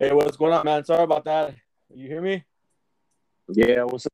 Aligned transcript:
Hey, 0.00 0.12
what's 0.12 0.36
going 0.36 0.52
on, 0.52 0.64
man? 0.64 0.84
Sorry 0.84 1.02
about 1.02 1.24
that. 1.24 1.56
You 1.92 2.06
hear 2.06 2.22
me? 2.22 2.44
Yeah, 3.48 3.82
what's 3.82 4.06
up? 4.06 4.12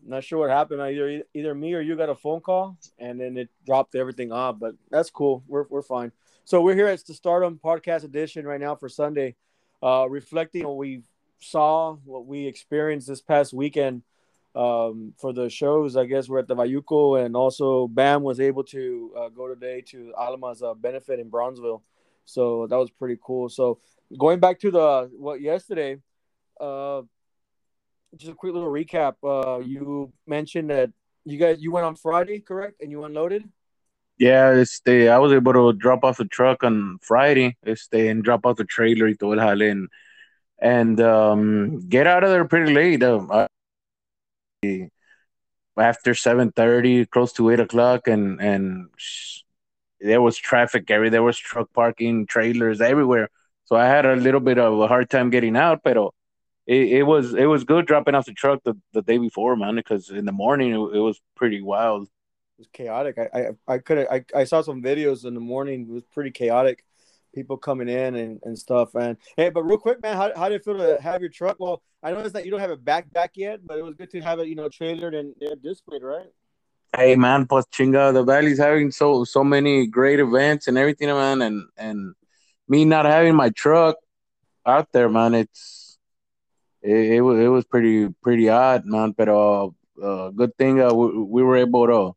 Not 0.00 0.22
sure 0.22 0.38
what 0.38 0.50
happened. 0.50 0.80
Either 0.80 1.24
either 1.34 1.52
me 1.52 1.74
or 1.74 1.80
you 1.80 1.96
got 1.96 2.10
a 2.10 2.14
phone 2.14 2.40
call, 2.40 2.78
and 2.96 3.20
then 3.20 3.36
it 3.36 3.48
dropped 3.66 3.96
everything 3.96 4.30
off. 4.30 4.60
But 4.60 4.76
that's 4.88 5.10
cool. 5.10 5.42
We're 5.48 5.64
we're 5.68 5.82
fine. 5.82 6.12
So 6.44 6.62
we're 6.62 6.76
here 6.76 6.86
at 6.86 7.04
the 7.04 7.12
Stardom 7.12 7.58
Podcast 7.58 8.04
Edition 8.04 8.46
right 8.46 8.60
now 8.60 8.76
for 8.76 8.88
Sunday, 8.88 9.34
uh, 9.82 10.06
reflecting 10.08 10.64
what 10.64 10.76
we 10.76 11.02
saw, 11.40 11.96
what 12.04 12.26
we 12.26 12.46
experienced 12.46 13.08
this 13.08 13.20
past 13.20 13.52
weekend 13.52 14.04
um, 14.54 15.12
for 15.18 15.32
the 15.32 15.50
shows. 15.50 15.96
I 15.96 16.04
guess 16.04 16.28
we're 16.28 16.38
at 16.38 16.46
the 16.46 16.54
Bayuco, 16.54 17.24
and 17.24 17.34
also 17.34 17.88
Bam 17.88 18.22
was 18.22 18.38
able 18.38 18.62
to 18.62 19.12
uh, 19.18 19.28
go 19.30 19.48
today 19.48 19.80
to 19.88 20.14
Alma's 20.16 20.62
uh, 20.62 20.74
benefit 20.74 21.18
in 21.18 21.30
Brownsville. 21.30 21.82
So 22.26 22.68
that 22.68 22.76
was 22.76 22.90
pretty 22.90 23.18
cool. 23.20 23.48
So 23.48 23.80
going 24.16 24.40
back 24.40 24.60
to 24.60 24.70
the 24.70 25.10
what 25.16 25.40
yesterday, 25.40 25.98
uh, 26.60 27.02
just 28.16 28.32
a 28.32 28.34
quick 28.34 28.54
little 28.54 28.70
recap. 28.70 29.14
Uh, 29.22 29.60
you 29.60 30.12
mentioned 30.26 30.70
that 30.70 30.90
you 31.24 31.38
guys 31.38 31.60
you 31.60 31.72
went 31.72 31.86
on 31.86 31.96
Friday, 31.96 32.40
correct? 32.40 32.80
And 32.80 32.90
you 32.90 33.04
unloaded. 33.04 33.44
Yeah, 34.18 34.48
este, 34.50 35.08
I 35.08 35.18
was 35.18 35.32
able 35.32 35.52
to 35.52 35.72
drop 35.72 36.02
off 36.02 36.16
the 36.16 36.24
truck 36.24 36.64
on 36.64 36.98
Friday, 37.02 37.56
este, 37.64 37.94
and 37.94 38.24
drop 38.24 38.44
off 38.46 38.56
the 38.56 38.64
trailer 38.64 39.06
y 39.06 39.14
todo 39.18 39.38
el 39.38 39.62
and, 39.62 39.88
and 40.60 41.00
um, 41.00 41.88
get 41.88 42.08
out 42.08 42.24
of 42.24 42.30
there 42.30 42.44
pretty 42.44 42.74
late. 42.74 43.02
Uh, 43.02 43.46
after 45.78 46.14
seven 46.14 46.50
thirty, 46.50 47.06
close 47.06 47.32
to 47.34 47.50
eight 47.50 47.60
o'clock, 47.60 48.08
and 48.08 48.40
and 48.40 48.88
there 50.00 50.20
was 50.20 50.36
traffic 50.36 50.90
everywhere. 50.90 51.10
There 51.10 51.22
was 51.22 51.38
truck 51.38 51.72
parking, 51.72 52.26
trailers 52.26 52.80
everywhere. 52.80 53.30
So 53.68 53.76
I 53.76 53.84
had 53.84 54.06
a 54.06 54.16
little 54.16 54.40
bit 54.40 54.56
of 54.56 54.80
a 54.80 54.88
hard 54.88 55.10
time 55.10 55.28
getting 55.28 55.54
out, 55.54 55.82
but 55.84 55.98
it, 56.66 56.88
it 56.88 57.02
was 57.02 57.34
it 57.34 57.44
was 57.44 57.64
good 57.64 57.86
dropping 57.86 58.14
off 58.14 58.24
the 58.24 58.32
truck 58.32 58.62
the, 58.64 58.74
the 58.94 59.02
day 59.02 59.18
before, 59.18 59.56
man. 59.56 59.74
Because 59.74 60.08
in 60.08 60.24
the 60.24 60.32
morning 60.32 60.70
it, 60.72 60.96
it 60.96 61.00
was 61.00 61.20
pretty 61.36 61.60
wild. 61.60 62.04
It 62.04 62.60
was 62.60 62.68
chaotic. 62.72 63.18
I 63.18 63.28
I, 63.38 63.74
I 63.74 63.78
could 63.78 64.06
I, 64.10 64.24
I 64.34 64.44
saw 64.44 64.62
some 64.62 64.82
videos 64.82 65.26
in 65.26 65.34
the 65.34 65.40
morning. 65.40 65.82
It 65.82 65.92
was 65.92 66.04
pretty 66.14 66.30
chaotic. 66.30 66.82
People 67.34 67.58
coming 67.58 67.90
in 67.90 68.14
and, 68.14 68.40
and 68.42 68.58
stuff. 68.58 68.94
And 68.94 69.18
hey, 69.36 69.50
but 69.50 69.64
real 69.64 69.76
quick, 69.76 70.02
man, 70.02 70.16
how, 70.16 70.32
how 70.34 70.48
did 70.48 70.62
it 70.62 70.64
feel 70.64 70.78
to 70.78 70.98
have 71.02 71.20
your 71.20 71.28
truck? 71.28 71.56
Well, 71.60 71.82
I 72.02 72.12
noticed 72.12 72.32
that 72.32 72.46
you 72.46 72.50
don't 72.50 72.60
have 72.60 72.70
it 72.70 72.82
back 72.82 73.12
back 73.12 73.32
yet, 73.34 73.60
but 73.66 73.78
it 73.78 73.84
was 73.84 73.96
good 73.96 74.10
to 74.12 74.20
have 74.22 74.38
it, 74.38 74.48
you 74.48 74.54
know, 74.54 74.70
trailered 74.70 75.14
and 75.14 75.34
yeah, 75.40 75.50
displayed, 75.62 76.02
right? 76.02 76.32
Hey 76.96 77.16
man, 77.16 77.46
plus 77.46 77.66
chinga, 77.66 78.14
the 78.14 78.22
valley's 78.22 78.58
having 78.58 78.90
so 78.90 79.24
so 79.24 79.44
many 79.44 79.86
great 79.86 80.20
events 80.20 80.68
and 80.68 80.78
everything, 80.78 81.08
man, 81.08 81.42
and 81.42 81.64
and 81.76 82.14
me 82.68 82.84
not 82.84 83.04
having 83.06 83.34
my 83.34 83.50
truck 83.50 83.96
out 84.66 84.92
there, 84.92 85.08
man, 85.08 85.34
it's 85.34 85.98
it, 86.82 87.12
it 87.12 87.20
was 87.20 87.38
it 87.40 87.48
was 87.48 87.64
pretty 87.64 88.08
pretty 88.22 88.48
odd, 88.48 88.84
man. 88.84 89.12
But 89.16 89.28
uh, 89.28 90.30
good 90.30 90.56
thing 90.56 90.80
uh, 90.80 90.92
we, 90.92 91.22
we 91.22 91.42
were 91.42 91.56
able 91.56 91.86
to. 91.86 92.14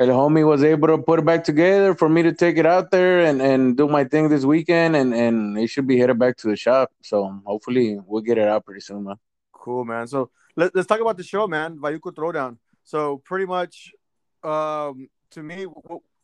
El 0.00 0.08
homie 0.08 0.46
was 0.46 0.62
able 0.62 0.86
to 0.86 0.98
put 0.98 1.18
it 1.18 1.24
back 1.24 1.42
together 1.42 1.92
for 1.92 2.08
me 2.08 2.22
to 2.22 2.32
take 2.32 2.56
it 2.56 2.66
out 2.66 2.92
there 2.92 3.18
and, 3.24 3.42
and 3.42 3.76
do 3.76 3.88
my 3.88 4.04
thing 4.04 4.28
this 4.28 4.44
weekend, 4.44 4.94
and, 4.94 5.12
and 5.12 5.58
it 5.58 5.66
should 5.66 5.88
be 5.88 5.98
headed 5.98 6.20
back 6.20 6.36
to 6.36 6.46
the 6.46 6.54
shop. 6.54 6.92
So 7.02 7.40
hopefully 7.44 7.98
we'll 8.06 8.22
get 8.22 8.38
it 8.38 8.46
out 8.46 8.64
pretty 8.64 8.80
soon, 8.80 9.04
man. 9.04 9.16
Cool, 9.52 9.84
man. 9.84 10.06
So 10.06 10.30
let, 10.54 10.72
let's 10.72 10.86
talk 10.86 11.00
about 11.00 11.16
the 11.16 11.24
show, 11.24 11.48
man. 11.48 11.78
Bayuco 11.78 12.14
Throwdown. 12.14 12.58
So 12.84 13.20
pretty 13.24 13.46
much, 13.46 13.90
um, 14.44 15.08
to 15.32 15.42
me, 15.42 15.66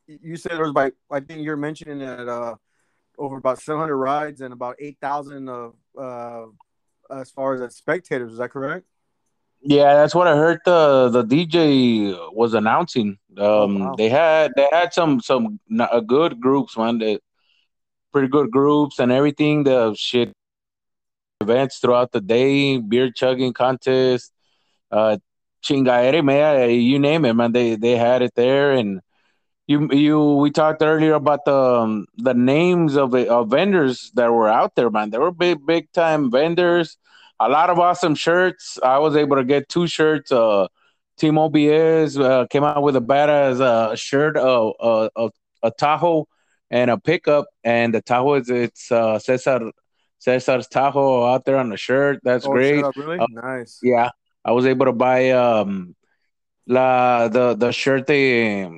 you 0.06 0.36
said 0.36 0.52
there 0.52 0.62
was 0.62 0.72
by 0.72 0.92
I 1.10 1.18
think 1.18 1.42
you're 1.42 1.56
mentioning 1.56 1.98
that 1.98 2.28
uh, 2.28 2.54
over 3.18 3.36
about 3.36 3.60
700 3.60 3.96
rides 3.96 4.40
and 4.40 4.52
about 4.52 4.76
8,000 4.78 5.48
of 5.48 5.74
uh, 5.98 6.46
as 7.10 7.30
far 7.30 7.54
as 7.54 7.76
spectators. 7.76 8.32
Is 8.32 8.38
that 8.38 8.50
correct? 8.50 8.86
Yeah, 9.66 9.94
that's 9.94 10.14
what 10.14 10.26
I 10.26 10.36
heard. 10.36 10.60
The 10.66 11.08
the 11.08 11.24
DJ 11.24 12.14
was 12.34 12.52
announcing. 12.52 13.18
Um, 13.38 13.46
oh, 13.46 13.66
wow. 13.66 13.94
They 13.96 14.10
had 14.10 14.52
they 14.56 14.68
had 14.70 14.92
some 14.92 15.20
some 15.20 15.58
uh, 15.80 16.00
good 16.00 16.38
groups, 16.38 16.76
man. 16.76 16.98
They, 16.98 17.18
pretty 18.12 18.28
good 18.28 18.50
groups 18.50 18.98
and 18.98 19.10
everything. 19.10 19.64
The 19.64 19.94
shit 19.94 20.32
events 21.40 21.78
throughout 21.78 22.12
the 22.12 22.20
day, 22.20 22.76
beer 22.76 23.10
chugging 23.10 23.54
contest, 23.54 24.32
uh, 24.90 25.16
chingaere, 25.64 26.22
man, 26.22 26.70
you 26.70 26.98
name 26.98 27.24
it, 27.24 27.32
man. 27.32 27.52
They 27.52 27.76
they 27.76 27.96
had 27.96 28.20
it 28.20 28.34
there, 28.34 28.72
and 28.72 29.00
you 29.66 29.88
you 29.92 30.34
we 30.34 30.50
talked 30.50 30.82
earlier 30.82 31.14
about 31.14 31.44
the 31.44 31.54
um, 31.54 32.06
the 32.16 32.34
names 32.34 32.96
of 32.96 33.10
the 33.10 33.28
of 33.30 33.50
vendors 33.50 34.10
that 34.14 34.32
were 34.32 34.48
out 34.48 34.74
there, 34.74 34.90
man. 34.90 35.10
They 35.10 35.18
were 35.18 35.30
big 35.30 35.64
big 35.64 35.90
time 35.92 36.30
vendors. 36.30 36.98
A 37.40 37.48
lot 37.48 37.70
of 37.70 37.78
awesome 37.78 38.14
shirts. 38.14 38.78
I 38.82 38.98
was 38.98 39.16
able 39.16 39.36
to 39.36 39.44
get 39.44 39.68
two 39.68 39.86
shirts. 39.86 40.30
Uh, 40.30 40.68
Team 41.16 41.38
OBS 41.38 42.18
uh, 42.18 42.46
came 42.50 42.64
out 42.64 42.82
with 42.82 42.96
a 42.96 43.00
badass 43.00 43.60
uh, 43.60 43.94
shirt, 43.94 44.36
uh, 44.36 44.70
uh, 44.70 45.08
a, 45.16 45.30
a 45.62 45.70
Tahoe 45.70 46.26
and 46.70 46.90
a 46.90 46.98
pickup, 46.98 47.46
and 47.62 47.94
the 47.94 48.02
Tahoe 48.02 48.34
is 48.34 48.50
it's 48.50 48.90
uh, 48.90 49.18
Cesar 49.18 49.70
Cesar's 50.18 50.68
Tahoe 50.68 51.24
out 51.26 51.44
there 51.44 51.56
on 51.56 51.70
the 51.70 51.76
shirt. 51.76 52.20
That's 52.22 52.46
oh, 52.46 52.52
great. 52.52 52.84
really 52.96 53.18
uh, 53.18 53.26
nice. 53.30 53.78
Yeah, 53.82 54.10
I 54.44 54.52
was 54.52 54.66
able 54.66 54.86
to 54.86 54.92
buy 54.92 55.30
um 55.30 55.94
la 56.66 57.28
the 57.28 57.54
the 57.54 57.72
shirt 57.72 58.06
they 58.06 58.68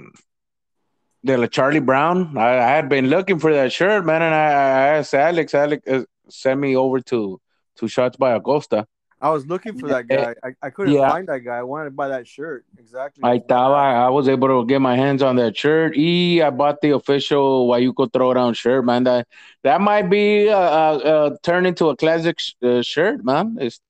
the 1.26 1.48
Charlie 1.48 1.80
Brown. 1.80 2.36
I, 2.38 2.58
I, 2.58 2.68
had 2.68 2.88
been 2.88 3.08
looking 3.08 3.38
for 3.38 3.52
that 3.52 3.72
shirt, 3.72 4.04
man, 4.04 4.22
and 4.22 4.34
I, 4.34 4.48
I 4.48 4.86
asked 4.98 5.14
Alex. 5.14 5.54
Alex 5.54 5.86
uh, 5.88 6.04
sent 6.28 6.60
me 6.60 6.76
over 6.76 7.00
to 7.00 7.40
to 7.76 7.88
Shots 7.88 8.16
by 8.16 8.32
Acosta. 8.32 8.86
I 9.20 9.30
was 9.30 9.46
looking 9.46 9.78
for 9.78 9.88
that 9.88 10.06
guy. 10.08 10.34
I, 10.42 10.50
I 10.62 10.70
couldn't 10.70 10.94
yeah. 10.94 11.08
find 11.08 11.26
that 11.28 11.40
guy. 11.40 11.56
I 11.56 11.62
wanted 11.62 11.86
to 11.86 11.90
buy 11.92 12.08
that 12.08 12.26
shirt. 12.26 12.66
Exactly. 12.78 13.24
I 13.24 13.38
thought 13.38 13.72
I, 13.72 14.10
was 14.10 14.28
able 14.28 14.48
to 14.48 14.66
get 14.66 14.80
my 14.80 14.94
hands 14.94 15.22
on 15.22 15.36
that 15.36 15.56
shirt. 15.56 15.96
E, 15.96 16.42
I 16.42 16.50
bought 16.50 16.82
the 16.82 16.90
official 16.90 17.66
Bayuco 17.68 18.10
Throwdown 18.10 18.54
shirt, 18.54 18.84
man. 18.84 19.04
That 19.04 19.26
that 19.62 19.80
might 19.80 20.10
be 20.10 20.50
uh, 20.50 20.56
uh, 20.56 20.98
uh 20.98 21.36
turned 21.42 21.66
into 21.66 21.88
a 21.88 21.96
classic 21.96 22.38
sh- 22.38 22.52
uh, 22.62 22.82
shirt, 22.82 23.24
man. 23.24 23.56
It's 23.58 23.80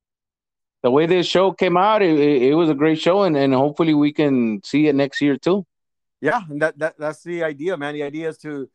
the 0.82 0.92
way 0.92 1.06
this 1.06 1.26
show 1.26 1.50
came 1.52 1.76
out. 1.76 2.02
It, 2.02 2.18
it, 2.18 2.42
it 2.42 2.54
was 2.54 2.70
a 2.70 2.74
great 2.74 3.00
show, 3.00 3.24
and, 3.24 3.36
and 3.36 3.52
hopefully 3.52 3.94
we 3.94 4.12
can 4.12 4.62
see 4.62 4.86
it 4.86 4.94
next 4.94 5.20
year 5.20 5.36
too 5.36 5.66
yeah, 6.26 6.42
and 6.48 6.62
that, 6.62 6.78
that 6.78 6.98
that's 6.98 7.22
the 7.22 7.44
idea, 7.44 7.76
man. 7.76 7.94
The 7.94 8.02
idea 8.02 8.28
is 8.28 8.38
to 8.38 8.68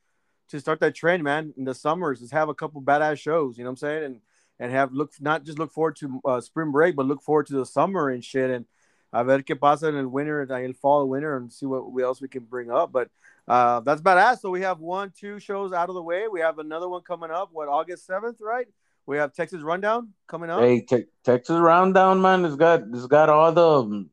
to 0.50 0.60
start 0.60 0.80
that 0.80 0.96
trend, 0.96 1.24
man. 1.24 1.54
In 1.58 1.64
the 1.64 1.76
summers, 1.76 2.22
is 2.22 2.32
have 2.32 2.50
a 2.50 2.54
couple 2.54 2.82
badass 2.82 3.20
shows. 3.20 3.58
You 3.58 3.64
know 3.64 3.70
what 3.70 3.74
I'm 3.74 3.78
saying? 3.78 4.04
And 4.04 4.22
and 4.60 4.72
have 4.72 4.94
look 4.94 5.12
not 5.20 5.44
just 5.44 5.60
look 5.60 5.72
forward 5.72 5.96
to 5.98 6.22
uh, 6.24 6.42
spring 6.42 6.72
break, 6.72 6.96
but 6.96 7.08
look 7.08 7.22
forward 7.22 7.48
to 7.48 7.54
the 7.54 7.66
summer 7.66 8.10
and 8.10 8.24
shit. 8.24 8.50
And 8.50 8.66
a 9.14 9.24
ver 9.24 9.40
qué 9.40 9.60
pasa 9.60 9.88
en 9.88 9.98
el 9.98 10.08
winter, 10.08 10.42
en 10.42 10.66
el 10.66 10.74
fall, 10.74 11.08
winter, 11.08 11.36
and 11.36 11.52
see 11.52 11.66
what, 11.66 11.92
what 11.92 12.04
else 12.04 12.22
we 12.22 12.28
can 12.28 12.44
bring 12.44 12.72
up. 12.72 12.92
But 12.92 13.10
uh, 13.48 13.82
that's 13.82 14.02
badass. 14.02 14.40
So 14.40 14.50
we 14.50 14.62
have 14.62 14.80
one, 14.80 15.12
two 15.18 15.40
shows 15.40 15.74
out 15.74 15.90
of 15.90 15.96
the 15.96 16.02
way. 16.02 16.28
We 16.32 16.42
have 16.42 16.60
another 16.60 16.88
one 16.88 17.02
coming 17.02 17.32
up. 17.32 17.50
What 17.52 17.68
August 17.68 18.06
seventh, 18.06 18.38
right? 18.40 18.68
We 19.06 19.18
have 19.18 19.34
Texas 19.34 19.62
Rundown 19.62 20.14
coming 20.28 20.50
up. 20.50 20.62
Hey, 20.62 20.82
te- 20.82 21.08
Texas 21.26 21.58
Rundown, 21.58 22.22
man. 22.22 22.46
It's 22.46 22.56
got 22.56 22.84
it's 22.94 23.08
got 23.08 23.30
all 23.30 23.52
the 23.52 24.08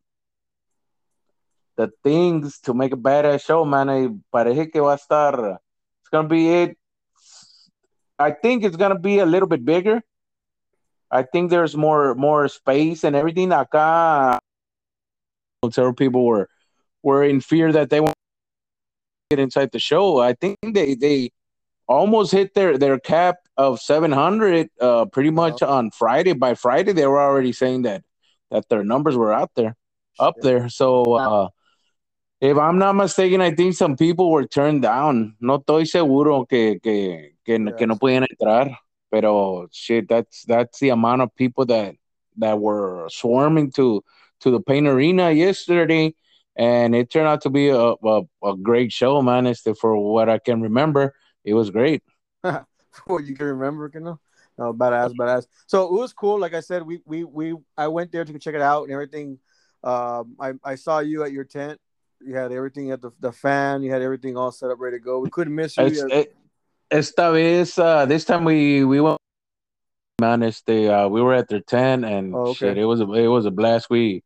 the 1.78 1.90
things 2.02 2.58
to 2.58 2.74
make 2.74 2.92
a 2.92 2.96
badass 2.96 3.46
show, 3.46 3.64
man. 3.64 3.88
I 3.88 4.08
parece 4.34 4.70
que 4.70 4.82
va 4.82 4.94
a 4.94 4.98
estar. 4.98 5.56
It's 6.00 6.10
gonna 6.10 6.28
be 6.28 6.48
it. 6.48 6.76
I 8.18 8.32
think 8.32 8.64
it's 8.64 8.76
gonna 8.76 8.98
be 8.98 9.20
a 9.20 9.26
little 9.26 9.48
bit 9.48 9.64
bigger. 9.64 10.02
I 11.10 11.22
think 11.22 11.50
there's 11.50 11.76
more 11.76 12.14
more 12.16 12.48
space 12.48 13.04
and 13.04 13.14
everything. 13.14 13.50
Acá, 13.50 14.38
several 15.70 15.94
people 15.94 16.26
were 16.26 16.48
were 17.02 17.22
in 17.22 17.40
fear 17.40 17.72
that 17.72 17.90
they 17.90 18.00
won't 18.00 18.16
get 19.30 19.38
inside 19.38 19.70
the 19.70 19.78
show. 19.78 20.18
I 20.18 20.34
think 20.34 20.58
they 20.66 20.96
they 20.96 21.30
almost 21.86 22.32
hit 22.32 22.54
their 22.54 22.76
their 22.76 22.98
cap 22.98 23.36
of 23.56 23.80
700 23.80 24.68
uh 24.80 25.06
pretty 25.06 25.30
much 25.30 25.62
on 25.62 25.92
Friday. 25.92 26.32
By 26.32 26.54
Friday, 26.54 26.92
they 26.92 27.06
were 27.06 27.22
already 27.22 27.52
saying 27.52 27.82
that 27.82 28.02
that 28.50 28.68
their 28.68 28.82
numbers 28.82 29.16
were 29.16 29.32
out 29.32 29.52
there, 29.54 29.76
up 30.18 30.34
there. 30.42 30.68
So 30.68 31.04
uh, 31.14 31.48
if 32.40 32.56
I'm 32.56 32.78
not 32.78 32.94
mistaken, 32.94 33.40
I 33.40 33.52
think 33.54 33.74
some 33.74 33.96
people 33.96 34.30
were 34.30 34.46
turned 34.46 34.82
down. 34.82 35.36
No 35.40 35.58
estoy 35.58 35.88
seguro 35.88 36.44
que, 36.44 36.78
que, 36.80 37.34
que, 37.44 37.58
yes. 37.58 37.74
que 37.76 37.86
no 37.86 37.96
podían 37.96 38.26
entrar, 38.28 38.76
pero 39.10 39.66
shit, 39.72 40.08
that's 40.08 40.44
that's 40.44 40.78
the 40.78 40.90
amount 40.90 41.22
of 41.22 41.34
people 41.34 41.66
that 41.66 41.96
that 42.36 42.60
were 42.60 43.08
swarming 43.10 43.72
to 43.72 44.04
to 44.40 44.50
the 44.50 44.60
Payne 44.60 44.86
Arena 44.86 45.32
yesterday, 45.32 46.14
and 46.56 46.94
it 46.94 47.10
turned 47.10 47.26
out 47.26 47.42
to 47.42 47.50
be 47.50 47.70
a 47.70 47.94
a, 48.04 48.22
a 48.44 48.56
great 48.56 48.92
show, 48.92 49.20
man. 49.20 49.46
Este, 49.46 49.76
for 49.76 49.96
what 49.96 50.28
I 50.28 50.38
can 50.38 50.62
remember, 50.62 51.14
it 51.44 51.54
was 51.54 51.70
great. 51.70 52.02
what 52.42 53.24
you 53.24 53.34
can 53.34 53.46
remember, 53.46 53.90
you 53.92 54.00
know? 54.00 54.20
No, 54.56 54.72
badass, 54.72 55.12
badass. 55.14 55.46
So 55.66 55.86
it 55.86 55.92
was 55.92 56.12
cool. 56.12 56.38
Like 56.38 56.54
I 56.54 56.60
said, 56.60 56.82
we 56.82 57.00
we 57.04 57.24
we 57.24 57.54
I 57.76 57.88
went 57.88 58.12
there 58.12 58.24
to 58.24 58.38
check 58.38 58.54
it 58.54 58.60
out 58.60 58.84
and 58.84 58.92
everything. 58.92 59.38
Um, 59.82 60.36
I 60.40 60.52
I 60.62 60.74
saw 60.76 61.00
you 61.00 61.24
at 61.24 61.32
your 61.32 61.44
tent 61.44 61.80
you 62.20 62.34
had 62.34 62.52
everything 62.52 62.90
at 62.90 63.00
the, 63.00 63.10
the 63.20 63.32
fan, 63.32 63.82
you 63.82 63.92
had 63.92 64.02
everything 64.02 64.36
all 64.36 64.52
set 64.52 64.70
up, 64.70 64.78
ready 64.80 64.98
to 64.98 65.02
go. 65.02 65.18
We 65.20 65.30
couldn't 65.30 65.54
miss 65.54 65.76
you. 65.76 65.84
It's, 65.84 66.02
it, 66.02 66.36
esta 66.90 67.32
vez, 67.32 67.78
uh, 67.78 68.06
this 68.06 68.24
time 68.24 68.44
we 68.44 68.84
we 68.84 69.00
went 69.00 69.18
man. 70.20 70.42
Este, 70.42 70.88
uh, 70.88 71.08
we 71.08 71.22
were 71.22 71.34
at 71.34 71.48
their 71.48 71.60
tent 71.60 72.04
and 72.04 72.34
Oh, 72.34 72.48
okay. 72.48 72.54
shit. 72.54 72.78
It 72.78 72.84
was 72.84 73.00
a, 73.00 73.10
it 73.12 73.28
was 73.28 73.46
a 73.46 73.50
blast. 73.50 73.88
We 73.88 74.22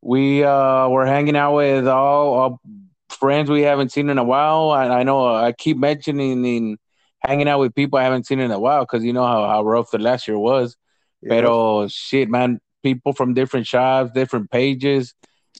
we 0.00 0.42
uh 0.42 0.88
were 0.88 1.06
hanging 1.06 1.36
out 1.36 1.54
with 1.54 1.86
all, 1.86 2.34
all 2.34 2.60
friends 3.08 3.48
we 3.48 3.62
haven't 3.62 3.92
seen 3.92 4.10
in 4.10 4.18
a 4.18 4.24
while. 4.24 4.74
And 4.74 4.92
I 4.92 5.04
know 5.04 5.26
uh, 5.28 5.42
I 5.42 5.52
keep 5.52 5.76
mentioning 5.76 6.44
in 6.44 6.76
hanging 7.20 7.48
out 7.48 7.60
with 7.60 7.74
people 7.74 7.98
I 7.98 8.02
haven't 8.02 8.26
seen 8.26 8.40
in 8.40 8.50
a 8.50 8.58
while 8.58 8.80
because 8.80 9.04
you 9.04 9.12
know 9.12 9.24
how, 9.24 9.46
how 9.46 9.62
rough 9.62 9.92
the 9.92 9.98
last 9.98 10.26
year 10.26 10.38
was. 10.38 10.76
Yeah. 11.20 11.28
Pero 11.28 11.86
shit, 11.86 12.28
man, 12.28 12.58
people 12.82 13.12
from 13.12 13.32
different 13.32 13.68
shops, 13.68 14.10
different 14.12 14.50
pages. 14.50 15.14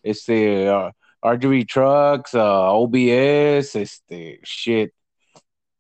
Este, 0.04 0.66
uh, 0.66 0.90
RGB 1.24 1.68
trucks, 1.68 2.34
uh, 2.34 2.72
OBS, 2.74 3.76
este, 3.76 4.38
shit, 4.44 4.92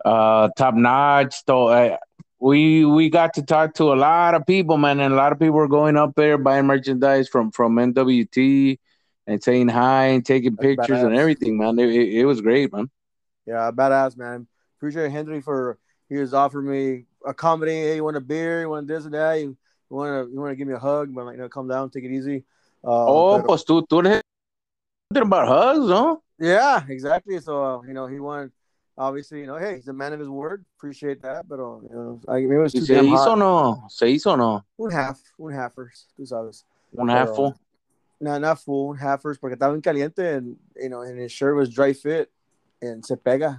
uh, 0.04 0.48
top 0.56 0.74
notch. 0.74 1.44
So, 1.46 1.68
uh, 1.68 1.96
we 2.38 2.84
we 2.84 3.08
got 3.08 3.34
to 3.34 3.42
talk 3.42 3.74
to 3.74 3.92
a 3.92 3.94
lot 3.94 4.34
of 4.34 4.44
people, 4.46 4.76
man, 4.76 4.98
and 4.98 5.14
a 5.14 5.16
lot 5.16 5.32
of 5.32 5.38
people 5.38 5.54
were 5.54 5.68
going 5.68 5.96
up 5.96 6.14
there 6.16 6.36
buying 6.38 6.66
merchandise 6.66 7.28
from 7.28 7.52
from 7.52 7.76
NWT 7.76 8.78
and 9.28 9.42
saying 9.42 9.68
hi 9.68 10.06
and 10.06 10.26
taking 10.26 10.56
That's 10.56 10.66
pictures 10.76 11.02
and 11.02 11.14
everything, 11.14 11.58
man. 11.58 11.78
It, 11.78 11.90
it, 11.90 12.14
it 12.20 12.24
was 12.24 12.40
great, 12.40 12.72
man. 12.72 12.90
Yeah, 13.46 13.70
badass 13.72 14.16
man. 14.16 14.48
Appreciate 14.78 15.12
Henry 15.12 15.40
for 15.40 15.78
he 16.08 16.16
was 16.16 16.34
offering 16.34 16.68
me 16.68 17.04
accommodating. 17.24 17.82
Hey, 17.84 17.96
you 17.96 18.04
want 18.04 18.16
a 18.16 18.20
beer? 18.20 18.62
You 18.62 18.70
want 18.70 18.88
this 18.88 19.04
and 19.04 19.14
that? 19.14 19.34
You, 19.34 19.56
you 19.90 19.96
want 19.96 20.26
to 20.26 20.32
you 20.32 20.40
want 20.40 20.50
to 20.50 20.56
give 20.56 20.66
me 20.66 20.74
a 20.74 20.78
hug? 20.78 21.14
But 21.14 21.30
you 21.30 21.36
know, 21.38 21.48
come 21.48 21.68
down, 21.68 21.90
take 21.90 22.04
it 22.04 22.10
easy. 22.10 22.44
Uh, 22.84 23.06
Oh, 23.06 23.38
pero- 23.38 23.46
pues 23.46 23.64
tú, 23.64 23.86
tú 23.86 24.00
eres 24.00 24.22
something 25.12 25.22
about 25.22 25.48
hugs, 25.48 25.88
huh? 25.90 26.16
yeah, 26.38 26.82
exactly. 26.88 27.38
So 27.40 27.62
uh, 27.64 27.82
you 27.82 27.92
know, 27.94 28.06
he 28.06 28.18
wanted 28.20 28.52
obviously, 28.96 29.40
you 29.40 29.46
know, 29.46 29.56
hey, 29.56 29.76
he's 29.76 29.88
a 29.88 29.92
man 29.92 30.12
of 30.12 30.20
his 30.20 30.28
word. 30.28 30.64
Appreciate 30.78 31.22
that, 31.22 31.48
but 31.48 31.58
uh, 31.60 31.80
you 31.82 31.88
know, 31.92 32.20
I 32.28 32.40
mean, 32.40 32.52
it 32.52 32.58
was 32.58 32.72
too 32.72 32.80
se 32.80 32.94
damn 32.94 33.06
hizo 33.06 33.24
hot. 33.30 33.38
no? 33.38 33.84
¿Se 33.88 34.06
hizo 34.06 34.36
no? 34.36 34.64
Un 34.78 34.90
half, 34.90 35.20
un 35.38 35.52
halfers, 35.52 36.06
tú 36.18 36.26
sabes. 36.26 36.64
Un 36.96 37.08
half 37.08 37.30
full. 37.34 37.54
No, 38.20 38.38
not 38.38 38.58
full, 38.60 38.90
un 38.90 38.98
halfers, 38.98 39.38
porque 39.38 39.54
estaba 39.56 39.74
en 39.74 39.80
caliente 39.82 40.36
and 40.36 40.56
you 40.76 40.88
know, 40.88 41.02
and 41.02 41.18
his 41.18 41.32
shirt 41.32 41.56
was 41.56 41.68
dry 41.70 41.92
fit 41.92 42.30
and 42.80 43.04
se 43.04 43.16
pega. 43.16 43.58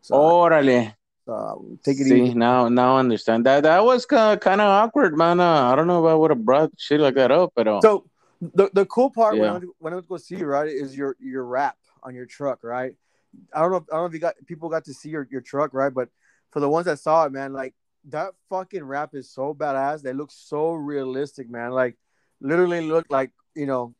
So 0.00 0.14
Órale. 0.16 0.94
uh, 1.28 1.54
take 1.82 2.00
it 2.00 2.04
See, 2.08 2.22
easy. 2.22 2.34
now 2.34 2.68
now 2.68 2.96
I 2.96 3.00
understand 3.00 3.46
that. 3.46 3.62
That 3.62 3.84
was 3.84 4.04
kind 4.06 4.36
of 4.46 4.60
awkward, 4.60 5.16
man. 5.16 5.40
Uh, 5.40 5.70
I 5.70 5.76
don't 5.76 5.86
know 5.86 6.04
if 6.06 6.10
I 6.10 6.14
would 6.14 6.30
have 6.30 6.44
brought 6.44 6.72
shit 6.76 7.00
like 7.00 7.14
that 7.14 7.30
up, 7.30 7.52
but 7.54 7.66
uh, 7.68 7.80
So 7.80 8.04
the, 8.54 8.70
the 8.72 8.86
cool 8.86 9.10
part 9.10 9.38
when 9.38 9.48
I 9.48 9.52
Yeah. 9.52 9.58
went, 9.58 9.64
when 9.78 9.92
I 9.92 9.96
went 9.96 10.06
to 10.06 10.08
go 10.08 10.16
see 10.16 10.36
you, 10.36 10.46
right, 10.46 10.68
is 10.68 10.96
your 10.96 11.16
your 11.20 11.44
wrap 11.44 11.76
on 12.02 12.14
your 12.14 12.26
truck, 12.26 12.62
right? 12.62 12.94
I 13.52 13.60
don't 13.60 13.70
know. 13.70 13.78
If, 13.78 13.84
I 13.90 13.96
don't 13.96 14.02
know 14.02 14.06
if 14.06 14.12
you 14.14 14.20
got 14.20 14.34
people 14.46 14.68
got 14.68 14.84
to 14.84 14.94
see 14.94 15.08
your, 15.10 15.26
your 15.30 15.40
truck, 15.40 15.74
right? 15.74 15.92
But 15.92 16.08
for 16.50 16.60
the 16.60 16.68
ones 16.68 16.86
that 16.86 16.98
saw 16.98 17.24
it, 17.24 17.32
man, 17.32 17.52
like 17.52 17.74
that 18.08 18.32
fucking 18.48 18.84
wrap 18.84 19.14
is 19.14 19.30
so 19.30 19.54
badass. 19.54 20.02
They 20.02 20.12
look 20.12 20.30
so 20.30 20.72
realistic, 20.74 21.50
man. 21.50 21.70
Like 21.72 21.96
literally 22.40 22.80
look 22.82 23.06
like 23.10 23.30
you 23.54 23.66
know, 23.66 23.94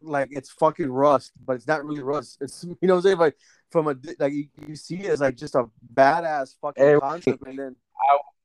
like 0.00 0.28
it's 0.30 0.50
fucking 0.50 0.90
rust, 0.90 1.32
but 1.44 1.54
it's 1.54 1.66
not 1.66 1.84
really 1.84 2.02
rust. 2.02 2.38
It's 2.40 2.64
you 2.64 2.76
know 2.82 2.94
what 2.94 2.98
I'm 2.98 3.02
saying? 3.02 3.18
Like 3.18 3.36
from 3.70 3.88
a 3.88 3.96
like 4.18 4.32
you, 4.32 4.46
you 4.66 4.76
see 4.76 4.96
it 4.96 5.10
as 5.10 5.20
like 5.20 5.36
just 5.36 5.54
a 5.54 5.66
badass 5.94 6.54
fucking 6.60 6.84
Hey, 6.84 6.98
concept, 6.98 7.46
and 7.46 7.58
then 7.58 7.76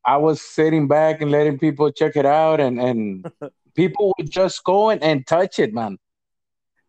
I 0.06 0.16
was 0.16 0.42
sitting 0.42 0.88
back 0.88 1.22
and 1.22 1.32
letting 1.32 1.60
people 1.60 1.92
check 1.92 2.16
it 2.16 2.26
out, 2.26 2.60
and 2.62 2.80
and 2.80 3.32
people 3.78 4.14
would 4.18 4.30
just 4.30 4.64
go 4.64 4.90
and, 4.90 5.02
and 5.04 5.26
touch 5.26 5.60
it, 5.60 5.74
man. 5.74 5.98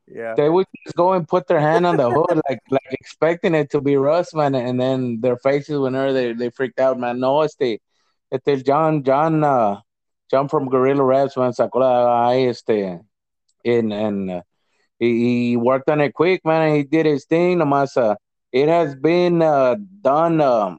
yeah, 0.09 0.35
They 0.35 0.49
would 0.49 0.67
just 0.85 0.97
go 0.97 1.13
and 1.13 1.29
put 1.29 1.47
their 1.47 1.61
hand 1.61 1.87
on 1.87 1.99
the 1.99 2.11
hood, 2.11 2.41
like 2.49 2.61
like 2.71 2.91
expecting 2.91 3.55
it 3.55 3.71
to 3.71 3.81
be 3.81 3.97
rust, 3.97 4.35
man, 4.35 4.55
and 4.55 4.81
then 4.81 5.21
their 5.21 5.37
faces 5.37 5.79
whenever 5.79 6.13
they, 6.13 6.33
they 6.33 6.51
freaked 6.51 6.81
out, 6.81 6.99
man. 6.99 7.21
No, 7.21 7.43
este, 7.43 7.79
este 8.33 8.65
John 8.65 9.05
John 9.05 9.45
uh, 9.45 9.81
John 10.31 10.49
from 10.49 10.69
Gorilla 10.69 11.05
Wraps, 11.05 11.37
man, 11.37 11.53
sacó 11.53 11.79
la 11.81 12.31
este, 12.31 13.01
and 13.65 13.93
and 13.93 14.31
uh, 14.31 14.43
he, 14.99 15.51
he 15.51 15.57
worked 15.57 15.91
on 15.91 16.01
it 16.01 16.15
quick, 16.15 16.45
man. 16.45 16.69
And 16.69 16.77
he 16.77 16.83
did 16.83 17.07
his 17.07 17.27
thing, 17.27 17.59
nomás. 17.59 17.97
Uh, 17.97 18.17
it 18.51 18.69
has 18.69 18.95
been 18.97 19.43
uh, 19.43 19.77
done 20.01 20.41
um, 20.41 20.79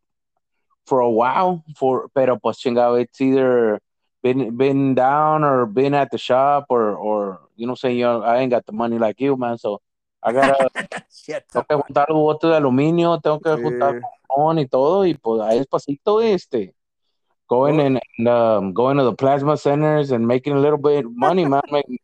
for 0.87 1.01
a 1.01 1.09
while, 1.09 1.63
for 1.77 2.09
pero 2.15 2.37
pues 2.37 2.57
chingado, 2.57 2.99
it's 2.99 3.21
either 3.21 3.79
been 4.21 4.55
been 4.57 4.95
down 4.95 5.43
or 5.43 5.65
been 5.65 5.93
at 5.93 6.11
the 6.11 6.17
shop 6.17 6.65
or 6.69 6.95
or 6.95 7.39
you 7.55 7.65
know 7.67 7.75
saying 7.75 7.97
you 7.97 8.03
know, 8.05 8.21
I 8.21 8.39
ain't 8.39 8.51
got 8.51 8.65
the 8.65 8.73
money 8.73 8.97
like 8.97 9.19
you, 9.21 9.37
man. 9.37 9.57
So 9.57 9.81
I 10.21 10.33
gotta 10.33 10.69
shit. 11.09 11.45
tengo 11.49 11.63
que 11.65 11.77
juntar 11.77 12.09
los 12.09 12.17
botes 12.17 12.49
de 12.49 12.55
aluminio, 12.57 13.19
tengo 13.21 13.39
que 13.39 13.51
juntar 13.55 13.93
Sí. 13.95 14.01
con 14.29 14.57
y 14.59 14.65
todo, 14.65 15.05
y 15.05 15.13
pues 15.13 15.41
ahí 15.41 15.59
despacito 15.59 16.21
este. 16.21 16.73
Going 17.47 17.77
Well- 17.77 17.85
and, 17.87 17.99
and 18.19 18.27
um, 18.27 18.73
going 18.73 18.97
to 18.97 19.03
the 19.03 19.13
plasma 19.13 19.57
centers 19.57 20.11
and 20.11 20.27
making 20.27 20.53
a 20.53 20.59
little 20.59 20.77
bit 20.77 21.05
of 21.05 21.11
money, 21.15 21.45
man. 21.45 21.61
Making, 21.71 21.97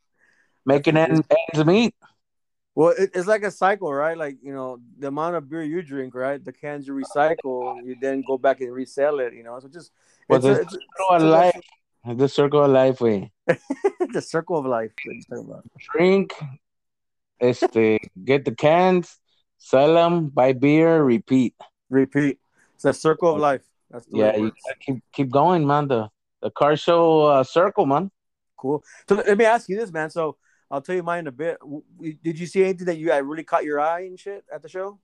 making 0.65 0.97
ends, 0.97 1.21
ends 1.53 1.65
meet. 1.65 1.93
Well, 2.73 2.93
it, 2.97 3.11
it's 3.13 3.27
like 3.27 3.43
a 3.43 3.51
cycle, 3.51 3.93
right? 3.93 4.17
Like 4.17 4.37
you 4.41 4.53
know, 4.53 4.79
the 4.97 5.07
amount 5.07 5.35
of 5.35 5.47
beer 5.47 5.61
you 5.63 5.81
drink, 5.83 6.15
right? 6.15 6.43
The 6.43 6.51
cans 6.51 6.87
you 6.87 6.93
recycle, 6.93 7.83
you 7.85 7.95
then 8.01 8.23
go 8.25 8.37
back 8.39 8.59
and 8.61 8.73
resell 8.73 9.19
it. 9.19 9.33
You 9.33 9.43
know, 9.43 9.59
so 9.59 9.67
just 9.67 9.91
Well, 10.27 10.37
it's, 10.39 10.45
a, 10.45 10.53
the 10.55 10.61
it's, 10.61 10.73
a- 10.73 10.77
it's 11.15 11.23
a- 11.23 11.27
life. 11.27 11.61
The 12.05 12.29
circle 12.29 12.63
of 12.63 12.71
life, 12.71 13.01
way. 13.01 13.31
the 13.47 14.21
circle 14.21 14.59
of 14.59 14.65
life. 14.65 14.91
Drink, 15.91 16.33
este, 17.41 17.99
get 18.23 18.45
the 18.45 18.53
cans, 18.55 19.17
sell 19.57 19.93
them, 19.95 20.29
buy 20.29 20.53
beer, 20.53 21.03
repeat. 21.03 21.55
Repeat. 21.89 22.39
It's 22.75 22.83
the 22.83 22.93
circle 22.93 23.33
of 23.33 23.41
life. 23.41 23.61
That's 23.89 24.05
the 24.05 24.17
Yeah, 24.17 24.35
you 24.35 24.51
keep 24.79 25.03
keep 25.13 25.31
going, 25.31 25.65
man. 25.65 25.87
The 25.87 26.09
the 26.41 26.51
car 26.51 26.75
show 26.75 27.23
uh, 27.23 27.43
circle, 27.43 27.85
man. 27.85 28.11
Cool. 28.57 28.83
So 29.09 29.15
let 29.15 29.37
me 29.37 29.45
ask 29.45 29.67
you 29.67 29.77
this, 29.77 29.91
man. 29.91 30.09
So 30.09 30.37
I'll 30.69 30.81
tell 30.81 30.95
you 30.95 31.03
mine 31.03 31.19
in 31.21 31.27
a 31.27 31.31
bit. 31.31 31.57
Did 32.23 32.39
you 32.39 32.45
see 32.45 32.63
anything 32.63 32.85
that 32.85 32.97
you 32.97 33.07
that 33.07 33.25
really 33.25 33.43
caught 33.43 33.63
your 33.63 33.79
eye 33.79 34.01
and 34.01 34.19
shit 34.19 34.43
at 34.53 34.61
the 34.61 34.69
show? 34.69 34.99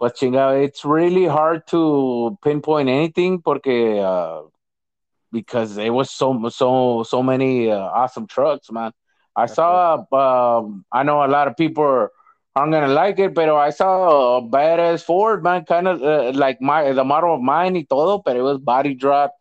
But 0.00 0.16
chinga, 0.16 0.64
it's 0.64 0.84
really 0.84 1.26
hard 1.26 1.66
to 1.68 2.36
pinpoint 2.42 2.88
anything 2.88 3.40
porque 3.40 3.98
uh, 3.98 4.42
because 5.34 5.74
there 5.74 5.92
was 5.92 6.10
so 6.10 6.48
so 6.48 7.02
so 7.02 7.22
many 7.22 7.70
uh, 7.70 7.78
awesome 7.78 8.26
trucks, 8.26 8.70
man. 8.70 8.92
I 9.36 9.46
saw. 9.46 10.06
Um, 10.12 10.84
I 10.92 11.02
know 11.02 11.24
a 11.24 11.28
lot 11.28 11.48
of 11.48 11.56
people 11.56 11.82
are, 11.84 12.10
aren't 12.54 12.72
gonna 12.72 12.88
like 12.94 13.18
it, 13.18 13.34
but 13.34 13.48
I 13.50 13.70
saw 13.70 14.38
a 14.38 14.42
badass 14.42 15.02
Ford, 15.02 15.42
man, 15.42 15.64
kind 15.64 15.88
of 15.88 16.02
uh, 16.02 16.32
like 16.38 16.60
my 16.62 16.92
the 16.92 17.04
model 17.04 17.34
of 17.34 17.42
mine 17.42 17.74
y 17.74 17.84
todo, 17.90 18.22
but 18.24 18.36
it 18.36 18.42
was 18.42 18.58
body 18.58 18.94
drop, 18.94 19.34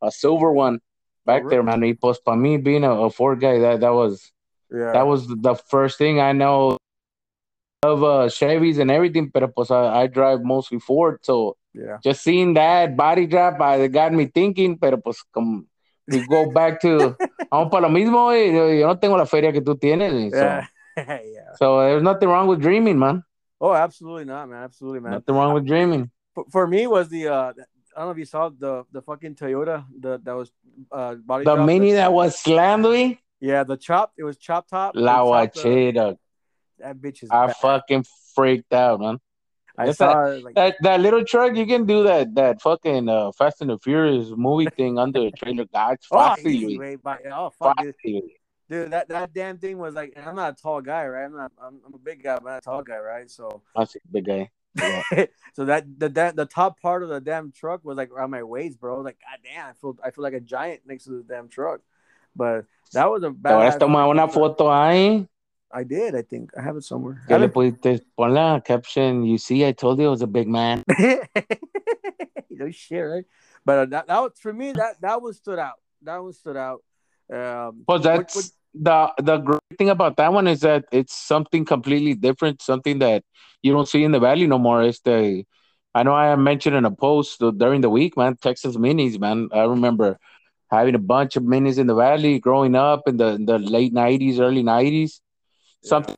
a 0.00 0.10
silver 0.12 0.52
one 0.52 0.78
back 1.26 1.42
Oh, 1.44 1.50
there, 1.50 1.62
man. 1.64 1.82
Y 1.82 1.94
pues 2.00 2.20
para 2.20 2.36
me 2.36 2.56
being 2.58 2.84
a, 2.84 2.92
a 2.92 3.10
Ford 3.10 3.40
guy, 3.40 3.58
that 3.58 3.80
that 3.80 3.92
was 3.92 4.32
Yeah. 4.70 4.92
that 4.92 5.06
was 5.06 5.26
the 5.26 5.56
first 5.68 5.98
thing 5.98 6.20
I 6.20 6.32
know 6.32 6.78
of 7.82 8.04
uh, 8.04 8.28
Chevys 8.28 8.78
and 8.78 8.90
everything, 8.90 9.30
but 9.34 9.54
pues 9.54 9.70
I, 9.70 10.02
I 10.02 10.06
drive 10.06 10.42
mostly 10.42 10.78
Ford, 10.78 11.18
so 11.22 11.56
yeah. 11.74 11.98
just 12.02 12.22
seeing 12.22 12.54
that 12.54 12.96
body 12.96 13.26
drop, 13.26 13.60
uh, 13.60 13.78
it 13.78 13.88
got 13.88 14.12
me 14.12 14.26
thinking, 14.26 14.76
pero 14.78 14.96
pues 14.98 15.22
como 15.32 15.64
we 16.08 16.26
go 16.26 16.50
back 16.50 16.80
to 16.80 17.16
vamos 17.50 17.70
para 17.70 17.82
lo 17.82 17.88
mismo, 17.88 18.32
yo, 18.32 18.68
yo 18.68 18.86
no 18.86 18.96
tengo 18.98 19.16
la 19.16 19.26
feria 19.26 19.52
que 19.52 19.60
tú 19.60 19.78
tienes, 19.78 20.32
so, 20.32 20.36
Yeah. 20.38 20.66
yeah. 20.96 21.54
so 21.56 21.80
there's 21.80 22.02
nothing 22.02 22.28
wrong 22.28 22.48
with 22.48 22.60
dreaming, 22.60 22.98
man. 22.98 23.22
Oh, 23.60 23.74
absolutely 23.74 24.24
not, 24.24 24.48
man. 24.48 24.62
Absolutely, 24.62 25.00
man. 25.00 25.12
Nothing 25.12 25.34
wrong 25.34 25.54
with 25.54 25.66
dreaming. 25.66 26.10
for, 26.34 26.44
for 26.50 26.66
me 26.66 26.86
was 26.86 27.08
the 27.08 27.28
uh 27.28 27.52
I 27.96 28.00
don't 28.00 28.06
know 28.06 28.10
if 28.12 28.18
you 28.18 28.24
saw 28.24 28.48
the 28.48 28.84
the 28.92 29.02
fucking 29.02 29.34
Toyota 29.34 29.84
the 29.98 30.18
that 30.22 30.34
was 30.34 30.52
uh 30.92 31.14
body 31.14 31.44
The 31.44 31.56
mini 31.56 31.92
that 31.92 32.12
was 32.12 32.38
slammed, 32.38 33.18
yeah 33.40 33.64
the 33.64 33.76
chop 33.76 34.12
it 34.16 34.24
was 34.24 34.36
chop 34.36 34.68
top 34.68 34.92
la 34.94 35.46
chopped 35.46 36.18
that 36.78 36.96
bitch 36.96 37.22
is 37.22 37.30
I 37.30 37.48
bad. 37.48 37.56
fucking 37.56 38.04
freaked 38.34 38.72
out, 38.72 39.00
man. 39.00 39.18
I 39.80 39.86
That's 39.86 39.98
saw 39.98 40.24
it, 40.26 40.44
like 40.44 40.54
That 40.56 40.76
that 40.82 41.00
little 41.00 41.24
truck, 41.24 41.56
you 41.56 41.64
can 41.64 41.86
do 41.86 42.02
that 42.04 42.34
that 42.34 42.60
fucking 42.60 43.08
uh, 43.08 43.32
Fast 43.32 43.62
and 43.62 43.70
the 43.70 43.78
Furious 43.78 44.28
movie 44.36 44.68
thing 44.76 44.98
under 44.98 45.20
the 45.20 45.30
trailer. 45.30 45.64
God, 45.72 45.96
oh 46.12 46.36
easy 46.44 46.78
way 46.78 46.96
but 46.96 47.20
oh 47.32 47.50
fuck 47.58 47.78
dude. 48.04 48.22
Dude 48.68 48.90
that 48.90 49.08
that 49.08 49.32
damn 49.32 49.58
thing 49.58 49.78
was 49.78 49.94
like 49.94 50.12
and 50.16 50.26
I'm 50.26 50.36
not 50.36 50.52
a 50.58 50.62
tall 50.62 50.80
guy 50.80 51.06
right 51.06 51.24
I'm 51.24 51.36
not 51.36 51.52
I'm, 51.60 51.80
I'm 51.86 51.94
a 51.94 51.98
big 51.98 52.22
guy 52.22 52.34
but 52.34 52.40
I'm 52.40 52.52
not 52.52 52.58
a 52.58 52.60
tall 52.60 52.82
guy 52.82 52.98
right 52.98 53.30
so 53.30 53.62
Fácil, 53.76 53.96
big 54.12 54.26
guy. 54.26 54.50
so 55.54 55.64
that 55.64 55.84
the 55.98 56.08
that 56.10 56.36
the 56.36 56.46
top 56.46 56.80
part 56.80 57.02
of 57.02 57.08
the 57.08 57.20
damn 57.20 57.50
truck 57.50 57.84
was 57.84 57.96
like 57.96 58.10
around 58.10 58.30
my 58.30 58.42
waist 58.42 58.78
bro 58.78 59.00
like 59.00 59.18
god 59.18 59.38
damn 59.42 59.70
I 59.70 59.72
feel 59.72 59.96
I 60.04 60.10
feel 60.10 60.22
like 60.22 60.34
a 60.34 60.40
giant 60.40 60.82
next 60.86 61.04
to 61.04 61.10
the 61.10 61.22
damn 61.22 61.48
truck 61.48 61.80
but 62.36 62.66
that 62.92 63.10
was 63.10 63.22
a 63.22 63.28
a 63.28 63.30
bad 63.32 63.78
tomar 63.80 64.08
una 64.08 64.28
foto 64.28 64.70
ahí. 64.70 65.26
I 65.72 65.84
did 65.84 66.14
I 66.16 66.22
think 66.22 66.50
I 66.58 66.62
have 66.62 66.76
it 66.76 66.84
somewhere 66.84 67.22
Que 67.28 67.38
le 67.38 67.48
pudiste 67.48 68.00
pon 68.16 68.34
la 68.34 68.60
caption. 68.60 69.24
You 69.24 69.38
see, 69.38 69.64
I 69.66 69.72
told 69.72 70.00
you 70.00 70.06
I 70.06 70.10
was 70.10 70.22
a 70.22 70.26
big 70.26 70.48
man. 70.48 70.82
you 70.98 72.56
know 72.58 72.70
shit, 72.70 73.04
right? 73.04 73.24
But 73.64 73.78
uh, 73.78 73.84
that, 73.86 74.06
that 74.08 74.20
was 74.20 74.32
for 74.40 74.52
me. 74.52 74.72
That 74.72 75.00
that 75.00 75.20
one 75.22 75.32
stood 75.32 75.58
out. 75.58 75.78
That 76.02 76.18
one 76.22 76.32
stood 76.32 76.56
out. 76.56 76.82
Um, 77.32 77.84
Well, 77.86 77.98
what- 77.98 78.02
that's 78.02 78.36
what- 78.36 78.50
the 78.72 79.12
the 79.18 79.38
great 79.38 79.60
thing 79.78 79.90
about 79.90 80.16
that 80.18 80.32
one 80.32 80.46
is 80.46 80.60
that 80.60 80.84
it's 80.92 81.12
something 81.12 81.64
completely 81.64 82.14
different, 82.14 82.62
something 82.62 83.00
that 83.00 83.24
you 83.62 83.72
don't 83.72 83.88
see 83.88 84.04
in 84.04 84.12
the 84.12 84.20
valley 84.20 84.46
no 84.46 84.58
more. 84.58 84.82
It's 84.84 85.00
the 85.00 85.44
I 85.92 86.04
know 86.04 86.14
I 86.14 86.36
mentioned 86.36 86.76
in 86.76 86.84
a 86.84 86.90
post 86.92 87.40
during 87.58 87.80
the 87.80 87.90
week, 87.90 88.16
man. 88.16 88.36
Texas 88.36 88.76
Minis, 88.76 89.18
man. 89.18 89.48
I 89.52 89.64
remember 89.64 90.18
having 90.70 90.94
a 90.94 91.00
bunch 91.00 91.34
of 91.34 91.42
minis 91.42 91.78
in 91.78 91.88
the 91.88 91.96
valley, 91.96 92.38
growing 92.38 92.76
up 92.76 93.08
in 93.08 93.16
the 93.16 93.34
in 93.34 93.44
the 93.46 93.58
late 93.58 93.92
'90s, 93.92 94.38
early 94.38 94.62
'90s, 94.62 95.18
something. 95.82 96.16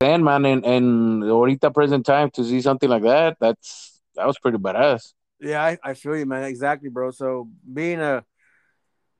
Then, 0.00 0.24
man, 0.24 0.46
and 0.46 0.64
and 0.64 1.22
ahorita 1.22 1.70
present 1.72 2.06
time 2.06 2.30
to 2.30 2.44
see 2.44 2.62
something 2.62 2.88
like 2.88 3.02
that, 3.02 3.36
that's 3.38 4.00
that 4.14 4.26
was 4.26 4.38
pretty 4.38 4.58
badass. 4.58 5.12
Yeah, 5.40 5.62
I, 5.62 5.78
I 5.82 5.94
feel 5.94 6.16
you, 6.16 6.26
man. 6.26 6.44
Exactly, 6.44 6.88
bro. 6.88 7.10
So 7.10 7.48
being 7.70 8.00
a, 8.00 8.24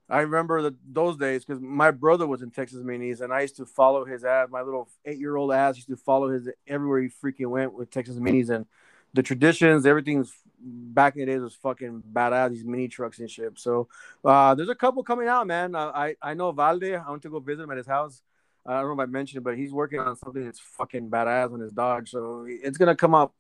I 0.09 0.21
remember 0.21 0.63
the, 0.63 0.75
those 0.91 1.17
days 1.17 1.45
because 1.45 1.61
my 1.61 1.91
brother 1.91 2.27
was 2.27 2.43
in 2.43 2.51
Texas 2.51 2.83
Minis, 2.83 3.21
and 3.21 3.33
I 3.33 3.43
used 3.43 3.57
to 3.57 3.67
follow 3.67 4.05
his 4.05 4.25
ass. 4.25 4.49
My 4.51 4.63
little 4.63 4.89
eight-year-old 5.05 5.53
ass 5.53 5.77
used 5.77 5.89
to 5.89 5.97
follow 5.97 6.31
his 6.31 6.49
everywhere 6.67 7.01
he 7.01 7.09
freaking 7.09 7.49
went 7.49 7.75
with 7.75 7.91
Texas 7.91 8.17
Minis, 8.17 8.51
and 8.51 8.67
the 9.13 9.23
traditions, 9.23 9.87
everything's 9.87 10.33
back 10.63 11.15
in 11.15 11.21
the 11.21 11.27
days 11.27 11.41
was 11.41 11.55
fucking 11.55 12.03
badass. 12.13 12.51
These 12.51 12.65
mini 12.65 12.89
trucks 12.89 13.19
and 13.19 13.31
shit. 13.31 13.59
So 13.59 13.89
uh, 14.25 14.55
there's 14.55 14.69
a 14.69 14.75
couple 14.75 15.03
coming 15.03 15.29
out, 15.29 15.47
man. 15.47 15.75
Uh, 15.75 15.91
I 15.95 16.17
I 16.23 16.35
know 16.35 16.53
Valde. 16.53 16.85
I 16.85 17.11
went 17.11 17.23
to 17.23 17.31
go 17.31 17.41
visit 17.41 17.65
him 17.65 17.71
at 17.71 17.77
his 17.77 17.87
house. 17.87 18.23
I 18.67 18.81
don't 18.81 18.97
know 18.97 19.03
if 19.03 19.09
I 19.09 19.11
mentioned 19.11 19.39
it, 19.39 19.45
but 19.45 19.57
he's 19.57 19.73
working 19.73 20.01
on 20.01 20.17
something 20.17 20.45
that's 20.45 20.61
fucking 20.61 21.11
badass 21.11 21.53
on 21.53 21.61
his 21.61 21.73
Dodge. 21.73 22.11
So 22.11 22.47
it's 22.49 22.79
gonna 22.79 22.97
come 22.97 23.15
out 23.15 23.33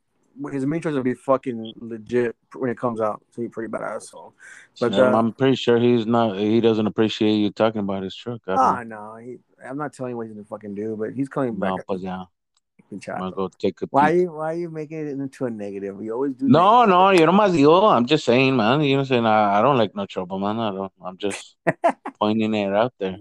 his 0.53 0.65
mini 0.65 0.81
truck's 0.81 0.95
gonna 0.95 1.05
be 1.05 1.15
fucking 1.15 1.75
legit 1.81 2.37
when 2.55 2.71
it 2.71 2.79
comes 2.79 3.01
out. 3.01 3.23
So 3.31 3.43
he's 3.43 3.51
pretty 3.51 3.71
badass. 3.71 4.05
So, 4.05 4.33
but 4.81 4.95
uh, 4.95 5.13
I'm 5.15 5.33
pretty 5.33 5.57
sure 5.57 5.79
he's 5.79 6.07
not. 6.07 6.39
He 6.39 6.61
doesn't 6.61 6.87
appreciate 6.87 7.35
you 7.35 7.51
talking 7.51 7.81
about 7.81 8.03
his 8.03 8.15
truck. 8.15 8.41
Ah, 8.49 8.83
no, 8.85 9.17
he, 9.17 9.39
I'm 9.65 9.77
not 9.77 9.93
telling 9.93 10.11
you 10.11 10.17
what 10.17 10.27
he's 10.27 10.35
gonna 10.35 10.45
fucking 10.45 10.75
do, 10.75 10.97
but 10.97 11.13
he's 11.13 11.29
coming 11.29 11.57
back. 11.57 11.71
No, 11.71 11.79
pues 11.87 12.03
yeah. 12.03 12.25
I'm 12.93 13.31
go 13.31 13.49
take 13.59 13.81
a 13.83 13.87
why 13.91 14.11
you 14.11 14.33
why 14.33 14.53
are 14.53 14.57
you 14.57 14.69
making 14.69 15.07
it 15.07 15.11
into 15.13 15.45
a 15.45 15.51
negative? 15.51 16.03
You 16.03 16.13
always 16.13 16.35
do. 16.35 16.49
No, 16.49 16.81
negative. 16.81 16.89
no, 16.89 17.11
you 17.11 17.27
know 17.27 17.33
más 17.33 17.53
digo. 17.53 17.93
I'm 17.93 18.07
just 18.07 18.25
saying, 18.25 18.57
man. 18.57 18.81
You 18.81 18.97
know, 18.97 19.05
saying 19.05 19.27
I, 19.27 19.59
I 19.59 19.63
don't 19.63 19.77
like 19.77 19.95
no 19.95 20.07
trouble, 20.07 20.41
man. 20.41 20.59
I 20.59 20.73
don't. 20.73 20.93
I'm 21.05 21.17
just 21.17 21.57
pointing 22.19 22.53
it 22.55 22.73
out 22.73 22.93
there. 22.99 23.19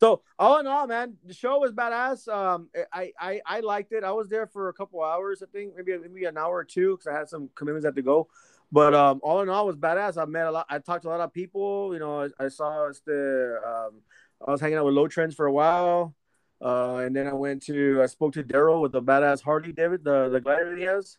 So 0.00 0.22
all 0.38 0.60
in 0.60 0.66
all, 0.66 0.86
man, 0.86 1.16
the 1.24 1.34
show 1.34 1.58
was 1.58 1.72
badass. 1.72 2.28
Um, 2.28 2.68
I, 2.92 3.12
I 3.18 3.40
I 3.44 3.60
liked 3.60 3.92
it. 3.92 4.04
I 4.04 4.12
was 4.12 4.28
there 4.28 4.46
for 4.46 4.68
a 4.68 4.72
couple 4.72 5.02
hours, 5.02 5.42
I 5.42 5.46
think, 5.46 5.74
maybe 5.76 5.98
maybe 5.98 6.24
an 6.24 6.38
hour 6.38 6.54
or 6.54 6.64
two, 6.64 6.96
because 6.96 7.08
I 7.08 7.18
had 7.18 7.28
some 7.28 7.50
commitments 7.54 7.84
I 7.84 7.88
had 7.88 7.96
to 7.96 8.02
go. 8.02 8.28
But 8.70 8.94
um, 8.94 9.20
all 9.22 9.40
in 9.40 9.48
all, 9.48 9.66
was 9.66 9.76
badass. 9.76 10.20
I 10.20 10.24
met 10.26 10.46
a 10.46 10.50
lot. 10.52 10.66
I 10.68 10.78
talked 10.78 11.02
to 11.02 11.08
a 11.08 11.10
lot 11.10 11.20
of 11.20 11.32
people. 11.32 11.92
You 11.92 11.98
know, 11.98 12.22
I, 12.22 12.44
I 12.44 12.48
saw 12.48 12.90
the. 13.06 13.60
Um, 13.66 14.02
I 14.46 14.52
was 14.52 14.60
hanging 14.60 14.78
out 14.78 14.84
with 14.84 14.94
Low 14.94 15.08
Trends 15.08 15.34
for 15.34 15.46
a 15.46 15.52
while, 15.52 16.14
uh, 16.62 16.96
and 16.98 17.16
then 17.16 17.26
I 17.26 17.32
went 17.32 17.64
to. 17.64 18.00
I 18.00 18.06
spoke 18.06 18.34
to 18.34 18.44
Daryl 18.44 18.80
with 18.80 18.92
the 18.92 19.02
badass 19.02 19.42
Harley 19.42 19.72
David, 19.72 20.04
the 20.04 20.28
the 20.28 20.40
glider 20.40 20.76
he 20.76 20.84
has. 20.84 21.18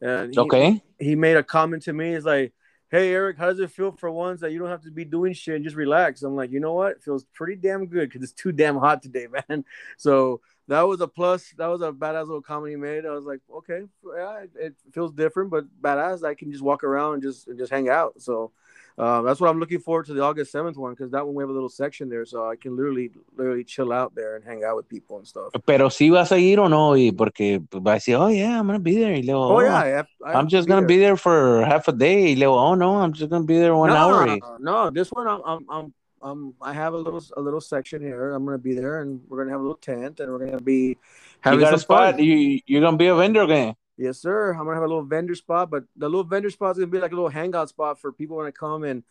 And 0.00 0.34
he, 0.34 0.40
okay. 0.40 0.82
He 0.98 1.14
made 1.14 1.36
a 1.36 1.42
comment 1.42 1.82
to 1.84 1.92
me. 1.92 2.14
He's 2.14 2.24
like, 2.24 2.52
hey 2.94 3.12
Eric, 3.12 3.36
how 3.36 3.46
does 3.46 3.58
it 3.58 3.72
feel 3.72 3.90
for 3.90 4.08
once 4.08 4.40
that 4.40 4.52
you 4.52 4.60
don't 4.60 4.68
have 4.68 4.84
to 4.84 4.90
be 4.92 5.04
doing 5.04 5.32
shit 5.32 5.56
and 5.56 5.64
just 5.64 5.74
relax? 5.74 6.22
I'm 6.22 6.36
like, 6.36 6.52
you 6.52 6.60
know 6.60 6.74
what? 6.74 6.92
It 6.92 7.02
feels 7.02 7.24
pretty 7.34 7.56
damn 7.56 7.86
good 7.86 8.08
because 8.08 8.22
it's 8.22 8.40
too 8.40 8.52
damn 8.52 8.76
hot 8.76 9.02
today, 9.02 9.26
man. 9.48 9.64
So 9.96 10.42
that 10.68 10.82
was 10.82 11.00
a 11.00 11.08
plus. 11.08 11.52
That 11.58 11.66
was 11.66 11.82
a 11.82 11.90
badass 11.90 12.26
little 12.26 12.40
comedy 12.40 12.76
made. 12.76 13.04
I 13.04 13.10
was 13.10 13.24
like, 13.24 13.40
okay, 13.52 13.80
yeah, 14.16 14.44
it 14.54 14.76
feels 14.92 15.10
different, 15.10 15.50
but 15.50 15.64
badass. 15.82 16.24
I 16.24 16.34
can 16.34 16.52
just 16.52 16.62
walk 16.62 16.84
around 16.84 17.14
and 17.14 17.22
just 17.24 17.48
and 17.48 17.58
just 17.58 17.72
hang 17.72 17.88
out. 17.88 18.22
So 18.22 18.52
uh, 18.96 19.22
that's 19.22 19.40
what 19.40 19.50
I'm 19.50 19.58
looking 19.58 19.80
forward 19.80 20.06
to 20.06 20.14
the 20.14 20.22
August 20.22 20.54
7th 20.54 20.76
one 20.76 20.92
because 20.92 21.10
that 21.10 21.26
one 21.26 21.34
we 21.34 21.42
have 21.42 21.50
a 21.50 21.52
little 21.52 21.68
section 21.68 22.08
there, 22.08 22.24
so 22.24 22.48
I 22.48 22.54
can 22.54 22.76
literally 22.76 23.10
literally 23.36 23.64
chill 23.64 23.92
out 23.92 24.14
there 24.14 24.36
and 24.36 24.44
hang 24.44 24.62
out 24.62 24.76
with 24.76 24.88
people 24.88 25.18
and 25.18 25.26
stuff. 25.26 25.52
Pero 25.66 25.88
si 25.88 26.10
vas 26.10 26.30
a 26.30 26.38
ir 26.38 26.60
o 26.60 26.68
no, 26.68 26.94
y 26.94 27.10
porque 27.10 27.60
va 27.72 27.92
a 27.92 27.94
decir, 27.96 28.16
oh 28.16 28.28
yeah, 28.28 28.60
I'm 28.60 28.66
gonna 28.66 28.78
be 28.78 28.96
there. 28.96 29.16
Luego, 29.20 29.56
oh, 29.56 29.60
yeah, 29.60 30.04
I 30.24 30.30
I 30.30 30.38
am 30.38 30.46
just 30.46 30.68
gonna 30.68 30.82
there. 30.82 30.88
be 30.88 30.98
there 30.98 31.16
for 31.16 31.64
half 31.64 31.88
a 31.88 31.92
day. 31.92 32.36
Luego, 32.36 32.54
oh 32.54 32.74
no, 32.74 32.98
I'm 32.98 33.12
just 33.12 33.30
gonna 33.30 33.44
be 33.44 33.58
there 33.58 33.74
one 33.74 33.90
no, 33.90 33.96
hour. 33.96 34.38
No, 34.60 34.90
this 34.90 35.10
one 35.10 35.26
I'm, 35.26 35.40
I'm, 35.44 35.66
I'm 35.68 35.94
um, 36.22 36.54
I 36.62 36.72
have 36.72 36.94
a 36.94 36.96
little 36.96 37.22
a 37.36 37.40
little 37.40 37.60
section 37.60 38.00
here. 38.00 38.32
I'm 38.32 38.44
gonna 38.44 38.58
be 38.58 38.74
there, 38.74 39.02
and 39.02 39.20
we're 39.28 39.38
gonna 39.38 39.50
have 39.50 39.60
a 39.60 39.62
little 39.62 39.76
tent, 39.76 40.20
and 40.20 40.32
we're 40.32 40.46
gonna 40.46 40.60
be 40.60 40.96
having 41.40 41.58
you 41.58 41.66
got 41.66 41.74
a 41.74 41.78
spot. 41.78 42.14
Fun. 42.14 42.24
You 42.24 42.60
you're 42.66 42.80
gonna 42.80 42.96
be 42.96 43.08
a 43.08 43.14
vendor 43.14 43.42
again. 43.42 43.74
Yes, 43.96 44.18
sir. 44.18 44.52
I'm 44.52 44.64
gonna 44.64 44.74
have 44.74 44.82
a 44.82 44.88
little 44.88 45.04
vendor 45.04 45.34
spot, 45.34 45.70
but 45.70 45.84
the 45.96 46.08
little 46.08 46.24
vendor 46.24 46.50
spot 46.50 46.72
is 46.72 46.78
gonna 46.78 46.88
be 46.88 46.98
like 46.98 47.12
a 47.12 47.14
little 47.14 47.28
hangout 47.28 47.68
spot 47.68 48.00
for 48.00 48.12
people 48.12 48.36
when 48.36 48.46
I 48.46 48.50
come 48.50 48.84
and 48.84 49.04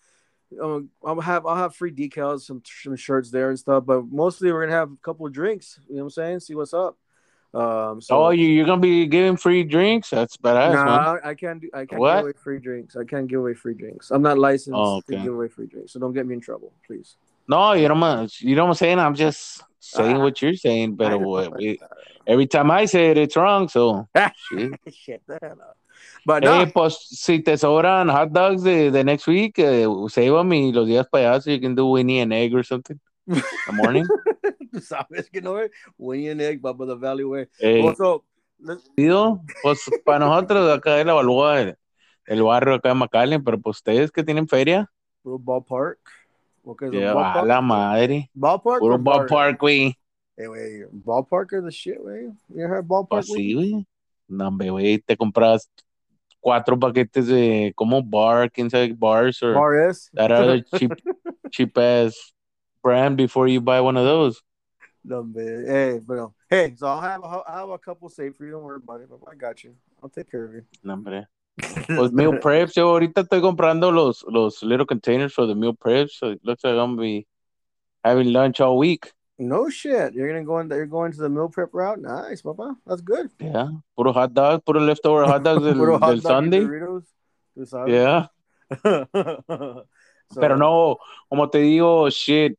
um, 0.62 0.90
I'll 1.06 1.20
have 1.22 1.46
I'll 1.46 1.56
have 1.56 1.76
free 1.76 1.92
decals, 1.92 2.42
some 2.42 2.62
some 2.66 2.96
shirts 2.96 3.32
there 3.32 3.50
and 3.50 3.58
stuff. 3.58 3.86
But 3.86 4.06
mostly 4.08 4.52
we're 4.52 4.66
gonna 4.66 4.78
have 4.78 4.92
a 4.92 4.98
couple 4.98 5.26
of 5.26 5.34
drinks. 5.34 5.80
You 5.88 5.96
know 5.96 6.04
what 6.04 6.06
I'm 6.06 6.10
saying? 6.12 6.40
See 6.42 6.56
what's 6.56 6.74
up. 6.74 6.98
Um, 7.54 8.02
so, 8.02 8.26
oh, 8.26 8.30
you 8.32 8.48
you're 8.48 8.66
gonna 8.66 8.82
be 8.82 9.06
giving 9.06 9.38
free 9.38 9.64
drinks? 9.64 10.10
That's 10.10 10.38
badass. 10.38 10.74
No, 10.74 10.86
nah, 10.86 11.18
I 11.24 11.36
can't 11.36 11.62
do. 11.62 11.70
I 11.74 11.86
can't 11.86 12.00
what? 12.00 12.16
give 12.16 12.24
away 12.24 12.34
free 12.34 12.60
drinks. 12.60 12.96
I 12.96 13.04
can't 13.04 13.28
give 13.28 13.40
away 13.40 13.54
free 13.54 13.76
drinks. 13.76 14.10
I'm 14.10 14.24
not 14.24 14.40
licensed 14.40 14.76
oh, 14.76 14.98
okay. 14.98 15.18
to 15.18 15.24
give 15.24 15.34
away 15.34 15.50
free 15.50 15.68
drinks, 15.68 15.94
so 15.94 16.00
don't 16.00 16.14
get 16.14 16.26
me 16.26 16.34
in 16.34 16.42
trouble, 16.42 16.74
please. 16.86 17.16
No, 17.48 17.74
you 17.74 17.88
don't. 17.88 18.42
You 18.42 18.56
know 18.56 18.64
what 18.64 18.70
I'm 18.70 18.76
saying? 18.76 19.00
I'm 19.00 19.16
just 19.16 19.62
saying 19.80 20.18
uh, 20.18 20.20
what 20.20 20.42
you're 20.42 20.56
saying. 20.56 20.96
But 20.96 21.14
every 22.26 22.48
time 22.48 22.72
I 22.72 22.86
say 22.86 23.12
it, 23.12 23.18
it's 23.18 23.36
wrong. 23.36 23.68
So 23.68 24.08
shit. 24.90 25.22
the. 25.28 25.56
But 26.26 26.44
no. 26.44 26.62
Eh, 26.62 26.72
pues 26.74 26.98
si 27.10 27.40
te 27.40 27.58
sobran 27.58 28.10
hot 28.10 28.32
dogs 28.32 28.64
de, 28.64 28.92
de 28.92 29.04
next 29.04 29.28
week, 29.28 29.60
uh, 29.60 30.08
save 30.08 30.32
them 30.32 30.54
y 30.54 30.72
los 30.72 30.88
días 30.88 31.06
para 31.10 31.34
allá 31.34 31.42
so 31.44 31.52
you 31.52 31.60
can 31.60 31.76
do 31.76 31.86
Winnie 31.88 32.22
and 32.22 32.34
egg 32.34 32.54
or 32.54 32.64
something. 32.64 33.00
In 33.28 33.36
the 33.68 33.74
morning. 33.74 34.06
Tú 34.72 34.80
sabes 34.80 35.30
que 35.30 35.42
no, 35.42 35.60
Winnie 35.98 36.30
and 36.30 36.42
egg, 36.42 36.62
Papa 36.62 36.86
the 36.86 36.96
Valley 36.96 37.26
Way. 37.26 37.48
Eh, 37.60 37.82
also, 37.82 38.24
pues 39.62 39.90
para 40.06 40.20
nosotros 40.20 40.78
acá 40.78 41.00
es 41.00 41.06
la 41.06 41.14
balúa 41.14 41.76
el, 42.26 42.42
barrio 42.42 42.76
acá 42.76 42.90
de 42.90 42.96
McAllen, 42.96 43.44
pero 43.44 43.60
pues 43.60 43.78
ustedes 43.78 44.12
que 44.12 44.24
tienen 44.24 44.48
feria. 44.48 44.90
Ballpark. 45.24 46.00
Okay, 46.66 46.90
yeah, 46.92 47.14
ballpark? 47.14 47.48
la 47.48 47.62
madre. 47.62 48.30
Ballpark. 48.36 48.80
Puro 48.80 48.98
ballpark, 48.98 49.58
güey. 49.60 49.88
Eh, 49.88 49.94
hey, 50.38 50.48
wey, 50.48 50.84
ballpark 50.92 51.52
are 51.54 51.62
the 51.62 51.72
shit, 51.72 52.00
güey. 52.00 52.34
You 52.50 52.68
heard 52.68 52.88
ballpark? 52.88 53.10
Pues 53.10 53.28
sí, 53.28 53.54
güey. 53.54 53.86
No, 54.30 54.50
güey, 54.50 55.00
te 55.00 55.18
compras 55.18 55.70
cuatro 56.40 56.78
paquetes 56.78 57.28
de 57.28 57.74
como 57.76 58.02
bar, 58.02 58.50
quién 58.52 58.70
sabe, 58.70 58.94
bars 58.94 59.42
or 59.42 59.54
bar 59.54 59.90
is. 59.90 60.10
that 60.14 60.32
other 60.32 60.62
cheap 60.78 60.92
cheap 61.52 61.78
ass 61.78 62.34
brand 62.82 63.18
before 63.18 63.48
you 63.48 63.62
buy 63.62 63.82
one 63.82 63.98
of 63.98 64.06
those. 64.06 64.42
No 65.04 65.24
man. 65.24 65.66
Hey, 65.68 65.96
eh, 65.96 66.00
bro. 66.00 66.34
hey, 66.50 66.74
so 66.78 66.88
I'll 66.88 67.02
have 67.02 67.24
a, 67.24 67.28
I'll 67.28 67.44
have 67.48 67.70
a 67.70 67.78
couple 67.78 68.10
saved 68.10 68.38
for 68.38 68.46
you. 68.46 68.52
Don't 68.52 68.64
worry 68.64 68.80
about 68.82 69.02
it. 69.02 69.10
I 69.30 69.36
got 69.36 69.64
you. 69.64 69.76
I'll 70.02 70.10
take 70.10 70.32
care 70.32 70.46
of 70.46 70.54
you. 70.54 70.64
No. 70.84 71.26
Pues 71.56 72.12
meal 72.14 72.40
preps, 72.40 72.74
yo 72.76 72.90
ahorita 72.90 73.22
estoy 73.22 73.42
comprando 73.42 73.92
los 73.92 74.26
los 74.28 74.64
little 74.64 74.86
containers 74.86 75.34
for 75.34 75.48
the 75.48 75.56
meal 75.56 75.76
preps, 75.76 76.18
so 76.18 76.32
it 76.32 76.40
looks 76.44 76.64
like 76.64 76.74
I'm 76.74 76.96
gonna 76.96 77.02
be 77.02 77.28
having 78.04 78.34
lunch 78.34 78.60
all 78.60 78.78
week. 78.78 79.14
No 79.38 79.70
shit. 79.70 80.14
You're 80.14 80.28
gonna 80.28 80.44
go 80.44 80.60
in. 80.60 80.70
You're 80.70 80.86
going 80.86 81.12
to 81.12 81.22
the 81.22 81.30
meal 81.30 81.50
prep 81.50 81.70
route. 81.74 82.00
Nice, 82.00 82.42
papa. 82.42 82.76
That's 82.86 83.02
good. 83.02 83.30
Yeah. 83.40 83.70
Put 83.96 84.06
Puro 84.06 84.14
hot 84.14 84.34
dog. 84.34 84.64
Puro 84.66 84.80
leftover 84.80 85.26
hot 85.26 85.44
dogs 85.44 85.64
del, 85.66 86.00
hot 86.00 86.12
del 86.12 86.22
Sunday. 86.22 86.62
Doritos, 86.62 87.06
yeah. 87.88 88.28
so, 88.84 90.40
Pero 90.40 90.56
no, 90.58 90.98
como 91.30 91.50
te 91.50 91.60
digo, 91.60 92.10
shit. 92.10 92.58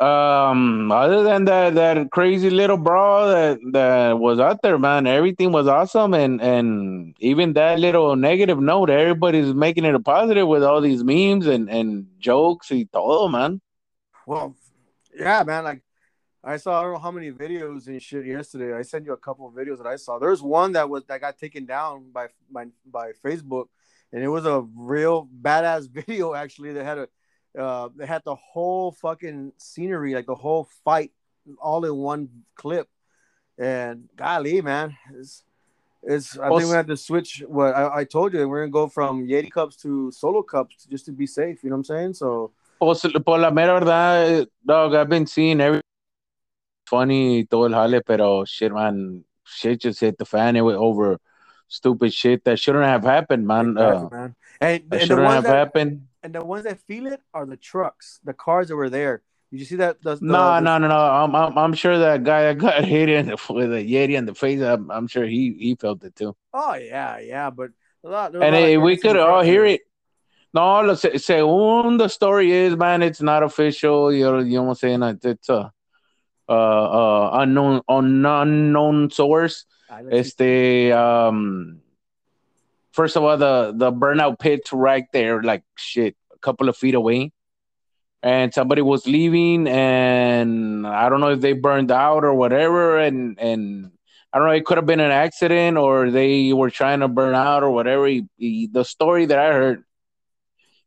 Um, 0.00 0.90
other 0.90 1.22
than 1.22 1.44
that, 1.44 1.74
that 1.74 2.10
crazy 2.10 2.50
little 2.50 2.76
brawl 2.76 3.28
that 3.28 3.58
that 3.72 4.18
was 4.18 4.40
out 4.40 4.60
there, 4.62 4.78
man, 4.78 5.06
everything 5.06 5.52
was 5.52 5.68
awesome, 5.68 6.14
and 6.14 6.40
and 6.40 7.14
even 7.20 7.52
that 7.52 7.78
little 7.78 8.16
negative 8.16 8.58
note, 8.58 8.90
everybody's 8.90 9.54
making 9.54 9.84
it 9.84 9.94
a 9.94 10.00
positive 10.00 10.48
with 10.48 10.64
all 10.64 10.80
these 10.80 11.04
memes 11.04 11.46
and 11.46 11.70
and 11.70 12.06
jokes 12.18 12.70
y 12.70 12.86
todo, 12.92 13.28
man. 13.28 13.60
Well, 14.26 14.56
yeah, 15.14 15.44
man. 15.44 15.64
Like 15.64 15.82
I 16.42 16.56
saw 16.56 16.80
I 16.80 16.82
don't 16.82 16.94
know 16.94 16.98
how 16.98 17.12
many 17.12 17.30
videos 17.30 17.86
and 17.86 18.02
shit 18.02 18.26
yesterday. 18.26 18.76
I 18.76 18.82
sent 18.82 19.04
you 19.04 19.12
a 19.12 19.16
couple 19.16 19.46
of 19.46 19.54
videos 19.54 19.78
that 19.78 19.86
I 19.86 19.96
saw. 19.96 20.18
There's 20.18 20.42
one 20.42 20.72
that 20.72 20.88
was 20.88 21.04
that 21.04 21.20
got 21.20 21.38
taken 21.38 21.66
down 21.66 22.10
by 22.10 22.28
by 22.50 22.66
by 22.84 23.12
Facebook, 23.24 23.66
and 24.12 24.24
it 24.24 24.28
was 24.28 24.46
a 24.46 24.66
real 24.74 25.28
badass 25.40 25.88
video 25.90 26.34
actually. 26.34 26.72
That 26.72 26.84
had 26.84 26.98
a 26.98 27.08
uh, 27.58 27.88
they 27.96 28.06
had 28.06 28.22
the 28.24 28.34
whole 28.34 28.92
fucking 28.92 29.52
scenery, 29.56 30.14
like 30.14 30.26
the 30.26 30.34
whole 30.34 30.68
fight, 30.84 31.12
all 31.60 31.84
in 31.84 31.96
one 31.96 32.28
clip. 32.56 32.88
And 33.58 34.08
golly, 34.16 34.60
man, 34.60 34.96
it's 35.14 35.44
it's. 36.02 36.38
I 36.38 36.48
think 36.48 36.64
we 36.64 36.70
had 36.70 36.88
to 36.88 36.96
switch. 36.96 37.44
What 37.46 37.74
I, 37.74 37.98
I 37.98 38.04
told 38.04 38.34
you, 38.34 38.48
we're 38.48 38.62
gonna 38.62 38.72
go 38.72 38.88
from 38.88 39.26
Yeti 39.26 39.50
cups 39.50 39.76
to 39.82 40.10
solo 40.10 40.42
cups 40.42 40.86
just 40.90 41.06
to 41.06 41.12
be 41.12 41.26
safe. 41.26 41.62
You 41.62 41.70
know 41.70 41.76
what 41.76 41.90
I'm 41.90 41.96
saying? 41.96 42.14
So 42.14 42.52
Pues, 42.80 43.06
por 43.24 43.38
la 43.38 43.50
mera 43.50 43.80
verdad, 43.80 44.46
dog, 44.66 44.94
I've 44.94 45.08
been 45.08 45.26
seeing 45.26 45.60
every 45.60 45.80
funny 46.86 47.44
todo 47.46 47.64
el 47.64 47.72
jale, 47.72 48.02
pero 48.04 48.44
shit, 48.44 48.72
man, 48.72 49.24
shit 49.44 49.80
just 49.80 50.00
hit 50.00 50.18
the 50.18 50.24
fan 50.24 50.56
It 50.56 50.60
went 50.60 50.78
over 50.78 51.18
stupid 51.74 52.12
shit 52.12 52.44
that 52.44 52.58
shouldn't 52.58 52.84
have 52.84 53.04
happened, 53.04 53.46
man. 53.46 53.70
Exactly, 53.70 54.06
uh, 54.06 54.08
man. 54.10 54.34
And, 54.60 54.82
and 54.92 55.00
shouldn't 55.02 55.28
have 55.28 55.44
that, 55.44 55.54
happened. 55.54 56.06
And 56.22 56.34
the 56.34 56.44
ones 56.44 56.64
that 56.64 56.80
feel 56.86 57.06
it 57.06 57.20
are 57.32 57.46
the 57.46 57.56
trucks, 57.56 58.20
the 58.24 58.32
cars 58.32 58.68
that 58.68 58.76
were 58.76 58.90
there. 58.90 59.22
Did 59.50 59.60
you 59.60 59.66
see 59.66 59.76
that? 59.76 60.02
The, 60.02 60.16
the, 60.16 60.24
no, 60.24 60.58
no, 60.60 60.78
no, 60.78 60.88
no. 60.88 60.96
I'm, 60.96 61.34
I'm, 61.34 61.56
I'm 61.58 61.74
sure 61.74 61.98
that 61.98 62.24
guy 62.24 62.42
that 62.44 62.58
got 62.58 62.84
hit 62.94 63.08
in 63.08 63.26
the, 63.26 63.36
with 63.50 63.72
a 63.72 63.84
Yeti 63.84 64.16
in 64.16 64.26
the 64.26 64.34
face. 64.34 64.60
I'm, 64.60 64.90
I'm 64.90 65.06
sure 65.06 65.26
he, 65.26 65.54
he 65.58 65.74
felt 65.74 66.02
it 66.04 66.16
too. 66.16 66.34
Oh 66.52 66.74
yeah, 66.74 67.18
yeah, 67.18 67.50
but 67.50 67.70
a 68.04 68.08
lot. 68.08 68.34
And 68.34 68.82
we 68.82 68.96
could 68.96 69.16
all 69.16 69.42
hear 69.42 69.64
it 69.64 69.82
No, 70.54 70.80
lo, 70.82 70.94
se, 70.94 71.14
según 71.14 71.98
the 71.98 72.08
story 72.08 72.52
is, 72.52 72.76
man, 72.76 73.02
it's 73.02 73.20
not 73.20 73.42
official. 73.42 74.12
You're, 74.12 74.40
you 74.42 74.58
know 74.58 74.62
what 74.62 74.82
I'm 74.84 75.00
saying? 75.00 75.18
It's 75.24 75.48
a 75.48 75.72
uh, 76.48 76.52
uh, 76.52 77.30
unknown, 77.32 77.82
un, 77.88 78.24
unknown 78.24 79.10
source. 79.10 79.64
Este, 79.90 80.92
um, 80.92 81.80
first 82.92 83.16
of 83.16 83.22
all, 83.22 83.36
the 83.36 83.72
the 83.76 83.92
burnout 83.92 84.38
pit 84.38 84.72
right 84.72 85.06
there, 85.12 85.42
like 85.42 85.62
shit, 85.76 86.16
a 86.32 86.38
couple 86.38 86.68
of 86.68 86.76
feet 86.76 86.94
away, 86.94 87.32
and 88.22 88.52
somebody 88.52 88.82
was 88.82 89.06
leaving, 89.06 89.66
and 89.68 90.86
I 90.86 91.08
don't 91.08 91.20
know 91.20 91.30
if 91.30 91.40
they 91.40 91.52
burned 91.52 91.90
out 91.92 92.24
or 92.24 92.34
whatever, 92.34 92.98
and 92.98 93.38
and 93.38 93.92
I 94.34 94.38
don't 94.38 94.48
know, 94.48 94.54
it 94.54 94.64
could 94.64 94.78
have 94.78 94.86
been 94.86 94.98
an 94.98 95.12
accident 95.12 95.76
or 95.78 96.10
they 96.10 96.52
were 96.52 96.70
trying 96.70 97.00
to 97.00 97.08
burn 97.08 97.36
out 97.36 97.62
or 97.62 97.70
whatever. 97.70 98.08
He, 98.08 98.26
he, 98.36 98.66
the 98.66 98.84
story 98.84 99.26
that 99.26 99.38
I 99.38 99.52
heard, 99.52 99.84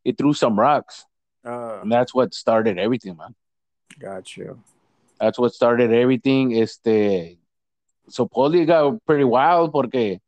he 0.04 0.12
threw 0.12 0.34
some 0.34 0.60
rocks, 0.60 1.06
uh, 1.46 1.80
and 1.82 1.90
that's 1.90 2.14
what 2.14 2.34
started 2.34 2.78
everything, 2.78 3.16
man. 3.16 3.36
Got 4.00 4.36
you. 4.36 4.62
That's 5.18 5.40
what 5.40 5.54
started 5.54 5.94
everything. 5.94 6.60
Este, 6.60 7.38
supposedly 8.10 8.62
it 8.62 8.66
got 8.66 9.06
pretty 9.06 9.24
wild 9.24 9.72
porque 9.72 10.20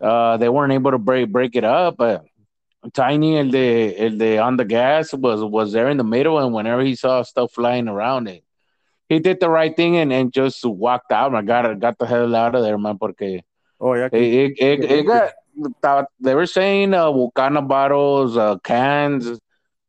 uh, 0.00 0.36
they 0.36 0.48
weren't 0.48 0.72
able 0.72 0.92
to 0.92 0.98
break 0.98 1.30
break 1.30 1.56
it 1.56 1.64
up, 1.64 1.96
but 1.96 2.24
Tiny, 2.92 3.38
el 3.38 3.50
de, 3.50 3.96
el 3.98 4.16
de 4.18 4.38
on 4.38 4.56
the 4.56 4.64
gas 4.64 5.12
was 5.12 5.42
was 5.42 5.72
there 5.72 5.88
in 5.88 5.96
the 5.96 6.04
middle, 6.04 6.38
and 6.38 6.54
whenever 6.54 6.82
he 6.82 6.94
saw 6.94 7.22
stuff 7.22 7.52
flying 7.52 7.88
around 7.88 8.28
it, 8.28 8.44
he 9.08 9.18
did 9.18 9.40
the 9.40 9.50
right 9.50 9.74
thing 9.74 9.96
and, 9.96 10.12
and 10.12 10.32
just 10.32 10.64
walked 10.64 11.10
out. 11.10 11.34
I 11.34 11.42
got 11.42 11.78
got 11.80 11.98
the 11.98 12.06
hell 12.06 12.36
out 12.36 12.54
of 12.54 12.62
there, 12.62 12.78
man, 12.78 12.96
porque 12.96 13.42
oh 13.80 13.94
yeah, 13.94 14.08
it, 14.12 14.54
it, 14.58 14.84
it, 14.84 14.90
it 14.90 15.06
got 15.82 16.06
they 16.20 16.34
were 16.36 16.46
saying 16.46 16.94
uh, 16.94 17.10
Vulcana 17.10 17.62
bottles, 17.62 18.36
uh, 18.36 18.58
cans, 18.58 19.40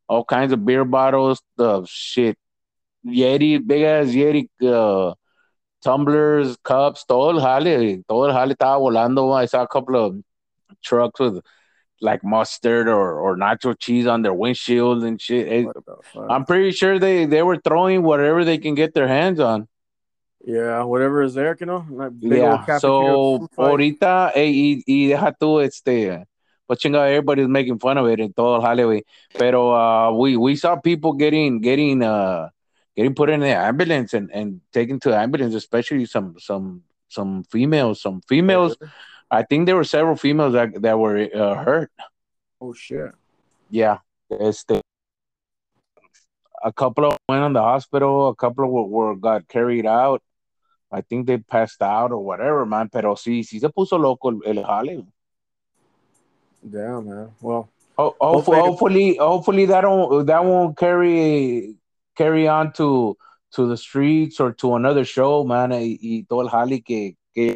all 0.08 0.24
kinds 0.24 0.52
of 0.52 0.64
beer 0.66 0.84
bottles, 0.84 1.40
the 1.56 1.84
shit, 1.86 2.36
Yeti, 3.06 3.64
big 3.64 3.82
ass 3.82 4.08
Yeti 4.08 4.48
uh, 4.62 5.14
tumblers, 5.82 6.56
cups, 6.62 7.04
todo 7.06 7.30
el 7.30 7.40
jale, 7.40 8.02
todo 8.06 8.26
el 8.26 8.32
jale 8.32 8.54
estaba 8.54 8.78
volando. 8.78 9.32
I 9.32 9.46
saw 9.46 9.62
a 9.62 9.68
couple 9.68 9.96
of 9.96 10.16
trucks 10.82 11.20
with 11.20 11.42
like 12.00 12.24
mustard 12.24 12.88
or, 12.88 13.20
or 13.20 13.36
nacho 13.36 13.78
cheese 13.78 14.06
on 14.06 14.22
their 14.22 14.32
windshield 14.32 15.04
and 15.04 15.20
shit. 15.20 15.48
It, 15.48 15.66
I'm 16.28 16.44
pretty 16.44 16.72
sure 16.72 16.98
they, 16.98 17.26
they 17.26 17.42
were 17.42 17.58
throwing 17.58 18.02
whatever 18.02 18.44
they 18.44 18.58
can 18.58 18.74
get 18.74 18.94
their 18.94 19.08
hands 19.08 19.40
on. 19.40 19.68
Yeah, 20.42 20.84
whatever 20.84 21.22
is 21.22 21.34
there, 21.34 21.54
you 21.60 21.66
know. 21.66 21.84
Like 21.90 22.12
yeah, 22.20 22.78
so 22.78 23.46
ahorita, 23.58 24.32
hey, 24.32 24.50
y, 24.50 24.82
y 24.86 25.08
deja 25.08 25.34
tú, 25.38 25.62
este, 25.62 26.24
but 26.66 26.78
chinga, 26.78 27.06
everybody's 27.06 27.48
making 27.48 27.78
fun 27.78 27.98
of 27.98 28.06
it 28.06 28.20
in 28.20 28.32
todo 28.32 28.54
el 28.54 28.62
Hollywood. 28.62 29.02
Pero 29.34 29.70
uh, 29.74 30.12
we, 30.12 30.38
we 30.38 30.56
saw 30.56 30.76
people 30.76 31.12
getting, 31.12 31.60
getting, 31.60 32.02
uh, 32.02 32.48
getting 32.96 33.14
put 33.14 33.30
in 33.30 33.40
the 33.40 33.48
ambulance 33.48 34.14
and, 34.14 34.30
and 34.32 34.60
taken 34.72 35.00
to 35.00 35.10
the 35.10 35.18
ambulance, 35.18 35.54
especially 35.54 36.06
some, 36.06 36.36
some, 36.38 36.82
some 37.08 37.44
females, 37.44 38.00
some 38.00 38.20
females. 38.28 38.76
I 39.30 39.42
think 39.44 39.66
there 39.66 39.76
were 39.76 39.84
several 39.84 40.16
females 40.16 40.54
that 40.54 40.82
that 40.82 40.98
were 40.98 41.28
uh, 41.32 41.54
hurt. 41.54 41.92
Oh 42.60 42.74
shit! 42.74 43.12
Yeah, 43.70 43.98
este, 44.28 44.80
a 46.64 46.72
couple 46.72 47.04
of 47.04 47.16
went 47.28 47.44
in 47.44 47.52
the 47.52 47.62
hospital. 47.62 48.28
A 48.30 48.34
couple 48.34 48.64
of 48.64 48.70
were, 48.70 48.84
were 48.84 49.14
got 49.14 49.46
carried 49.46 49.86
out. 49.86 50.20
I 50.90 51.02
think 51.02 51.28
they 51.28 51.38
passed 51.38 51.80
out 51.80 52.10
or 52.10 52.18
whatever, 52.18 52.66
man. 52.66 52.88
Pero 52.90 53.14
sí, 53.14 53.44
sí 53.44 53.60
se 53.60 53.68
puso 53.68 54.00
loco 54.00 54.30
el, 54.30 54.40
el 54.44 54.64
jale. 54.64 55.06
Damn, 56.68 57.08
man. 57.08 57.30
Well, 57.40 57.68
ho- 57.96 58.16
hopefully, 58.20 58.58
hopefully, 58.58 59.16
hopefully 59.16 59.66
that 59.66 59.82
don't 59.82 60.26
that 60.26 60.44
won't 60.44 60.76
carry 60.76 61.76
carry 62.20 62.46
on 62.46 62.72
to 62.74 63.16
to 63.52 63.66
the 63.66 63.76
streets 63.76 64.40
or 64.40 64.52
to 64.52 64.74
another 64.74 65.04
show, 65.04 65.42
man. 65.44 65.70
Y, 65.70 65.98
y 66.02 66.26
todo 66.28 66.42
el 66.42 66.50
jale 66.50 66.84
que 66.84 67.16
que 67.34 67.54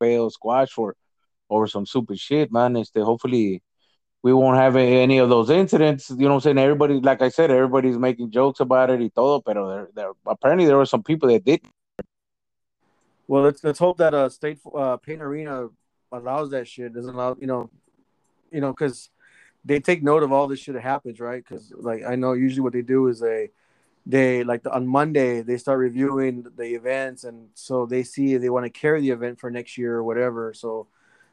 fail 0.00 0.30
squash 0.30 0.76
or 0.76 0.96
over 1.48 1.68
some 1.68 1.86
stupid 1.86 2.18
shit, 2.18 2.50
man. 2.50 2.76
Este, 2.76 2.98
hopefully 2.98 3.62
we 4.22 4.32
won't 4.32 4.56
have 4.56 4.76
any 4.76 5.18
of 5.18 5.28
those 5.28 5.50
incidents. 5.50 6.10
You 6.10 6.16
know 6.16 6.30
what 6.30 6.34
I'm 6.34 6.40
saying? 6.40 6.58
Everybody, 6.58 6.94
like 7.00 7.22
I 7.22 7.28
said, 7.28 7.50
everybody's 7.50 7.98
making 7.98 8.30
jokes 8.30 8.60
about 8.60 8.90
it 8.90 9.00
y 9.00 9.10
todo, 9.14 9.40
pero 9.40 9.68
there, 9.68 9.88
there, 9.94 10.12
apparently 10.26 10.66
there 10.66 10.78
were 10.78 10.86
some 10.86 11.02
people 11.02 11.28
that 11.28 11.44
did. 11.44 11.60
Well, 13.28 13.42
let's 13.42 13.62
let's 13.62 13.78
hope 13.78 13.98
that 13.98 14.14
uh 14.14 14.28
state 14.28 14.58
uh 14.74 14.96
Payne 14.96 15.22
Arena 15.22 15.68
allows 16.10 16.50
that 16.50 16.66
shit. 16.66 16.92
Doesn't 16.92 17.14
allow 17.14 17.36
you 17.40 17.46
know, 17.46 17.70
you 18.50 18.60
know, 18.60 18.72
because 18.72 19.10
they 19.64 19.80
take 19.80 20.02
note 20.02 20.22
of 20.22 20.32
all 20.32 20.46
this 20.46 20.60
shit 20.60 20.74
that 20.74 20.82
happens, 20.82 21.20
right? 21.20 21.42
Because 21.46 21.72
like 21.76 22.02
I 22.06 22.16
know 22.16 22.32
usually 22.32 22.60
what 22.60 22.72
they 22.72 22.82
do 22.82 23.08
is 23.08 23.20
they 23.20 23.50
they 24.06 24.44
like 24.44 24.62
the, 24.62 24.72
on 24.72 24.86
Monday 24.86 25.40
they 25.40 25.56
start 25.56 25.78
reviewing 25.78 26.44
the 26.56 26.74
events, 26.74 27.24
and 27.24 27.48
so 27.54 27.86
they 27.86 28.02
see 28.02 28.36
they 28.36 28.50
want 28.50 28.64
to 28.64 28.70
carry 28.70 29.00
the 29.00 29.10
event 29.10 29.40
for 29.40 29.50
next 29.50 29.78
year 29.78 29.94
or 29.94 30.04
whatever. 30.04 30.52
So 30.52 30.88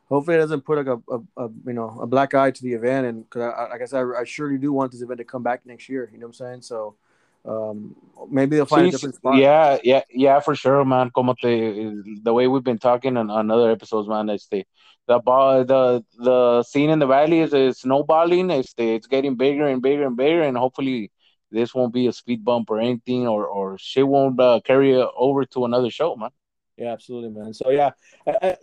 hopefully 0.07 0.37
it 0.37 0.39
doesn't 0.39 0.61
put 0.61 0.77
like 0.77 0.87
a, 0.87 1.01
a, 1.13 1.45
a 1.45 1.49
you 1.65 1.73
know 1.73 1.97
a 2.01 2.07
black 2.07 2.33
eye 2.33 2.51
to 2.51 2.63
the 2.63 2.73
event. 2.73 3.07
And 3.07 3.23
because 3.23 3.53
I, 3.57 3.69
like 3.69 3.81
I 3.81 3.85
said, 3.85 3.99
I, 3.99 4.21
I, 4.21 4.23
surely 4.23 4.57
do 4.57 4.71
want 4.71 4.91
this 4.91 5.01
event 5.01 5.17
to 5.19 5.25
come 5.25 5.43
back 5.43 5.65
next 5.65 5.89
year. 5.89 6.09
You 6.11 6.19
know 6.19 6.27
what 6.27 6.39
I'm 6.39 6.45
saying? 6.45 6.61
So 6.61 6.95
um, 7.45 7.95
maybe 8.29 8.55
they'll 8.55 8.65
find 8.65 8.87
a 8.87 8.91
different 8.91 9.15
spot. 9.15 9.37
Yeah, 9.37 9.77
yeah, 9.83 10.01
yeah, 10.09 10.39
for 10.39 10.55
sure, 10.55 10.85
man. 10.85 11.09
Como 11.11 11.33
te, 11.33 11.93
the 12.21 12.33
way 12.33 12.47
we've 12.47 12.63
been 12.63 12.77
talking 12.77 13.17
on, 13.17 13.29
on 13.29 13.49
other 13.49 13.71
episodes, 13.71 14.07
man. 14.07 14.29
Este, 14.29 14.65
the 15.07 15.19
ball, 15.19 15.65
the 15.65 16.03
the 16.19 16.63
scene 16.63 16.89
in 16.89 16.99
the 16.99 17.07
valley 17.07 17.39
is, 17.39 17.53
is 17.53 17.79
snowballing. 17.79 18.51
It's 18.51 18.73
it's 18.77 19.07
getting 19.07 19.35
bigger 19.35 19.67
and 19.67 19.81
bigger 19.81 20.05
and 20.05 20.15
bigger, 20.15 20.43
and 20.43 20.55
hopefully 20.55 21.11
this 21.49 21.73
won't 21.73 21.93
be 21.93 22.07
a 22.07 22.13
speed 22.13 22.45
bump 22.45 22.69
or 22.69 22.79
anything, 22.79 23.27
or 23.27 23.47
or 23.47 23.77
shit 23.79 24.07
won't 24.07 24.39
uh, 24.39 24.61
carry 24.63 24.95
over 24.95 25.45
to 25.45 25.65
another 25.65 25.89
show, 25.89 26.15
man. 26.15 26.29
Yeah, 26.77 26.93
absolutely, 26.93 27.29
man. 27.29 27.53
So 27.53 27.69
yeah, 27.69 27.91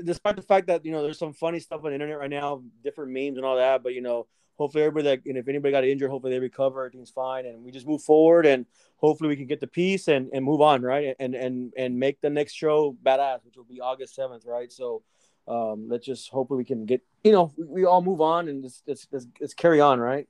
despite 0.04 0.36
the 0.36 0.42
fact 0.42 0.68
that 0.68 0.84
you 0.84 0.92
know 0.92 1.02
there's 1.02 1.18
some 1.18 1.32
funny 1.32 1.60
stuff 1.60 1.84
on 1.84 1.90
the 1.90 1.94
internet 1.94 2.18
right 2.18 2.30
now, 2.30 2.62
different 2.82 3.12
memes 3.12 3.36
and 3.36 3.44
all 3.44 3.56
that, 3.56 3.82
but 3.82 3.94
you 3.94 4.02
know, 4.02 4.26
hopefully 4.58 4.84
everybody 4.84 5.16
that 5.16 5.26
and 5.26 5.38
if 5.38 5.48
anybody 5.48 5.72
got 5.72 5.84
injured, 5.84 6.10
hopefully 6.10 6.32
they 6.32 6.40
recover, 6.40 6.84
everything's 6.84 7.10
fine, 7.10 7.46
and 7.46 7.64
we 7.64 7.70
just 7.70 7.86
move 7.86 8.02
forward, 8.02 8.44
and 8.44 8.66
hopefully 8.96 9.28
we 9.28 9.36
can 9.36 9.46
get 9.46 9.60
the 9.60 9.66
piece 9.66 10.08
and 10.08 10.28
and 10.32 10.44
move 10.44 10.60
on, 10.60 10.82
right? 10.82 11.16
And 11.18 11.34
and 11.34 11.72
and 11.76 11.98
make 11.98 12.20
the 12.20 12.30
next 12.30 12.54
show 12.54 12.96
badass, 13.02 13.44
which 13.44 13.56
will 13.56 13.64
be 13.64 13.80
August 13.80 14.14
seventh, 14.14 14.44
right? 14.46 14.70
So. 14.72 15.02
Um, 15.46 15.88
let's 15.88 16.04
just 16.04 16.28
hopefully 16.28 16.58
we 16.58 16.66
can 16.66 16.84
get 16.84 17.00
you 17.24 17.32
know 17.32 17.50
we, 17.56 17.64
we 17.64 17.84
all 17.86 18.02
move 18.02 18.20
on 18.20 18.48
and 18.48 18.62
let's, 18.62 18.82
let's, 18.86 19.08
let's, 19.10 19.26
let's 19.40 19.54
carry 19.54 19.80
on 19.80 19.98
right 19.98 20.28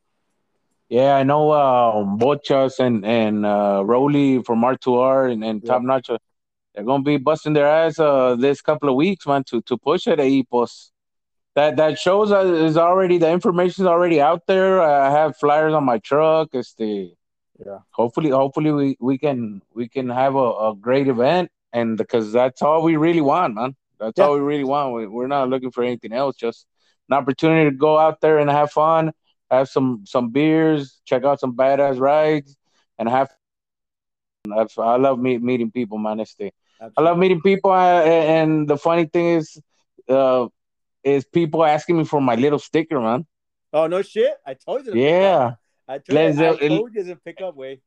yeah, 0.88 1.16
I 1.16 1.22
know 1.22 1.50
uh, 1.50 2.02
Bochas 2.16 2.78
and 2.78 3.04
and 3.04 3.44
uh, 3.44 3.82
Rolly 3.84 4.42
from 4.42 4.62
R2R 4.62 5.32
and, 5.32 5.44
and 5.44 5.62
yeah. 5.62 5.68
Top 5.68 5.82
Notch. 5.82 6.10
They're 6.74 6.84
gonna 6.84 7.02
be 7.02 7.18
busting 7.18 7.52
their 7.52 7.66
ass 7.66 7.98
uh, 7.98 8.36
this 8.36 8.62
couple 8.62 8.88
of 8.88 8.94
weeks, 8.94 9.26
man, 9.26 9.44
to 9.48 9.60
to 9.62 9.76
push 9.76 10.06
it. 10.06 10.18
Epos. 10.18 10.90
That 11.58 11.76
that 11.76 11.98
shows 11.98 12.30
uh, 12.30 12.46
is 12.68 12.76
already 12.76 13.18
the 13.18 13.30
information 13.30 13.84
is 13.84 13.88
already 13.88 14.20
out 14.20 14.46
there. 14.46 14.80
I 14.80 15.10
have 15.10 15.36
flyers 15.36 15.74
on 15.74 15.84
my 15.84 15.98
truck. 15.98 16.50
It's 16.52 16.74
the 16.74 17.12
yeah. 17.66 17.78
Hopefully, 17.90 18.30
hopefully 18.30 18.70
we, 18.70 18.96
we 19.00 19.18
can 19.18 19.62
we 19.74 19.88
can 19.88 20.08
have 20.08 20.34
a, 20.36 20.48
a 20.68 20.76
great 20.86 21.08
event, 21.08 21.50
and 21.72 21.98
because 21.98 22.32
that's 22.32 22.62
all 22.62 22.82
we 22.82 22.96
really 22.96 23.20
want, 23.20 23.54
man. 23.54 23.74
That's 23.98 24.18
yeah. 24.18 24.24
all 24.24 24.34
we 24.34 24.40
really 24.40 24.68
want. 24.74 24.94
We, 24.94 25.06
we're 25.08 25.26
not 25.26 25.48
looking 25.48 25.72
for 25.72 25.82
anything 25.82 26.12
else. 26.12 26.36
Just 26.36 26.66
an 27.08 27.16
opportunity 27.16 27.68
to 27.70 27.76
go 27.76 27.98
out 27.98 28.20
there 28.20 28.38
and 28.38 28.48
have 28.48 28.70
fun 28.70 29.12
have 29.50 29.68
some 29.68 30.04
some 30.04 30.30
beers, 30.30 31.00
check 31.04 31.24
out 31.24 31.40
some 31.40 31.56
badass 31.56 31.98
rides, 31.98 32.56
and 32.98 33.08
have. 33.08 33.30
I 34.50 34.96
love 34.96 35.18
meet, 35.18 35.42
meeting 35.42 35.70
people, 35.70 35.98
man. 35.98 36.20
I 36.20 37.00
love 37.00 37.18
meeting 37.18 37.42
people, 37.42 37.74
and 37.74 38.68
the 38.68 38.78
funny 38.78 39.04
thing 39.04 39.26
is, 39.38 39.60
uh, 40.08 40.46
is 41.04 41.24
people 41.24 41.64
asking 41.64 41.98
me 41.98 42.04
for 42.04 42.20
my 42.20 42.34
little 42.34 42.58
sticker, 42.58 43.00
man. 43.00 43.26
Oh 43.72 43.86
no 43.86 44.02
shit! 44.02 44.34
I 44.46 44.54
told 44.54 44.86
you. 44.86 44.94
yeah. 44.94 45.54
I 45.90 45.98
told, 45.98 46.36
you, 46.38 46.46
I 46.46 46.68
told 46.68 46.94
you 46.94 47.04
to 47.04 47.16
pick 47.16 47.40
up 47.40 47.56
way. 47.56 47.80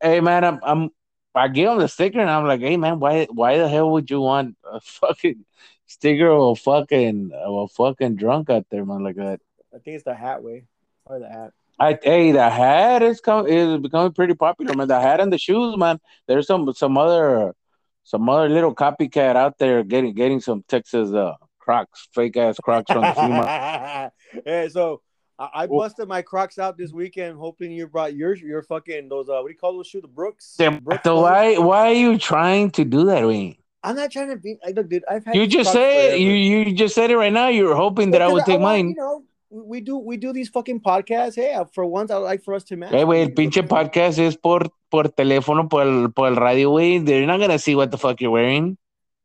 Hey 0.00 0.20
man, 0.20 0.44
I'm 0.44 0.60
I'm 0.62 0.90
I 1.34 1.48
give 1.48 1.70
him 1.70 1.78
the 1.78 1.88
sticker 1.88 2.20
and 2.20 2.30
I'm 2.30 2.46
like, 2.46 2.60
hey 2.60 2.76
man, 2.76 2.98
why 2.98 3.26
why 3.30 3.58
the 3.58 3.68
hell 3.68 3.90
would 3.92 4.10
you 4.10 4.20
want 4.20 4.56
a 4.64 4.80
fucking 4.80 5.44
sticker 5.86 6.28
of 6.28 6.42
a 6.42 6.56
fucking 6.56 7.32
of 7.32 7.54
a 7.54 7.68
fucking 7.68 8.16
drunk 8.16 8.50
out 8.50 8.66
there, 8.70 8.84
man, 8.84 9.04
like 9.04 9.16
that? 9.16 9.40
I 9.74 9.78
think 9.78 9.96
it's 9.96 10.04
the 10.04 10.14
hat 10.14 10.42
way. 10.42 10.64
Or 11.06 11.18
the 11.18 11.28
hat. 11.28 11.52
I 11.78 11.98
hey, 12.02 12.32
the 12.32 12.48
hat 12.50 13.02
is 13.02 13.20
come 13.20 13.46
is 13.46 13.80
becoming 13.80 14.12
pretty 14.12 14.34
popular, 14.34 14.74
man. 14.74 14.88
The 14.88 15.00
hat 15.00 15.20
and 15.20 15.32
the 15.32 15.38
shoes, 15.38 15.76
man. 15.76 16.00
There's 16.26 16.46
some 16.46 16.72
some 16.72 16.96
other 16.96 17.54
some 18.04 18.28
other 18.28 18.48
little 18.48 18.74
copycat 18.74 19.36
out 19.36 19.58
there 19.58 19.82
getting 19.82 20.14
getting 20.14 20.40
some 20.40 20.64
Texas 20.68 21.12
uh 21.12 21.34
Crocs, 21.64 22.08
fake 22.14 22.36
ass 22.36 22.58
Crocs 22.62 22.92
from 22.92 23.02
the 23.02 24.12
hey, 24.44 24.68
so 24.68 25.00
I, 25.38 25.48
I 25.54 25.66
busted 25.66 26.06
my 26.06 26.22
Crocs 26.22 26.58
out 26.58 26.76
this 26.76 26.92
weekend, 26.92 27.38
hoping 27.38 27.72
you 27.72 27.86
brought 27.86 28.14
your 28.14 28.34
your 28.36 28.62
fucking 28.62 29.08
those 29.08 29.28
uh 29.28 29.40
what 29.40 29.46
do 29.46 29.52
you 29.52 29.58
call 29.58 29.76
those 29.76 29.86
shoes? 29.86 30.02
The 30.02 30.08
Brooks. 30.08 30.54
The, 30.58 30.70
Brooks 30.70 31.02
so 31.04 31.20
why 31.20 31.56
why 31.58 31.90
are 31.90 31.94
you 31.94 32.18
trying 32.18 32.70
to 32.72 32.84
do 32.84 33.06
that, 33.06 33.26
Wayne? 33.26 33.56
I'm 33.82 33.96
not 33.96 34.10
trying 34.10 34.28
to 34.28 34.36
be. 34.36 34.56
I 34.66 34.70
look, 34.70 34.88
dude. 34.88 35.04
I've 35.08 35.24
had. 35.24 35.34
You 35.34 35.46
just 35.46 35.72
said 35.72 36.18
you 36.18 36.32
you 36.32 36.74
just 36.74 36.94
said 36.94 37.10
it 37.10 37.16
right 37.16 37.32
now. 37.32 37.48
You 37.48 37.66
were 37.66 37.76
hoping 37.76 38.12
that 38.12 38.22
I 38.22 38.28
would 38.28 38.44
take 38.44 38.60
I, 38.60 38.62
mine. 38.62 38.88
You 38.90 38.94
know, 38.94 39.24
we 39.50 39.80
do 39.80 39.98
we 39.98 40.16
do 40.16 40.32
these 40.32 40.48
fucking 40.48 40.80
podcasts. 40.80 41.36
Hey, 41.36 41.54
for 41.74 41.84
once, 41.84 42.10
I 42.10 42.18
would 42.18 42.24
like 42.24 42.42
for 42.42 42.54
us 42.54 42.64
to 42.64 42.76
match. 42.76 42.92
Hey, 42.92 43.04
güey, 43.04 43.22
el 43.22 43.34
pinche 43.34 43.62
podcast 43.62 44.18
es 44.18 44.36
por, 44.36 44.70
por 44.90 45.08
teléfono, 45.10 45.68
por 45.68 45.82
el, 45.82 46.10
por 46.12 46.28
el 46.28 46.36
radio, 46.36 46.70
güey. 46.70 47.04
They're 47.04 47.26
not 47.26 47.40
gonna 47.40 47.58
see 47.58 47.74
what 47.74 47.90
the 47.90 47.98
fuck 47.98 48.20
you're 48.20 48.30
wearing. 48.30 48.78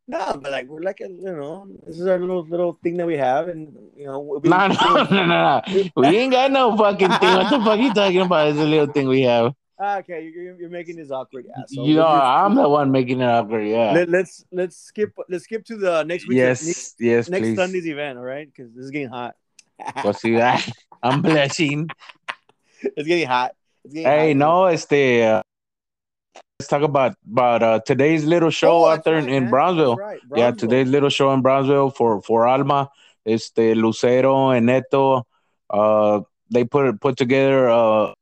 No, 0.10 0.39
but 0.41 0.52
like 0.52 0.67
we're 0.67 0.82
like 0.82 1.02
a, 1.02 1.08
you 1.08 1.36
know, 1.39 1.67
this 1.86 2.00
is 2.00 2.08
our 2.08 2.17
little 2.19 2.43
little 2.50 2.74
thing 2.82 2.98
that 2.98 3.06
we 3.06 3.15
have, 3.15 3.48
and 3.48 3.78
you 3.95 4.08
know, 4.08 4.19
we, 4.19 4.50
No, 4.50 4.65
no, 4.67 5.04
no, 5.04 5.26
no, 5.26 5.62
no. 5.67 5.89
We 5.95 6.08
ain't 6.17 6.32
got 6.32 6.50
no 6.52 6.76
fucking 6.76 7.12
thing. 7.22 7.36
What 7.38 7.50
the 7.52 7.60
fuck 7.63 7.80
you 7.80 7.93
talking 7.93 8.22
about? 8.22 8.48
It's 8.48 8.58
a 8.58 8.63
little 8.65 8.88
thing 8.91 9.08
we 9.08 9.22
have. 9.22 9.54
Okay, 9.82 10.32
you're, 10.34 10.56
you're 10.60 10.69
making 10.69 10.95
this 10.98 11.12
awkward. 11.12 11.45
Yeah, 11.48 11.63
you 11.69 11.98
let's- 12.02 12.22
I'm 12.24 12.56
the 12.56 12.67
one 12.67 12.91
making 12.91 13.22
it 13.22 13.26
awkward. 13.30 13.67
Yeah. 13.67 13.91
let, 13.93 14.10
let's 14.10 14.43
let's 14.52 14.76
skip 14.78 15.13
let's 15.30 15.43
skip 15.43 15.63
to 15.65 15.78
the 15.78 16.04
next 16.04 16.28
week. 16.28 16.38
yes, 16.38 16.65
next, 16.65 16.95
yes, 17.00 17.30
next 17.30 17.48
please. 17.50 17.56
Sunday's 17.56 17.86
event, 17.88 18.17
all 18.17 18.26
right? 18.26 18.48
Because 18.52 18.74
this 18.74 18.86
is 18.86 18.91
getting 18.91 19.10
hot. 19.10 19.36
Pues 20.02 20.17
see 20.19 20.36
that. 20.38 20.67
I'm 21.04 21.22
blushing. 21.22 21.88
it's 22.82 23.08
getting 23.08 23.28
hot. 23.28 23.52
It's 23.86 23.93
getting 23.93 24.10
Hey, 24.10 24.34
hot. 24.34 24.38
no, 24.38 24.65
este. 24.65 25.22
Uh, 25.22 25.41
let's 26.60 26.67
talk 26.69 26.82
about 26.82 27.15
about 27.32 27.63
uh, 27.63 27.80
today's 27.86 28.26
little 28.26 28.50
show 28.50 28.84
Oh, 28.84 28.89
out 28.89 29.04
there 29.06 29.15
right, 29.15 29.30
in. 29.30 29.50
Brownsville. 29.50 29.95
Right, 29.95 30.19
Yeah, 30.36 30.52
today's 30.52 30.89
little 30.89 31.10
show 31.10 31.32
in 31.34 31.41
Brownsville 31.41 31.91
for 31.91 32.22
for 32.22 32.48
Alma, 32.48 32.89
este 33.26 33.74
Lucero 33.76 34.50
and 34.50 34.65
Neto. 34.65 35.26
Uh, 35.69 36.22
they 36.52 36.65
put 36.65 37.00
put 37.00 37.15
together. 37.17 37.69
Uh, 37.69 38.13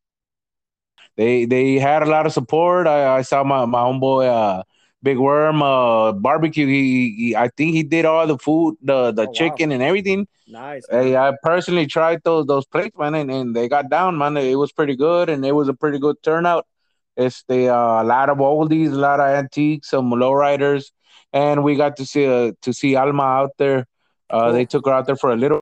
they 1.16 1.46
they 1.46 1.80
had 1.80 2.04
a 2.04 2.06
lot 2.06 2.26
of 2.28 2.34
support. 2.34 2.86
I, 2.88 3.18
I 3.18 3.22
saw 3.24 3.44
my 3.44 3.66
my 3.66 3.80
homeboy 3.80 4.28
uh, 4.28 4.64
Big 5.02 5.18
Worm 5.18 5.64
uh, 5.64 6.12
barbecue. 6.12 6.68
He, 6.68 7.16
he 7.18 7.36
I 7.36 7.50
think 7.58 7.74
he 7.74 7.82
did 7.82 8.06
all 8.06 8.28
the 8.28 8.38
food, 8.38 8.78
the 8.84 9.12
the 9.12 9.24
Oh, 9.24 9.26
wow. 9.26 9.32
chicken 9.34 9.72
and 9.72 9.82
everything. 9.82 10.28
Nice. 10.48 10.86
Hey. 10.90 11.16
I 11.18 11.34
personally 11.42 11.88
tried 11.88 12.22
those 12.24 12.46
those 12.46 12.66
plates, 12.68 12.96
man, 12.98 13.16
and, 13.16 13.32
and 13.32 13.56
they 13.56 13.68
got 13.68 13.90
down, 13.90 14.16
man. 14.18 14.38
It 14.38 14.56
was 14.56 14.72
pretty 14.72 14.96
good, 14.96 15.28
and 15.28 15.44
it 15.44 15.54
was 15.54 15.68
a 15.70 15.74
pretty 15.74 15.98
good 15.98 16.22
turnout. 16.22 16.68
It's 17.18 17.44
uh, 17.50 17.56
a 17.56 18.06
lot 18.06 18.30
of 18.30 18.38
oldies, 18.40 18.94
a 18.94 18.96
lot 18.96 19.20
of 19.20 19.28
antiques, 19.28 19.90
some 19.90 20.12
lowriders, 20.12 20.92
and 21.34 21.64
we 21.64 21.76
got 21.76 21.98
to 21.98 22.06
see 22.06 22.28
uh, 22.28 22.54
to 22.62 22.74
see 22.74 22.96
Alma 22.96 23.24
out 23.24 23.52
there. 23.58 23.88
Uh, 24.30 24.52
Cool. 24.52 24.54
They 24.54 24.66
took 24.66 24.86
her 24.86 24.94
out 24.94 25.08
there 25.08 25.18
for 25.18 25.32
a 25.32 25.38
little 25.38 25.62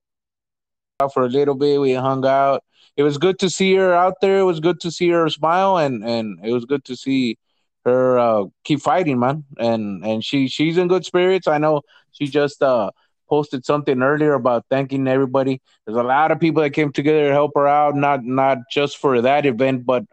for 1.13 1.25
a 1.25 1.29
little 1.29 1.55
bit. 1.55 1.79
We 1.81 1.93
hung 1.93 2.25
out. 2.25 2.63
It 2.97 3.03
was 3.03 3.17
good 3.17 3.39
to 3.39 3.49
see 3.49 3.75
her 3.75 3.93
out 3.93 4.15
there. 4.21 4.39
It 4.39 4.43
was 4.43 4.59
good 4.59 4.79
to 4.81 4.91
see 4.91 5.09
her 5.09 5.29
smile, 5.29 5.77
and 5.77 6.03
and 6.03 6.39
it 6.43 6.51
was 6.51 6.65
good 6.65 6.85
to 6.85 6.95
see 6.95 7.37
her 7.85 8.17
uh, 8.19 8.45
keep 8.63 8.81
fighting, 8.81 9.19
man. 9.19 9.45
And 9.57 10.05
and 10.05 10.23
she 10.23 10.47
she's 10.47 10.77
in 10.77 10.87
good 10.87 11.05
spirits. 11.05 11.47
I 11.47 11.57
know 11.57 11.81
she 12.11 12.27
just 12.27 12.63
uh, 12.63 12.91
posted 13.29 13.65
something 13.65 14.01
earlier 14.01 14.33
about 14.33 14.65
thanking 14.69 15.07
everybody. 15.07 15.61
There's 15.85 15.97
a 15.97 16.03
lot 16.03 16.31
of 16.31 16.39
people 16.39 16.63
that 16.63 16.71
came 16.71 16.91
together 16.91 17.27
to 17.27 17.33
help 17.33 17.51
her 17.55 17.67
out, 17.67 17.95
not 17.95 18.23
not 18.23 18.59
just 18.71 18.97
for 18.97 19.21
that 19.21 19.45
event, 19.45 19.85
but 19.85 20.05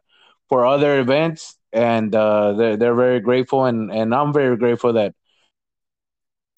for 0.53 0.67
other 0.67 1.01
events. 1.01 1.57
And 1.73 2.15
uh, 2.15 2.53
they're 2.53 2.77
they're 2.77 2.95
very 2.95 3.21
grateful, 3.21 3.65
and 3.65 3.91
and 3.91 4.15
I'm 4.15 4.35
very 4.35 4.59
grateful 4.59 4.93
that 4.93 5.15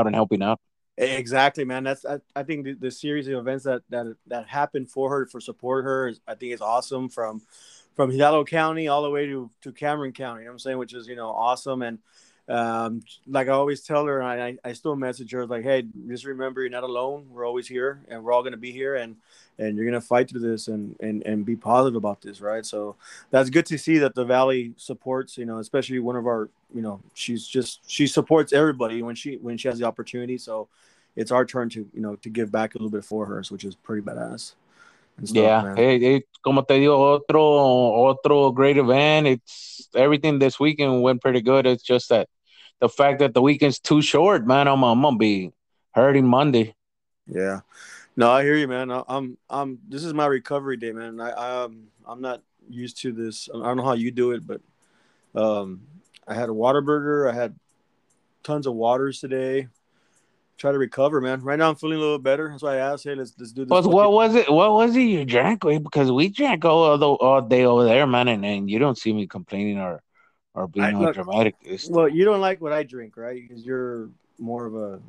out 0.00 0.08
and 0.08 0.16
helping 0.16 0.42
out. 0.42 0.58
Exactly, 0.98 1.64
man. 1.64 1.84
That's 1.84 2.04
I, 2.04 2.18
I 2.34 2.42
think 2.42 2.64
the, 2.64 2.74
the 2.74 2.90
series 2.90 3.28
of 3.28 3.34
events 3.34 3.62
that 3.62 3.82
that 3.90 4.16
that 4.26 4.48
happened 4.48 4.90
for 4.90 5.08
her 5.10 5.26
for 5.26 5.40
support 5.40 5.84
her 5.84 6.08
is 6.08 6.20
I 6.26 6.34
think 6.34 6.52
it's 6.52 6.60
awesome 6.60 7.08
from 7.08 7.42
from 7.94 8.10
Hidalgo 8.10 8.44
County 8.44 8.88
all 8.88 9.04
the 9.04 9.10
way 9.10 9.26
to 9.26 9.48
to 9.62 9.70
Cameron 9.70 10.12
County. 10.12 10.40
You 10.40 10.46
know 10.46 10.50
what 10.50 10.54
I'm 10.54 10.58
saying, 10.58 10.78
which 10.78 10.94
is 10.94 11.06
you 11.06 11.14
know 11.14 11.28
awesome 11.28 11.82
and 11.82 12.00
um 12.48 13.00
like 13.26 13.48
I 13.48 13.52
always 13.52 13.80
tell 13.80 14.04
her 14.04 14.22
I, 14.22 14.58
I 14.62 14.74
still 14.74 14.96
message 14.96 15.32
her 15.32 15.46
like 15.46 15.62
hey 15.62 15.84
just 16.08 16.26
remember 16.26 16.60
you're 16.60 16.70
not 16.70 16.82
alone. 16.82 17.26
We're 17.30 17.46
always 17.46 17.66
here 17.66 18.00
and 18.08 18.22
we're 18.22 18.32
all 18.32 18.42
gonna 18.42 18.58
be 18.58 18.70
here 18.70 18.96
and 18.96 19.16
and 19.58 19.76
you're 19.76 19.86
gonna 19.86 20.00
fight 20.00 20.28
through 20.28 20.40
this 20.40 20.68
and 20.68 20.94
and 21.00 21.22
and 21.24 21.46
be 21.46 21.56
positive 21.56 21.96
about 21.96 22.20
this 22.20 22.40
right? 22.42 22.66
So 22.66 22.96
that's 23.30 23.48
good 23.48 23.64
to 23.66 23.78
see 23.78 23.98
that 23.98 24.14
the 24.14 24.24
valley 24.24 24.74
supports 24.76 25.38
you 25.38 25.46
know 25.46 25.58
especially 25.58 25.98
one 26.00 26.16
of 26.16 26.26
our 26.26 26.50
you 26.74 26.82
know 26.82 27.00
she's 27.14 27.46
just 27.46 27.80
she 27.90 28.06
supports 28.06 28.52
everybody 28.52 29.02
when 29.02 29.14
she 29.14 29.36
when 29.36 29.56
she 29.56 29.68
has 29.68 29.78
the 29.78 29.86
opportunity. 29.86 30.36
So 30.36 30.68
it's 31.16 31.30
our 31.30 31.46
turn 31.46 31.70
to 31.70 31.88
you 31.94 32.00
know 32.00 32.16
to 32.16 32.28
give 32.28 32.52
back 32.52 32.74
a 32.74 32.78
little 32.78 32.90
bit 32.90 33.04
for 33.04 33.24
her 33.26 33.42
which 33.48 33.64
is 33.64 33.74
pretty 33.74 34.02
badass 34.02 34.52
and 35.16 35.28
stuff, 35.28 35.36
Yeah, 35.36 35.76
hey, 35.76 35.98
hey, 36.00 36.22
como 36.42 36.62
te 36.62 36.80
digo, 36.80 37.14
otro 37.14 38.10
otro 38.10 38.50
great 38.50 38.76
event. 38.76 39.26
It's 39.26 39.88
everything 39.94 40.38
this 40.38 40.58
weekend 40.58 41.02
went 41.02 41.22
pretty 41.22 41.40
good. 41.40 41.66
It's 41.66 41.82
just 41.82 42.08
that 42.08 42.28
the 42.84 42.88
fact 42.90 43.20
that 43.20 43.32
the 43.32 43.40
weekend's 43.40 43.78
too 43.78 44.02
short, 44.02 44.46
man. 44.46 44.68
I'm, 44.68 44.82
I'm 44.82 45.00
gonna 45.00 45.16
be 45.16 45.52
hurting 45.92 46.26
Monday. 46.26 46.74
Yeah. 47.26 47.60
No, 48.14 48.30
I 48.30 48.42
hear 48.42 48.56
you, 48.56 48.68
man. 48.68 48.90
I, 48.90 49.02
I'm, 49.08 49.38
I'm. 49.48 49.78
This 49.88 50.04
is 50.04 50.12
my 50.12 50.26
recovery 50.26 50.76
day, 50.76 50.92
man. 50.92 51.18
I, 51.18 51.30
I, 51.30 51.62
um, 51.62 51.84
I'm 52.06 52.20
not 52.20 52.42
used 52.68 53.00
to 53.00 53.12
this. 53.12 53.48
I 53.48 53.56
don't 53.58 53.78
know 53.78 53.84
how 53.84 53.94
you 53.94 54.10
do 54.10 54.32
it, 54.32 54.42
but, 54.46 54.60
um, 55.34 55.80
I 56.28 56.34
had 56.34 56.50
a 56.50 56.52
Whataburger. 56.52 57.30
I 57.30 57.34
had 57.34 57.58
tons 58.42 58.66
of 58.66 58.74
waters 58.74 59.18
today. 59.18 59.68
Try 60.58 60.72
to 60.72 60.78
recover, 60.78 61.22
man. 61.22 61.40
Right 61.40 61.58
now, 61.58 61.70
I'm 61.70 61.76
feeling 61.76 61.96
a 61.96 62.00
little 62.00 62.18
better. 62.18 62.50
That's 62.50 62.62
why 62.62 62.74
I 62.74 62.92
asked, 62.92 63.04
hey, 63.04 63.14
let's 63.14 63.32
let's 63.38 63.52
do 63.52 63.64
this. 63.64 63.86
What 63.86 64.12
was 64.12 64.34
it? 64.34 64.52
What 64.52 64.72
was 64.72 64.94
it 64.94 65.00
you 65.00 65.24
drank? 65.24 65.62
Because 65.62 66.12
we 66.12 66.28
drank 66.28 66.66
all 66.66 66.98
the, 66.98 67.08
all 67.08 67.40
day 67.40 67.64
over 67.64 67.84
there, 67.84 68.06
man, 68.06 68.28
and, 68.28 68.44
and 68.44 68.70
you 68.70 68.78
don't 68.78 68.98
see 68.98 69.14
me 69.14 69.26
complaining 69.26 69.78
or 69.78 70.02
or 70.54 70.68
being 70.68 70.86
I- 70.86 70.92
all 70.92 71.02
look, 71.02 71.14
dramatic. 71.14 71.56
Well, 71.90 72.08
you 72.08 72.24
don't 72.24 72.40
like 72.40 72.60
what 72.60 72.72
I 72.72 72.82
drink, 72.82 73.16
right? 73.16 73.40
Because 73.46 73.64
you're 73.64 74.08
more 74.38 74.66
of 74.66 74.74
a 74.74 75.00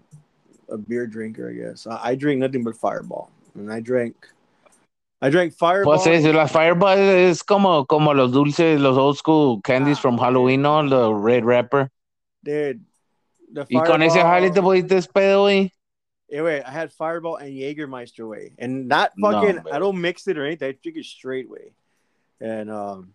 a 0.69 0.77
beer 0.77 1.05
drinker, 1.05 1.49
I 1.49 1.53
guess. 1.53 1.85
I, 1.85 2.11
I 2.11 2.15
drink 2.15 2.39
nothing 2.39 2.63
but 2.63 2.75
Fireball, 2.75 3.29
and 3.55 3.71
I 3.71 3.79
drank. 3.79 4.15
I 5.21 5.29
drank 5.29 5.53
Fireball. 5.53 5.93
Pues 5.95 6.07
es, 6.07 6.23
la 6.25 6.47
Fireball 6.47 6.97
es 6.99 7.41
como, 7.43 7.85
como 7.85 8.13
los 8.13 8.31
dulces, 8.31 8.79
los 8.79 8.97
old 8.97 9.17
school 9.17 9.61
candies 9.61 9.97
Ah, 9.97 10.01
from 10.01 10.17
Halloween, 10.17 10.61
¿no? 10.63 10.87
The 10.89 11.13
red 11.13 11.45
wrapper. 11.45 11.89
Dude, 12.43 12.81
the 13.53 13.65
Y 13.69 13.81
con 13.83 14.01
ese 14.01 14.19
jale 14.21 14.49
te 14.51 14.59
Fireball- 14.61 14.81
pusiste 14.87 15.11
pedo, 15.13 15.43
güey. 15.43 15.71
Yeah, 16.29 16.41
wait, 16.41 16.63
I 16.63 16.71
had 16.71 16.91
Fireball 16.91 17.37
and 17.37 17.49
Jägermeister 17.53 18.27
way, 18.27 18.53
and 18.57 18.87
not 18.87 19.11
fucking. 19.21 19.57
man. 19.57 19.65
I 19.71 19.77
don't 19.79 20.01
mix 20.01 20.27
it 20.27 20.37
or 20.37 20.45
anything. 20.45 20.69
I 20.69 20.77
drink 20.81 20.97
it 20.97 21.05
straight 21.05 21.47
way. 21.49 21.73
And 22.41 22.69
um, 22.71 23.13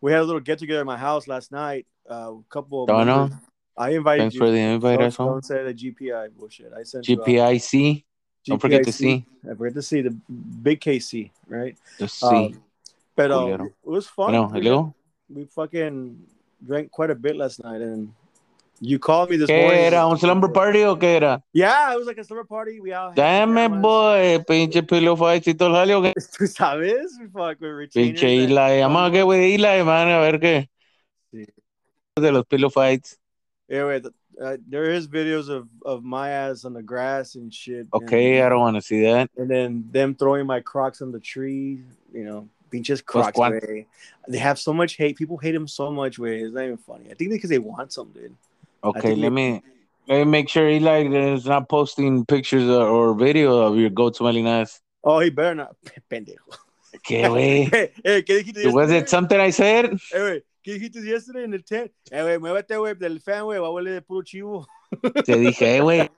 we 0.00 0.12
had 0.12 0.20
a 0.20 0.24
little 0.24 0.40
get 0.40 0.58
together 0.58 0.80
at 0.80 0.86
my 0.86 0.96
house 0.96 1.26
last 1.26 1.52
night. 1.52 1.86
Uh, 2.08 2.32
a 2.34 2.42
couple. 2.50 2.84
Of 2.84 3.06
members- 3.06 3.38
I 3.76 3.90
invited 3.90 4.22
Thanks 4.22 4.34
you. 4.36 4.40
for 4.40 4.50
the 4.50 4.58
invite, 4.58 5.00
Don't, 5.00 5.16
don't 5.16 5.44
say 5.44 5.64
the 5.64 5.74
GPI 5.74 6.28
bullshit. 6.36 6.72
I 6.72 6.84
sent 6.84 7.08
uh, 7.10 7.12
GPIC, 7.12 8.04
don't 8.46 8.60
forget 8.60 8.84
to 8.84 8.90
GPIC. 8.90 8.94
see. 8.94 9.26
I 9.50 9.54
forget 9.54 9.74
to 9.74 9.82
see 9.82 10.00
the 10.00 10.10
big 10.10 10.80
KC, 10.80 11.30
right? 11.48 11.76
the 11.98 12.06
C. 12.06 12.26
Um, 12.26 12.62
but 13.16 13.30
Culero. 13.30 13.66
it 13.66 13.72
was 13.82 14.06
fun. 14.06 14.30
Bueno, 14.32 14.94
we, 15.28 15.40
we 15.40 15.44
fucking 15.46 16.22
drank 16.64 16.90
quite 16.92 17.10
a 17.10 17.14
bit 17.16 17.36
last 17.36 17.62
night, 17.64 17.80
and 17.80 18.12
you 18.80 18.98
called 18.98 19.30
me 19.30 19.36
this 19.36 19.46
¿qué 19.48 19.62
morning. 19.62 19.80
era? 19.80 20.06
¿Un 20.06 20.18
slumber 20.18 20.52
party 20.52 20.82
o 20.84 20.96
qué 20.98 21.16
era? 21.16 21.42
Yeah, 21.52 21.92
it 21.92 21.98
was 21.98 22.06
like 22.06 22.18
a 22.18 22.24
summer 22.24 22.44
party. 22.44 22.80
We 22.80 22.92
all. 22.92 23.12
Dame, 23.14 23.54
pajamas. 23.54 23.82
boy, 23.82 24.44
pinche 24.48 24.82
pillow 24.86 25.16
fights 25.16 25.46
y 25.48 25.54
todo 25.54 25.68
el 25.70 25.74
jale, 25.74 25.94
¿o 25.94 26.02
qué? 26.02 26.12
Tú 26.38 26.46
sabes, 26.46 27.12
fuck 27.32 27.60
with 27.60 27.70
retainers. 27.70 28.20
Pinche 28.20 28.42
and- 28.42 28.50
Eli, 28.52 28.80
vamos 28.80 29.08
a 29.08 29.12
qué, 29.12 29.22
güey, 29.22 29.54
Eli, 29.54 29.82
man, 29.84 30.08
a 30.08 30.18
ver 30.20 30.38
qué. 30.40 30.68
Sí. 31.32 31.46
De 32.16 32.32
los 32.32 32.44
pillow 32.46 32.70
fights. 32.70 33.16
Yeah, 33.68 33.86
wait, 33.86 34.04
uh, 34.40 34.56
there 34.68 34.90
is 34.90 35.08
videos 35.08 35.48
of 35.48 35.66
of 35.84 36.02
my 36.04 36.28
ass 36.30 36.64
on 36.64 36.74
the 36.74 36.82
grass 36.82 37.34
and 37.36 37.52
shit. 37.52 37.86
Okay, 37.92 38.42
I 38.42 38.48
don't 38.48 38.60
want 38.60 38.76
to 38.76 38.82
see 38.82 39.02
that. 39.02 39.30
and 39.38 39.48
then 39.48 39.84
them 39.90 40.14
throwing 40.14 40.46
my 40.46 40.60
Crocs 40.60 41.00
on 41.00 41.12
the 41.12 41.20
tree. 41.20 41.80
You 42.12 42.24
know, 42.24 42.48
pinches 42.70 43.00
Crocs. 43.00 43.38
way. 43.38 43.86
They 44.28 44.38
have 44.38 44.58
so 44.58 44.72
much 44.72 44.96
hate. 44.96 45.16
People 45.16 45.38
hate 45.38 45.52
them 45.52 45.66
so 45.66 45.90
much. 45.90 46.18
Way 46.18 46.40
it's 46.42 46.52
not 46.54 46.64
even 46.64 46.76
funny. 46.76 47.10
I 47.10 47.14
think 47.14 47.30
because 47.30 47.50
they 47.50 47.58
want 47.58 47.92
some, 47.92 48.10
dude. 48.12 48.34
Okay, 48.84 49.14
let 49.14 49.32
me 49.32 49.62
let 50.06 50.18
me 50.18 50.24
make 50.24 50.48
sure 50.48 50.68
Eli 50.68 51.08
is 51.08 51.46
not 51.46 51.68
posting 51.68 52.26
pictures 52.26 52.68
or, 52.68 53.14
video 53.14 53.58
of 53.58 53.76
your 53.76 53.90
goat 53.90 54.16
smelling 54.16 54.46
ass. 54.46 54.80
Oh, 55.02 55.20
he 55.20 55.30
better 55.30 55.54
not. 55.54 55.76
Pendejo. 56.10 56.36
¿Qué, 57.02 57.28
güey? 57.28 57.68
Hey, 57.72 57.92
hey, 58.04 58.22
¿qué 58.22 58.36
dijiste 58.36 58.72
Was 58.72 58.90
it 58.90 59.08
something 59.08 59.40
I 59.40 59.50
said? 59.50 59.86
Eh, 60.12 60.20
güey, 60.20 60.44
¿qué 60.62 60.74
dijiste 60.74 61.02
yesterday 61.02 61.44
en 61.44 61.54
el 61.54 61.64
tent? 61.64 61.92
Eh, 62.10 62.22
güey, 62.22 62.38
muévete, 62.38 62.76
güey, 62.76 62.94
del 62.94 63.20
fan, 63.20 63.44
güey, 63.44 63.58
va 63.58 63.68
a 63.68 63.70
huele 63.70 63.90
de 63.90 64.02
puro 64.02 64.22
chivo. 64.22 64.66
Te 65.24 65.36
dije, 65.36 65.76
"Eh, 65.76 65.80
güey. 65.80 66.10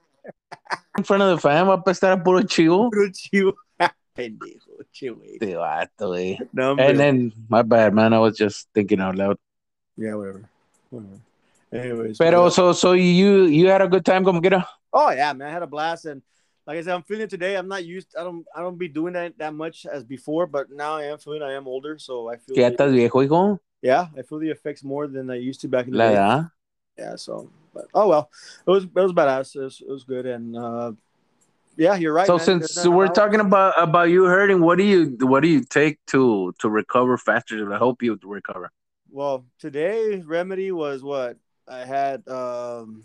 In 0.97 1.03
front 1.03 1.23
of 1.23 1.35
the 1.35 1.41
fan 1.41 1.67
va 1.67 1.73
a 1.73 1.77
apestar 1.77 2.11
a 2.11 2.23
puro 2.23 2.41
chivo. 2.43 2.89
Puro 2.89 3.09
chivo. 3.11 3.55
Pendejo, 4.13 4.83
chivo. 4.91 5.21
Te 5.39 5.55
vato, 5.55 6.09
güey. 6.09 6.37
No. 6.51 6.71
And 6.71 6.99
then, 6.99 7.33
my 7.49 7.61
bad, 7.63 7.93
man. 7.93 8.13
I 8.13 8.19
was 8.19 8.37
just 8.37 8.67
thinking 8.73 8.99
out 8.99 9.15
loud. 9.15 9.37
Yeah, 9.95 10.15
whatever. 10.15 10.49
Whatever. 10.89 11.26
Anyways. 11.71 12.17
Pero 12.17 12.45
but- 12.45 12.53
so 12.53 12.71
so 12.73 12.93
you 12.93 13.45
you 13.45 13.67
had 13.67 13.81
a 13.81 13.87
good 13.87 14.05
time, 14.05 14.23
como 14.23 14.39
quiera. 14.41 14.65
oh 14.93 15.11
yeah, 15.11 15.33
man, 15.33 15.49
I 15.49 15.51
had 15.51 15.63
a 15.63 15.67
blast 15.67 16.05
and 16.05 16.21
like 16.65 16.77
I 16.77 16.81
said, 16.81 16.95
I'm 16.95 17.03
feeling 17.03 17.23
it 17.23 17.29
today. 17.29 17.55
I'm 17.55 17.67
not 17.67 17.85
used 17.85 18.15
I 18.17 18.23
don't 18.23 18.45
I 18.55 18.61
don't 18.61 18.77
be 18.77 18.87
doing 18.87 19.13
that 19.13 19.37
that 19.37 19.53
much 19.53 19.85
as 19.85 20.03
before, 20.03 20.47
but 20.47 20.69
now 20.71 20.95
I 20.95 21.11
am 21.11 21.17
feeling 21.17 21.41
I 21.43 21.53
am 21.53 21.67
older, 21.67 21.97
so 21.97 22.29
I 22.29 22.37
feel 22.37 22.55
ya 22.57 22.69
estás 22.69 22.91
viejo, 22.91 23.19
hijo. 23.21 23.59
yeah, 23.81 24.07
I 24.17 24.21
feel 24.23 24.39
the 24.39 24.49
effects 24.49 24.83
more 24.83 25.07
than 25.07 25.29
I 25.29 25.35
used 25.35 25.61
to 25.61 25.67
back 25.67 25.87
in 25.87 25.91
the 25.91 25.97
La 25.97 26.07
day. 26.07 26.13
edad. 26.15 26.51
Yeah, 26.97 27.15
so 27.15 27.49
but 27.73 27.85
oh 27.93 28.07
well. 28.07 28.29
It 28.65 28.71
was 28.71 28.83
it 28.85 28.95
was 28.95 29.13
badass. 29.13 29.55
It 29.55 29.61
was, 29.61 29.81
it 29.81 29.89
was 29.91 30.03
good 30.03 30.25
and 30.25 30.55
uh 30.55 30.91
yeah, 31.77 31.95
you're 31.95 32.11
right. 32.13 32.25
So 32.25 32.37
man. 32.37 32.45
since 32.45 32.85
we're 32.87 33.07
talking 33.07 33.39
about 33.39 33.75
about 33.77 34.09
you 34.09 34.25
hurting, 34.25 34.61
what 34.61 34.79
do 34.79 34.83
you 34.83 35.15
what 35.21 35.41
do 35.43 35.47
you 35.47 35.61
take 35.63 35.99
to 36.07 36.53
to 36.59 36.69
recover 36.69 37.17
faster? 37.17 37.59
To 37.59 37.77
help 37.77 38.01
you 38.01 38.17
to 38.17 38.27
recover. 38.27 38.71
well, 39.11 39.45
today 39.59 40.21
remedy 40.25 40.71
was 40.71 41.03
what 41.03 41.37
I 41.67 41.85
had 41.85 42.27
um, 42.27 43.03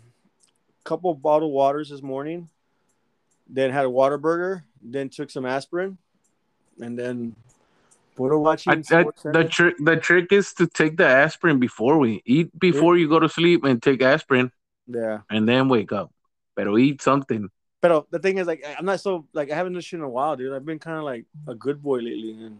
a 0.79 0.83
couple 0.83 1.13
bottled 1.15 1.51
waters 1.51 1.89
this 1.89 2.01
morning, 2.01 2.49
then 3.47 3.71
had 3.71 3.85
a 3.85 3.89
Whataburger, 3.89 4.63
then 4.81 5.09
took 5.09 5.29
some 5.29 5.45
aspirin, 5.45 5.97
and 6.79 6.97
then 6.97 7.35
put 8.15 8.31
a 8.31 8.37
watching. 8.37 8.71
I, 8.71 8.75
the 8.75 9.47
trick 9.49 9.75
the 9.79 9.97
trick 9.97 10.31
is 10.31 10.53
to 10.53 10.67
take 10.67 10.97
the 10.97 11.05
aspirin 11.05 11.59
before 11.59 11.97
we 11.97 12.21
eat 12.25 12.57
before 12.57 12.97
you 12.97 13.09
go 13.09 13.19
to 13.19 13.29
sleep 13.29 13.63
and 13.63 13.81
take 13.81 14.01
aspirin 14.01 14.51
yeah, 14.87 15.19
and 15.29 15.47
then 15.47 15.69
wake 15.69 15.91
up. 15.91 16.11
Pero 16.55 16.77
eat 16.77 17.01
something. 17.01 17.49
but 17.81 18.05
the 18.11 18.19
thing 18.19 18.37
is, 18.37 18.47
like, 18.47 18.63
I'm 18.77 18.85
not 18.85 18.99
so 18.99 19.25
like 19.33 19.51
I 19.51 19.55
haven't 19.55 19.73
done 19.73 19.81
shit 19.81 19.99
in 19.99 20.05
a 20.05 20.09
while, 20.09 20.35
dude. 20.35 20.53
I've 20.53 20.65
been 20.65 20.79
kind 20.79 20.97
of 20.97 21.03
like 21.03 21.25
a 21.47 21.55
good 21.55 21.81
boy 21.81 21.99
lately, 21.99 22.31
and 22.31 22.59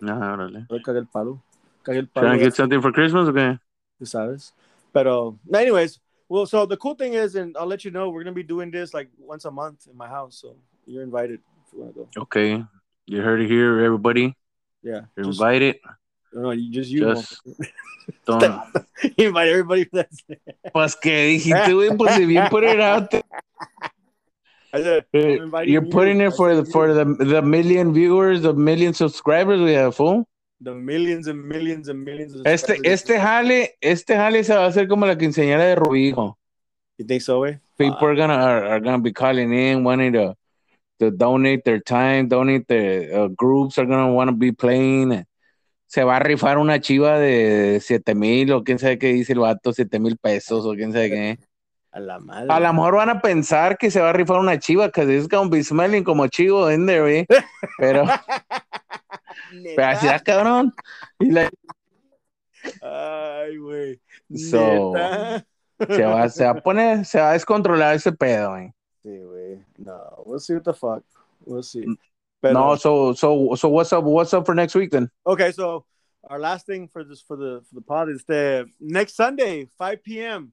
Nah, 0.00 0.36
órale. 0.36 0.66
Yo 0.70 0.78
cagué 0.78 0.98
el 0.98 1.06
palo. 1.06 1.42
Cagué 1.84 2.06
palo. 2.12 2.26
Trying 2.26 2.38
to 2.38 2.44
get 2.44 2.54
something 2.54 2.80
for 2.82 2.92
Christmas, 2.92 3.28
okay? 3.28 3.58
tú 3.98 4.06
sabes. 4.06 4.52
Pero, 4.96 5.38
no, 5.44 5.58
um, 5.58 5.62
anyways, 5.62 6.00
well, 6.26 6.46
so 6.46 6.64
the 6.64 6.76
cool 6.78 6.94
thing 6.94 7.12
is, 7.12 7.34
and 7.34 7.54
I'll 7.60 7.66
let 7.66 7.84
you 7.84 7.90
know, 7.90 8.08
we're 8.08 8.24
gonna 8.24 8.34
be 8.34 8.42
doing 8.42 8.70
this 8.70 8.94
like 8.94 9.10
once 9.18 9.44
a 9.44 9.50
month 9.50 9.86
in 9.90 9.96
my 9.96 10.08
house, 10.08 10.40
so 10.40 10.56
you're 10.86 11.02
invited 11.02 11.40
if 11.66 11.72
you 11.74 11.80
wanna 11.80 11.92
go. 11.92 12.08
Okay. 12.16 12.64
You 13.04 13.20
heard 13.20 13.42
it 13.42 13.48
here, 13.48 13.84
everybody. 13.84 14.34
Yeah, 14.82 15.02
You're 15.14 15.26
just, 15.26 15.38
invited. 15.38 15.76
no, 16.32 16.50
you 16.52 16.72
just 16.72 16.90
you. 16.90 17.00
Just 17.00 17.42
don't. 18.26 18.64
you 19.18 19.28
invite 19.28 19.48
everybody. 19.48 19.84
For 19.84 19.96
that. 20.00 20.08
Pues 20.72 20.94
que 20.96 21.10
dijiste, 21.12 21.72
güey, 21.72 21.96
pues 21.98 22.18
if 22.18 22.30
you 22.30 22.40
put 22.48 22.64
it 22.64 22.80
out 22.80 23.10
there, 23.10 23.22
said, 24.72 25.04
eh, 25.12 25.36
you're 25.64 25.84
you. 25.84 25.90
putting 25.90 26.22
I 26.22 26.26
it 26.26 26.34
for 26.34 26.56
the 26.56 26.64
for 26.64 26.94
the 26.94 27.04
the 27.04 27.42
million 27.42 27.92
viewers, 27.92 28.40
the 28.40 28.54
million 28.54 28.94
subscribers 28.94 29.60
we 29.60 29.72
have, 29.72 29.94
fool. 29.94 30.26
The 30.60 30.74
millions 30.74 31.26
and 31.26 31.42
millions 31.42 31.88
and 31.88 32.04
millions. 32.04 32.34
Of 32.34 32.46
Este, 32.46 32.78
este 32.82 33.18
jale, 33.18 33.76
este 33.80 34.16
jale 34.16 34.44
se 34.44 34.54
va 34.54 34.64
a 34.64 34.68
hacer 34.68 34.88
como 34.88 35.06
la 35.06 35.16
quinceañera 35.16 35.64
de 35.64 35.74
Rubijo. 35.76 36.38
You 36.98 37.06
think 37.06 37.20
so, 37.22 37.44
eh? 37.46 37.58
People 37.76 38.08
are 38.08 38.16
gonna 38.16 38.34
are, 38.34 38.66
are 38.68 38.80
gonna 38.80 38.98
be 38.98 39.12
calling 39.12 39.52
in, 39.52 39.84
wanting 39.84 40.12
to 40.14 40.34
to 40.98 41.10
donate 41.10 41.62
their 41.64 41.80
time, 41.80 42.28
donate 42.28 42.66
their 42.68 43.24
uh, 43.24 43.28
groups 43.28 43.78
are 43.78 43.86
gonna 43.86 44.10
want 44.12 44.30
to 44.30 44.36
be 44.36 44.52
playing. 44.52 45.24
Se 45.86 46.02
va 46.02 46.16
a 46.16 46.20
rifar 46.20 46.58
una 46.58 46.80
chiva 46.80 47.18
de 47.18 47.80
siete 47.80 48.14
mil 48.14 48.50
o 48.52 48.64
quién 48.64 48.78
sabe 48.78 48.98
qué 48.98 49.12
dice 49.12 49.34
el 49.34 49.40
vato, 49.40 49.72
siete 49.72 50.00
mil 50.00 50.16
pesos 50.16 50.64
o 50.64 50.74
quién 50.74 50.92
sabe 50.92 51.10
qué. 51.10 51.38
A 51.92 52.00
la 52.00 52.18
madre. 52.18 52.52
A 52.52 52.60
lo 52.60 52.72
mejor 52.72 52.96
van 52.96 53.08
a 53.10 53.20
pensar 53.20 53.78
que 53.78 53.90
se 53.90 54.00
va 54.00 54.10
a 54.10 54.12
rifar 54.12 54.38
una 54.38 54.58
chiva, 54.58 54.86
because 54.86 55.08
it's 55.08 55.28
gonna 55.28 55.48
be 55.48 55.62
smelling 55.62 56.02
como 56.02 56.26
chivo 56.28 56.70
in 56.70 56.86
there, 56.86 57.02
güey. 57.02 57.26
Pero, 57.78 58.04
pero 59.74 59.88
así 59.88 60.06
Neta. 60.06 60.16
es, 60.16 60.22
cabrón. 60.22 60.74
Y 61.20 61.30
la- 61.30 61.50
Ay, 62.82 63.56
güey. 63.58 64.00
So- 64.34 64.92
se, 65.88 66.02
va, 66.02 66.28
se 66.28 66.44
va 66.44 66.50
a 66.50 66.62
poner, 66.62 67.04
se 67.04 67.20
va 67.20 67.30
a 67.30 67.32
descontrolar 67.34 67.94
ese 67.94 68.12
pedo, 68.12 68.50
güey. 68.50 68.72
Sí, 69.04 69.18
güey. 69.22 69.64
No, 69.78 70.22
we'll 70.24 70.40
see 70.40 70.54
what 70.54 70.64
the 70.64 70.72
fuck. 70.72 71.04
We'll 71.44 71.62
see. 71.62 71.84
Pero, 72.40 72.54
No, 72.54 72.76
so, 72.76 73.12
so, 73.14 73.54
so 73.56 73.68
what's 73.68 73.92
up, 73.92 74.04
what's 74.04 74.32
up 74.34 74.46
for 74.46 74.54
next 74.54 74.74
week 74.74 74.90
then? 74.90 75.10
okay, 75.26 75.52
so 75.52 75.84
our 76.28 76.38
last 76.38 76.66
thing 76.66 76.88
for 76.88 77.04
this 77.04 77.20
for 77.22 77.36
the 77.36 77.62
for 77.68 77.74
the 77.76 77.80
pod 77.82 78.08
is 78.10 78.24
the 78.26 78.66
next 78.80 79.14
Sunday, 79.16 79.68
5 79.78 80.02
p.m. 80.02 80.52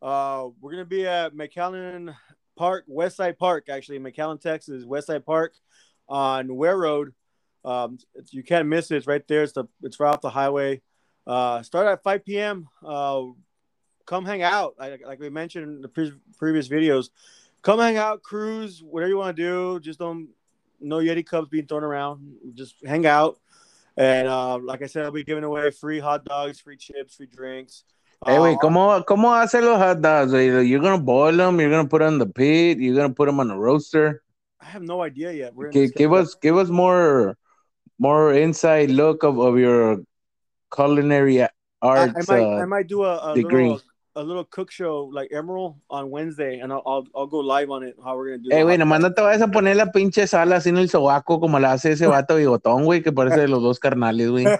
Uh, 0.00 0.48
we're 0.60 0.72
gonna 0.72 0.84
be 0.84 1.06
at 1.06 1.32
McAllen 1.34 2.14
Park, 2.56 2.84
Westside 2.90 3.38
Park, 3.38 3.68
actually, 3.68 3.98
McAllen, 4.00 4.40
Texas, 4.40 4.84
Westside 4.84 5.24
Park 5.24 5.52
on 6.08 6.54
Ware 6.56 6.76
Road. 6.76 7.14
Um, 7.64 7.98
you 8.30 8.42
can't 8.42 8.68
miss 8.68 8.90
it. 8.90 8.96
It's 8.96 9.06
right 9.06 9.26
there. 9.28 9.42
It's 9.42 9.52
the 9.52 9.64
it's 9.82 10.00
right 10.00 10.10
off 10.10 10.20
the 10.20 10.30
highway. 10.30 10.82
Uh, 11.26 11.62
start 11.62 11.86
at 11.86 12.02
5 12.02 12.24
p.m. 12.24 12.68
Uh, 12.84 13.22
come 14.06 14.24
hang 14.24 14.42
out. 14.42 14.74
Like, 14.78 15.02
like 15.06 15.20
we 15.20 15.30
mentioned 15.30 15.64
in 15.64 15.80
the 15.80 15.88
pre- 15.88 16.12
previous 16.36 16.68
videos, 16.68 17.10
come 17.62 17.78
hang 17.78 17.96
out, 17.96 18.22
cruise, 18.22 18.82
whatever 18.82 19.08
you 19.10 19.18
want 19.18 19.36
to 19.36 19.42
do. 19.42 19.80
Just 19.80 19.98
don't 19.98 20.28
no 20.80 20.96
Yeti 20.98 21.24
cups 21.24 21.48
being 21.48 21.66
thrown 21.66 21.84
around. 21.84 22.34
Just 22.54 22.74
hang 22.84 23.06
out. 23.06 23.38
And 23.96 24.26
uh, 24.26 24.58
like 24.58 24.82
I 24.82 24.86
said, 24.86 25.04
I'll 25.04 25.12
be 25.12 25.22
giving 25.22 25.44
away 25.44 25.70
free 25.70 26.00
hot 26.00 26.24
dogs, 26.24 26.58
free 26.60 26.76
chips, 26.76 27.16
free 27.16 27.26
drinks. 27.26 27.84
Hey, 28.24 28.38
wait, 28.38 28.54
Uh, 28.54 28.58
¿cómo, 28.58 29.04
¿cómo 29.04 29.34
hace 29.34 29.60
los 29.60 29.78
hot 29.78 30.00
dogs? 30.00 30.32
You're 30.32 30.80
gonna 30.80 30.98
boil 30.98 31.36
them, 31.36 31.60
you're 31.60 31.70
gonna 31.70 31.88
put 31.88 31.98
them 31.98 32.14
in 32.14 32.18
the 32.18 32.26
pit, 32.26 32.78
you're 32.78 32.94
gonna 32.94 33.12
put 33.12 33.26
them 33.26 33.40
on 33.40 33.50
a 33.50 33.58
roaster. 33.58 34.22
I 34.60 34.66
have 34.66 34.82
no 34.82 35.02
idea 35.02 35.32
yet. 35.32 35.54
We're 35.54 35.66
gonna 35.66 35.72
Gi- 35.72 35.80
discuss 35.86 35.98
give 35.98 36.12
us, 36.12 36.34
give 36.36 36.56
us 36.56 36.68
more, 36.68 37.36
more 37.98 38.32
inside 38.34 38.90
look 38.90 39.22
of, 39.22 39.38
of 39.38 39.58
your 39.58 40.02
culinary 40.74 41.46
arts. 41.80 42.28
I 42.28 42.34
might, 42.34 42.42
uh, 42.42 42.62
I 42.62 42.64
might 42.64 42.88
do 42.88 43.04
a, 43.04 43.32
a 43.32 43.34
degree. 43.34 43.68
little, 43.68 43.80
a 44.14 44.22
little 44.22 44.44
cook 44.44 44.70
show 44.70 45.08
like 45.12 45.32
Emerald 45.32 45.76
on 45.88 46.10
Wednesday, 46.10 46.60
and 46.60 46.72
I'll, 46.72 46.82
I'll, 46.84 47.06
I'll 47.14 47.26
go 47.26 47.38
live 47.40 47.70
on 47.70 47.82
it. 47.82 47.96
How 48.02 48.16
we're 48.16 48.30
gonna 48.30 48.42
do. 48.42 48.50
Eh, 48.50 48.62
güey, 48.62 48.78
nomás 48.78 49.00
no 49.00 49.12
te 49.12 49.22
vayas 49.22 49.42
a 49.42 49.48
poner 49.48 49.76
la 49.76 49.90
pinche 49.92 50.26
sal 50.26 50.52
así 50.52 50.68
en 50.68 50.76
el 50.76 50.88
sobaco 50.88 51.40
como 51.40 51.58
la 51.58 51.72
hace 51.72 51.92
ese 51.92 52.06
vato 52.06 52.36
bigotón, 52.36 52.84
güey, 52.84 53.02
que 53.02 53.12
parece 53.12 53.40
de 53.40 53.48
los 53.48 53.62
dos 53.62 53.78
carnales, 53.78 54.30
güey. 54.30 54.46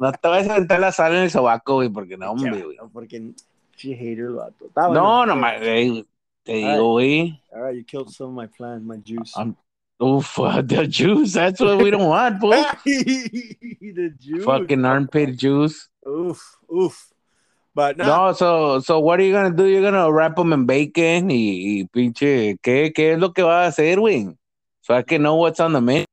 No 0.00 0.12
te 0.12 0.28
vayas 0.28 0.48
a 0.48 0.54
aventar 0.54 0.80
la 0.80 0.92
sal 0.92 1.14
en 1.14 1.24
el 1.24 1.30
sobaco, 1.30 1.74
güey, 1.74 1.90
porque 1.90 2.16
no, 2.16 2.30
hombre, 2.30 2.62
güey. 2.62 2.78
Porque 2.90 3.34
she 3.76 3.94
hater 3.94 4.26
el 4.26 4.34
vato. 4.34 4.70
Bueno. 4.74 5.26
no, 5.26 5.36
güey, 5.36 6.06
te 6.42 6.52
digo, 6.54 6.92
güey. 6.92 7.38
All 7.52 7.62
right, 7.62 7.76
you 7.76 7.84
killed 7.84 8.08
some 8.08 8.30
of 8.30 8.34
my 8.34 8.46
plans, 8.46 8.82
my 8.82 8.96
juice. 8.96 9.34
I'm- 9.36 9.56
Oh, 10.02 10.16
oof, 10.16 10.34
the 10.36 10.86
juice, 10.88 11.34
that's 11.34 11.60
what 11.60 11.78
we 11.78 11.90
don't 11.90 12.08
want, 12.08 12.40
boy. 12.40 12.62
the 12.84 14.14
juice. 14.18 14.44
Fucking 14.44 14.84
armpit 14.84 15.36
juice. 15.36 15.88
Oof, 16.08 16.56
oof. 16.74 17.06
But 17.74 17.98
no, 17.98 18.06
No, 18.06 18.32
so, 18.32 18.80
so 18.80 18.98
what 18.98 19.20
are 19.20 19.22
you 19.22 19.32
gonna 19.32 19.54
do? 19.54 19.66
You're 19.66 19.82
gonna 19.82 20.10
wrap 20.10 20.36
them 20.36 20.52
in 20.52 20.66
bacon 20.66 21.30
y, 21.30 21.34
y 21.82 21.84
pinche, 21.94 22.58
¿qué, 22.62 22.92
¿qué 22.94 23.12
es 23.12 23.20
lo 23.20 23.32
que 23.32 23.42
va 23.42 23.64
a 23.64 23.68
hacer, 23.68 23.98
güey? 23.98 24.36
So 24.82 24.94
I 24.94 25.02
can 25.02 25.22
know 25.22 25.36
what's 25.36 25.60
on 25.60 25.72
the 25.74 25.80
menu. 25.80 26.06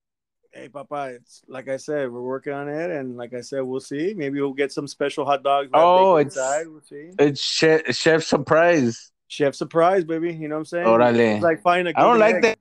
hey, 0.52 0.70
Papa, 0.70 1.14
it's 1.16 1.44
like 1.48 1.70
I 1.70 1.78
said, 1.78 2.12
we're 2.12 2.22
working 2.22 2.54
on 2.54 2.68
it, 2.68 2.90
and 2.92 3.16
like 3.16 3.34
I 3.34 3.42
said, 3.42 3.62
we'll 3.62 3.80
see. 3.80 4.14
Maybe 4.16 4.42
we'll 4.42 4.54
get 4.54 4.72
some 4.72 4.88
special 4.88 5.24
hot 5.26 5.44
dogs. 5.44 5.70
Oh, 5.74 6.18
it's- 6.18 6.36
inside. 6.36 6.68
We'll 6.68 6.82
see. 6.82 7.12
It's 7.20 7.42
chef, 7.42 7.96
chef 7.96 8.24
surprise. 8.24 9.12
Chef 9.28 9.56
surprise, 9.56 10.04
baby. 10.04 10.34
You 10.34 10.48
know 10.48 10.56
what 10.56 10.60
I'm 10.60 10.66
saying? 10.66 10.88
Órale. 10.88 11.36
It's 11.36 11.44
like 11.44 11.62
finding 11.62 11.94
a 11.94 11.98
I 12.00 12.02
don't 12.04 12.20
golden 12.20 12.34
like 12.34 12.42
that. 12.44 12.60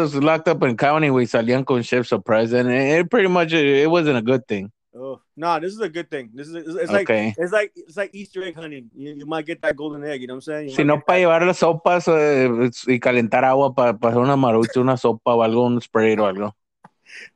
Was 0.00 0.14
locked 0.14 0.46
up 0.46 0.62
in 0.62 0.76
county. 0.76 1.10
We 1.10 1.26
salían 1.26 1.66
con 1.66 1.82
chef 1.82 2.06
surprise, 2.06 2.52
and 2.52 2.70
it, 2.70 3.00
it 3.00 3.10
pretty 3.10 3.26
much 3.26 3.52
it 3.52 3.90
wasn't 3.90 4.16
a 4.16 4.22
good 4.22 4.46
thing. 4.46 4.70
Oh 4.94 5.20
no, 5.36 5.58
this 5.58 5.72
is 5.72 5.80
a 5.80 5.88
good 5.88 6.08
thing. 6.08 6.30
This 6.32 6.46
is 6.46 6.54
it's, 6.54 6.92
like 6.92 7.10
Okay. 7.10 7.34
it's 7.36 7.50
like 7.50 7.72
it's 7.74 7.96
like 7.96 8.14
Easter 8.14 8.44
egg 8.44 8.54
hunting. 8.54 8.88
You, 8.94 9.14
you 9.14 9.26
might 9.26 9.44
get 9.44 9.60
that 9.62 9.74
golden 9.74 10.04
egg. 10.04 10.20
You 10.20 10.28
know 10.28 10.34
what 10.34 10.46
I'm 10.46 10.52
saying? 10.54 10.68
You 10.68 10.74
Si 10.76 10.84
no, 10.84 11.00
para 11.00 11.18
llevar 11.18 11.44
las 11.44 11.58
sopas 11.58 12.06
eh, 12.06 12.46
y 12.86 13.00
calentar 13.00 13.42
agua 13.44 13.74
para 13.74 13.94
hacer 13.94 14.18
una 14.22 14.36
marucha, 14.36 14.80
una 14.80 14.96
sopa 14.96 15.34
o 15.34 15.42
algo, 15.42 15.66
un 15.66 15.80
spray 15.80 16.14
o 16.14 16.26
algo. 16.32 16.52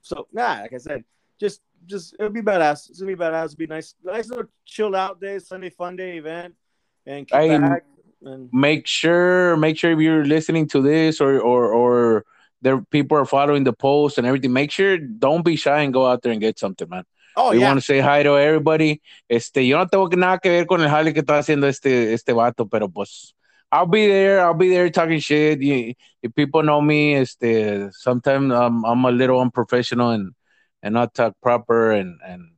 So 0.00 0.28
nah, 0.32 0.60
like 0.62 0.72
I 0.72 0.78
said, 0.78 1.02
just 1.40 1.62
just 1.84 2.14
it'll 2.20 2.30
be 2.30 2.42
badass. 2.42 2.90
It's 2.90 3.00
gonna 3.00 3.10
be 3.16 3.20
badass. 3.20 3.46
It'll 3.46 3.56
be 3.56 3.66
nice, 3.66 3.96
nice 4.04 4.28
little 4.28 4.46
chilled 4.66 4.94
out 4.94 5.20
day, 5.20 5.40
Sunday 5.40 5.70
fun 5.70 5.96
day 5.96 6.18
event, 6.18 6.54
and 7.06 7.26
I- 7.32 7.80
and 8.24 8.50
Make 8.52 8.86
sure, 8.86 9.56
make 9.56 9.76
sure 9.76 9.90
if 9.90 9.98
you're 9.98 10.24
listening 10.24 10.68
to 10.68 10.80
this 10.80 11.20
or 11.20 11.40
or 11.40 11.72
or 11.72 12.24
there 12.62 12.80
people 12.80 13.18
are 13.18 13.26
following 13.26 13.64
the 13.64 13.72
post 13.72 14.18
and 14.18 14.26
everything. 14.26 14.52
Make 14.52 14.70
sure 14.70 14.96
don't 14.96 15.44
be 15.44 15.56
shy 15.56 15.82
and 15.82 15.92
go 15.92 16.06
out 16.06 16.22
there 16.22 16.32
and 16.32 16.40
get 16.40 16.58
something, 16.58 16.88
man. 16.88 17.04
oh 17.36 17.50
we 17.50 17.58
yeah, 17.58 17.66
want 17.66 17.78
to 17.78 17.84
say 17.84 18.00
hi 18.00 18.22
to 18.22 18.38
everybody. 18.38 19.00
Este, 19.28 19.66
yo 19.66 19.78
no 19.78 19.86
tengo 19.86 20.08
nada 20.16 20.38
que 20.38 20.50
ver 20.50 20.66
con 20.66 20.80
el 20.80 20.88
jale 20.88 21.12
que 21.12 21.22
está 21.22 21.38
haciendo 21.38 21.66
este, 21.66 22.12
este 22.12 22.32
vato, 22.32 22.68
pero 22.68 22.88
pues, 22.88 23.34
I'll 23.70 23.86
be 23.86 24.06
there. 24.06 24.40
I'll 24.40 24.54
be 24.54 24.68
there 24.68 24.90
talking 24.90 25.18
shit. 25.18 25.60
You, 25.60 25.94
if 26.22 26.34
people 26.34 26.62
know 26.62 26.80
me, 26.80 27.14
este, 27.14 27.90
sometimes 27.92 28.52
I'm, 28.52 28.84
I'm 28.84 29.04
a 29.04 29.10
little 29.10 29.40
unprofessional 29.40 30.10
and, 30.10 30.32
and 30.82 30.94
not 30.94 31.14
talk 31.14 31.34
proper 31.42 31.92
and, 31.92 32.20
and, 32.26 32.50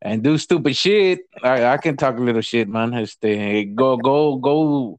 and 0.00 0.22
do 0.22 0.38
stupid 0.38 0.76
shit. 0.76 1.20
I, 1.42 1.66
I 1.66 1.76
can 1.76 1.96
talk 1.96 2.16
a 2.16 2.22
little 2.22 2.40
shit, 2.40 2.68
man. 2.68 2.94
Este, 2.94 3.74
go, 3.74 3.96
go, 3.98 4.36
go, 4.36 4.98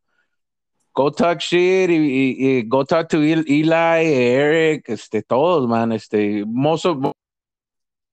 go 0.96 1.10
talk 1.10 1.42
shit. 1.42 1.90
y- 1.90 1.96
y- 1.98 2.36
y 2.40 2.62
go 2.62 2.84
talk 2.84 3.10
to 3.10 3.22
Eli, 3.22 4.04
Eric, 4.06 4.86
este, 4.90 5.22
todos, 5.28 5.68
man. 5.68 5.92
Este, 5.92 6.44
most 6.46 6.86
of 6.86 7.04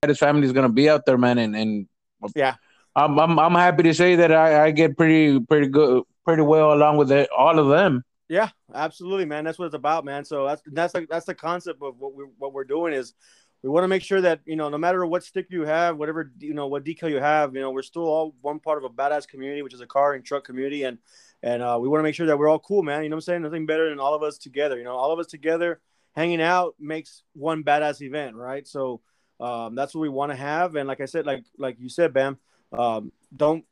his 0.07 0.19
family 0.19 0.47
is 0.47 0.53
gonna 0.53 0.69
be 0.69 0.89
out 0.89 1.05
there, 1.07 1.19
man, 1.19 1.39
and, 1.39 1.55
and 1.57 1.87
Yeah. 2.35 2.55
I'm, 2.97 3.19
I'm 3.19 3.39
I'm 3.39 3.55
happy 3.55 3.85
to 3.85 3.95
say 3.95 4.17
that 4.17 4.33
I, 4.33 4.67
I 4.67 4.71
get 4.73 4.97
pretty 4.97 5.39
pretty 5.41 5.69
good 5.69 6.03
pretty 6.25 6.43
well 6.43 6.73
along 6.73 6.97
with 6.97 7.13
it, 7.13 7.29
all 7.37 7.59
of 7.59 7.69
them. 7.69 8.03
yeah, 8.29 8.49
absolutely, 8.75 9.25
man. 9.27 9.45
That's 9.45 9.59
what 9.59 9.67
it's 9.67 9.75
about, 9.75 10.05
man. 10.05 10.25
So 10.25 10.47
that's 10.47 10.63
that's 10.67 10.95
like 10.95 11.09
that's 11.09 11.27
the 11.27 11.35
concept 11.35 11.83
of 11.83 11.99
what 11.99 12.15
we 12.15 12.25
what 12.39 12.53
we're 12.53 12.65
doing 12.65 12.93
is 12.93 13.15
we 13.63 13.69
want 13.69 13.85
to 13.85 13.89
make 13.89 14.03
sure 14.03 14.21
that 14.23 14.41
you 14.45 14.57
know 14.57 14.69
no 14.71 14.79
matter 14.79 15.05
what 15.07 15.23
stick 15.23 15.47
you 15.51 15.63
have 15.67 15.99
whatever 15.99 16.33
you 16.39 16.55
know 16.55 16.67
what 16.67 16.83
decal 16.85 17.11
you 17.11 17.21
have 17.21 17.55
you 17.55 17.61
know 17.61 17.71
we're 17.71 17.83
still 17.83 18.05
all 18.07 18.35
one 18.41 18.59
part 18.59 18.79
of 18.79 18.85
a 18.85 18.89
badass 18.89 19.29
community 19.29 19.61
which 19.63 19.75
is 19.75 19.81
a 19.83 19.87
car 19.87 20.15
and 20.15 20.25
truck 20.25 20.45
community 20.45 20.85
and 20.85 20.99
and 21.43 21.63
uh, 21.63 21.79
we 21.81 21.89
want 21.89 22.01
to 22.01 22.03
make 22.03 22.15
sure 22.15 22.27
that 22.27 22.39
we're 22.39 22.49
all 22.49 22.59
cool 22.59 22.83
man. 22.83 23.03
You 23.03 23.09
know 23.09 23.17
what 23.17 23.23
i'm 23.23 23.33
saying? 23.33 23.43
Nothing 23.43 23.67
better 23.67 23.89
than 23.89 24.01
all 24.01 24.15
of 24.15 24.23
us 24.23 24.39
together. 24.39 24.79
You 24.79 24.85
know 24.85 24.97
all 24.97 25.13
of 25.13 25.19
us 25.19 25.27
together 25.27 25.81
hanging 26.15 26.43
out 26.43 26.75
makes 26.79 27.23
one 27.35 27.63
badass 27.63 28.03
event 28.03 28.37
right? 28.37 28.67
So 28.67 29.01
um, 29.39 29.75
that's 29.75 29.95
what 29.95 30.03
we 30.03 30.09
want 30.09 30.33
to 30.33 30.37
have. 30.37 30.77
And 30.77 30.89
like 30.89 31.01
i 31.01 31.07
said 31.07 31.27
like 31.27 31.45
like 31.59 31.79
you 31.79 31.89
said 31.89 32.13
bam 32.13 32.39
um, 32.73 33.13
don't 33.35 33.65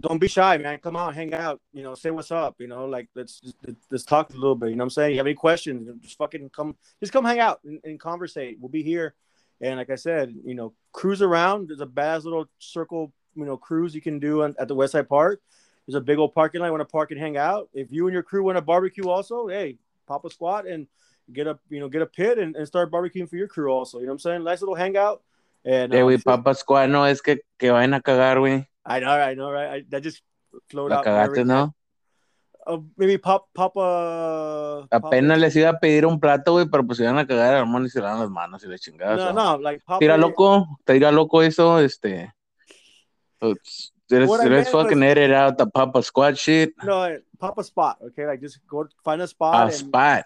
don't 0.00 0.18
be 0.18 0.28
shy 0.28 0.56
man. 0.56 0.78
Come 0.78 0.96
out 0.96 1.14
hang 1.14 1.34
out 1.34 1.60
you 1.72 1.82
know 1.82 1.94
say 1.94 2.10
what's 2.10 2.30
up 2.30 2.56
you 2.58 2.66
know 2.66 2.86
like 2.86 3.08
let's 3.14 3.40
just 3.40 3.56
let's 3.90 4.04
talk 4.04 4.30
a 4.30 4.34
little 4.34 4.54
bit 4.54 4.70
you 4.70 4.76
know 4.76 4.82
what 4.82 4.86
i'm 4.86 4.90
saying? 4.90 5.12
You 5.12 5.18
have 5.18 5.26
any 5.26 5.34
questions 5.34 5.88
just 6.00 6.18
fucking 6.18 6.50
come 6.50 6.74
just 7.00 7.12
come 7.12 7.24
hang 7.24 7.40
out 7.40 7.60
and, 7.64 7.80
and 7.84 8.00
conversate. 8.00 8.58
We'll 8.60 8.70
be 8.70 8.82
here. 8.82 9.14
And 9.60 9.76
like 9.76 9.90
i 9.90 9.94
said 9.94 10.34
you 10.44 10.54
know 10.54 10.72
cruise 10.92 11.22
around. 11.22 11.68
There's 11.68 11.80
a 11.80 11.86
badass 11.86 12.24
little 12.24 12.46
circle 12.58 13.12
you 13.36 13.44
know 13.44 13.56
cruise 13.56 13.94
you 13.94 14.00
can 14.00 14.18
do 14.18 14.42
on, 14.42 14.54
at 14.58 14.68
the 14.68 14.74
west 14.74 14.92
side 14.92 15.08
park 15.08 15.40
there's 15.86 15.96
a 15.96 16.00
big 16.00 16.18
old 16.18 16.34
parking 16.34 16.60
lot 16.60 16.70
want 16.70 16.80
to 16.80 16.84
park 16.84 17.10
and 17.10 17.20
hang 17.20 17.36
out 17.36 17.68
if 17.72 17.92
you 17.92 18.06
and 18.06 18.14
your 18.14 18.22
crew 18.22 18.42
want 18.42 18.56
to 18.56 18.62
barbecue 18.62 19.08
also 19.08 19.48
hey 19.48 19.76
pop 20.06 20.24
a 20.24 20.30
squat 20.30 20.66
and 20.66 20.86
get 21.32 21.46
a 21.46 21.58
you 21.70 21.80
know 21.80 21.88
get 21.88 22.02
a 22.02 22.06
pit 22.06 22.38
and, 22.38 22.56
and 22.56 22.66
start 22.66 22.90
barbecuing 22.90 23.28
for 23.28 23.36
your 23.36 23.48
crew 23.48 23.70
also 23.70 23.98
you 23.98 24.04
know 24.04 24.10
what 24.10 24.14
i'm 24.14 24.18
saying 24.18 24.44
nice 24.44 24.60
little 24.60 24.74
hangout 24.74 25.22
and 25.64 25.94
Eh, 25.94 26.02
um, 26.02 26.08
güey, 26.08 26.22
Papa 26.22 26.54
Squad 26.54 26.88
no 26.88 27.06
es 27.06 27.22
que, 27.22 27.40
que 27.56 27.70
vayan 27.70 27.94
a 27.94 28.00
cagar, 28.00 28.38
güey. 28.38 28.66
i 28.84 29.00
know 29.00 29.10
i 29.10 29.34
know 29.34 29.50
right 29.50 29.70
I, 29.70 29.84
that 29.88 30.02
just 30.02 30.22
flowed 30.68 30.90
La 30.90 30.98
out 30.98 31.04
cagaste, 31.04 31.44
¿no? 31.44 31.74
Uh, 32.66 32.80
maybe 32.96 33.18
pop 33.18 33.48
pop 33.52 33.74
pop 33.74 34.88
Apenas 34.90 35.38
les 35.38 35.54
iba 35.56 35.68
a 35.70 35.78
pedir 35.78 36.06
un 36.06 36.18
plato, 36.18 36.52
güey, 36.52 36.66
pero 36.66 36.86
pues 36.86 36.98
iban 37.00 37.18
a 37.18 37.26
cagar, 37.26 37.54
hermano, 37.54 37.84
y 37.86 37.90
se 37.90 38.00
lavan 38.00 38.20
las 38.20 38.30
manos 38.30 38.64
y 38.64 38.68
la 38.68 38.78
chingada. 38.78 39.16
no 39.16 39.26
so. 39.26 39.32
no 39.32 39.58
like 39.58 39.82
Tira 39.98 40.16
loco, 40.16 40.78
tira 40.84 41.12
loco 41.12 41.42
eso, 41.42 41.78
este. 41.78 42.32
Let's, 43.40 43.93
let's, 44.10 44.28
What 44.28 44.40
I 44.40 44.48
let's 44.48 44.70
fucking 44.70 44.98
was- 45.00 45.06
edit 45.10 45.30
out 45.30 45.58
the 45.58 45.66
Papa 45.66 46.02
Squad 46.02 46.38
shit. 46.38 46.72
no 46.84 47.18
pop 47.38 47.58
a 47.58 47.64
spot 47.64 47.98
okay 48.06 48.26
like 48.26 48.40
just 48.40 48.58
go 48.66 48.86
find 49.04 49.20
a 49.22 49.26
spot 49.28 49.54
A 49.54 49.64
and, 49.66 49.74
spot. 49.74 50.24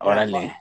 Órale. 0.00 0.54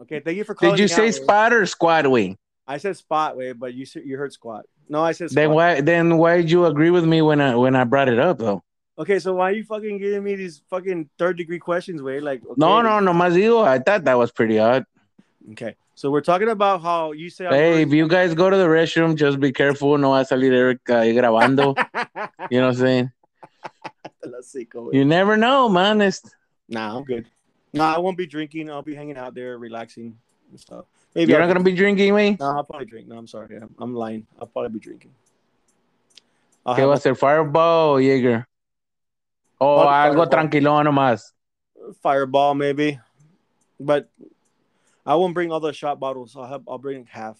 okay 0.00 0.20
thank 0.20 0.36
you 0.36 0.44
for 0.44 0.54
calling 0.54 0.74
Did 0.76 0.82
you 0.82 0.88
say 0.88 1.08
out, 1.08 1.14
spot 1.14 1.52
or 1.52 1.66
squad, 1.66 2.04
güey? 2.04 2.36
i 2.66 2.78
said 2.78 2.96
spot 2.96 3.36
way 3.36 3.52
but 3.52 3.74
you 3.74 3.86
you 4.04 4.16
heard 4.16 4.32
squat 4.32 4.64
no 4.88 5.02
i 5.02 5.12
said 5.12 5.30
Then 5.30 5.50
why 5.52 5.80
then 5.80 6.18
why 6.18 6.36
did 6.38 6.50
you 6.50 6.66
agree 6.66 6.90
with 6.90 7.04
me 7.04 7.22
when 7.22 7.40
I 7.40 7.54
when 7.56 7.74
I 7.76 7.84
brought 7.84 8.08
it 8.08 8.18
up 8.18 8.38
though? 8.38 8.62
okay 8.98 9.18
so 9.18 9.34
why 9.34 9.50
are 9.50 9.52
you 9.54 9.64
fucking 9.64 9.98
giving 9.98 10.22
me 10.22 10.34
these 10.36 10.62
fucking 10.70 11.08
third 11.18 11.36
degree 11.36 11.58
questions 11.58 12.02
way 12.02 12.20
like 12.20 12.42
okay, 12.44 12.54
No, 12.56 12.82
no, 12.82 13.00
no 13.00 13.12
más 13.12 13.32
digo. 13.34 13.64
I 13.66 13.78
thought 13.78 14.04
that 14.04 14.18
was 14.18 14.30
pretty 14.30 14.58
odd. 14.58 14.84
Okay 15.50 15.74
so 15.94 16.10
we're 16.10 16.20
talking 16.22 16.48
about 16.48 16.80
how 16.80 17.12
you 17.12 17.28
say 17.28 17.44
Hey, 17.46 17.82
if 17.82 17.92
you 17.92 18.08
guys 18.08 18.32
go 18.34 18.48
to 18.48 18.56
the 18.56 18.66
restroom, 18.66 19.14
just 19.14 19.38
be 19.38 19.52
careful. 19.52 19.98
No 19.98 20.10
va 20.10 20.20
a 20.20 20.24
salir 20.24 20.52
Eric 20.52 20.88
uh, 20.88 21.00
ahí 21.02 21.12
grabando. 21.14 21.76
You 22.50 22.60
know 22.60 22.68
what 22.68 22.76
I'm 22.76 22.80
saying? 22.80 23.12
Let's 24.24 24.50
see, 24.50 24.64
go. 24.64 24.90
You 24.92 25.04
never 25.04 25.36
know, 25.36 25.68
man. 25.68 26.00
It's, 26.00 26.22
Nah, 26.68 26.96
I'm 26.96 27.04
good. 27.04 27.26
Nah, 27.72 27.94
I 27.94 27.98
won't 27.98 28.16
be 28.16 28.26
drinking. 28.26 28.70
I'll 28.70 28.82
be 28.82 28.94
hanging 28.94 29.16
out 29.18 29.34
there, 29.34 29.58
relaxing 29.58 30.16
and 30.50 30.58
stuff. 30.58 30.86
Maybe 31.14 31.32
you're 31.32 31.40
I'll 31.42 31.46
not 31.48 31.52
gonna 31.54 31.64
be 31.64 31.74
drinking, 31.74 32.14
me. 32.14 32.36
No, 32.40 32.46
I'll 32.56 32.64
probably 32.64 32.86
drink. 32.86 33.08
No, 33.08 33.18
I'm 33.18 33.26
sorry. 33.26 33.56
I'm, 33.56 33.74
I'm 33.78 33.94
lying. 33.94 34.26
I'll 34.40 34.46
probably 34.46 34.70
be 34.70 34.80
drinking. 34.80 35.12
I'll 36.64 36.74
¿Qué 36.74 36.86
va 36.86 36.94
a 36.94 36.98
ser? 37.00 37.14
Fireball 37.14 38.00
Jaeger? 38.00 38.46
O 39.60 39.76
Probably 39.76 39.92
algo 39.92 40.24
Fireball. 40.24 40.30
tranquilón 40.30 40.84
nomás. 40.86 41.32
fireball 42.02 42.54
maybe, 42.54 42.98
but 43.78 44.08
I 45.04 45.14
won't 45.16 45.34
bring 45.34 45.50
all 45.50 45.60
the 45.60 45.72
shot 45.72 45.98
bottles. 45.98 46.36
I'll 46.36 46.46
have. 46.46 46.62
I'll 46.68 46.78
bring 46.78 47.06
half. 47.06 47.38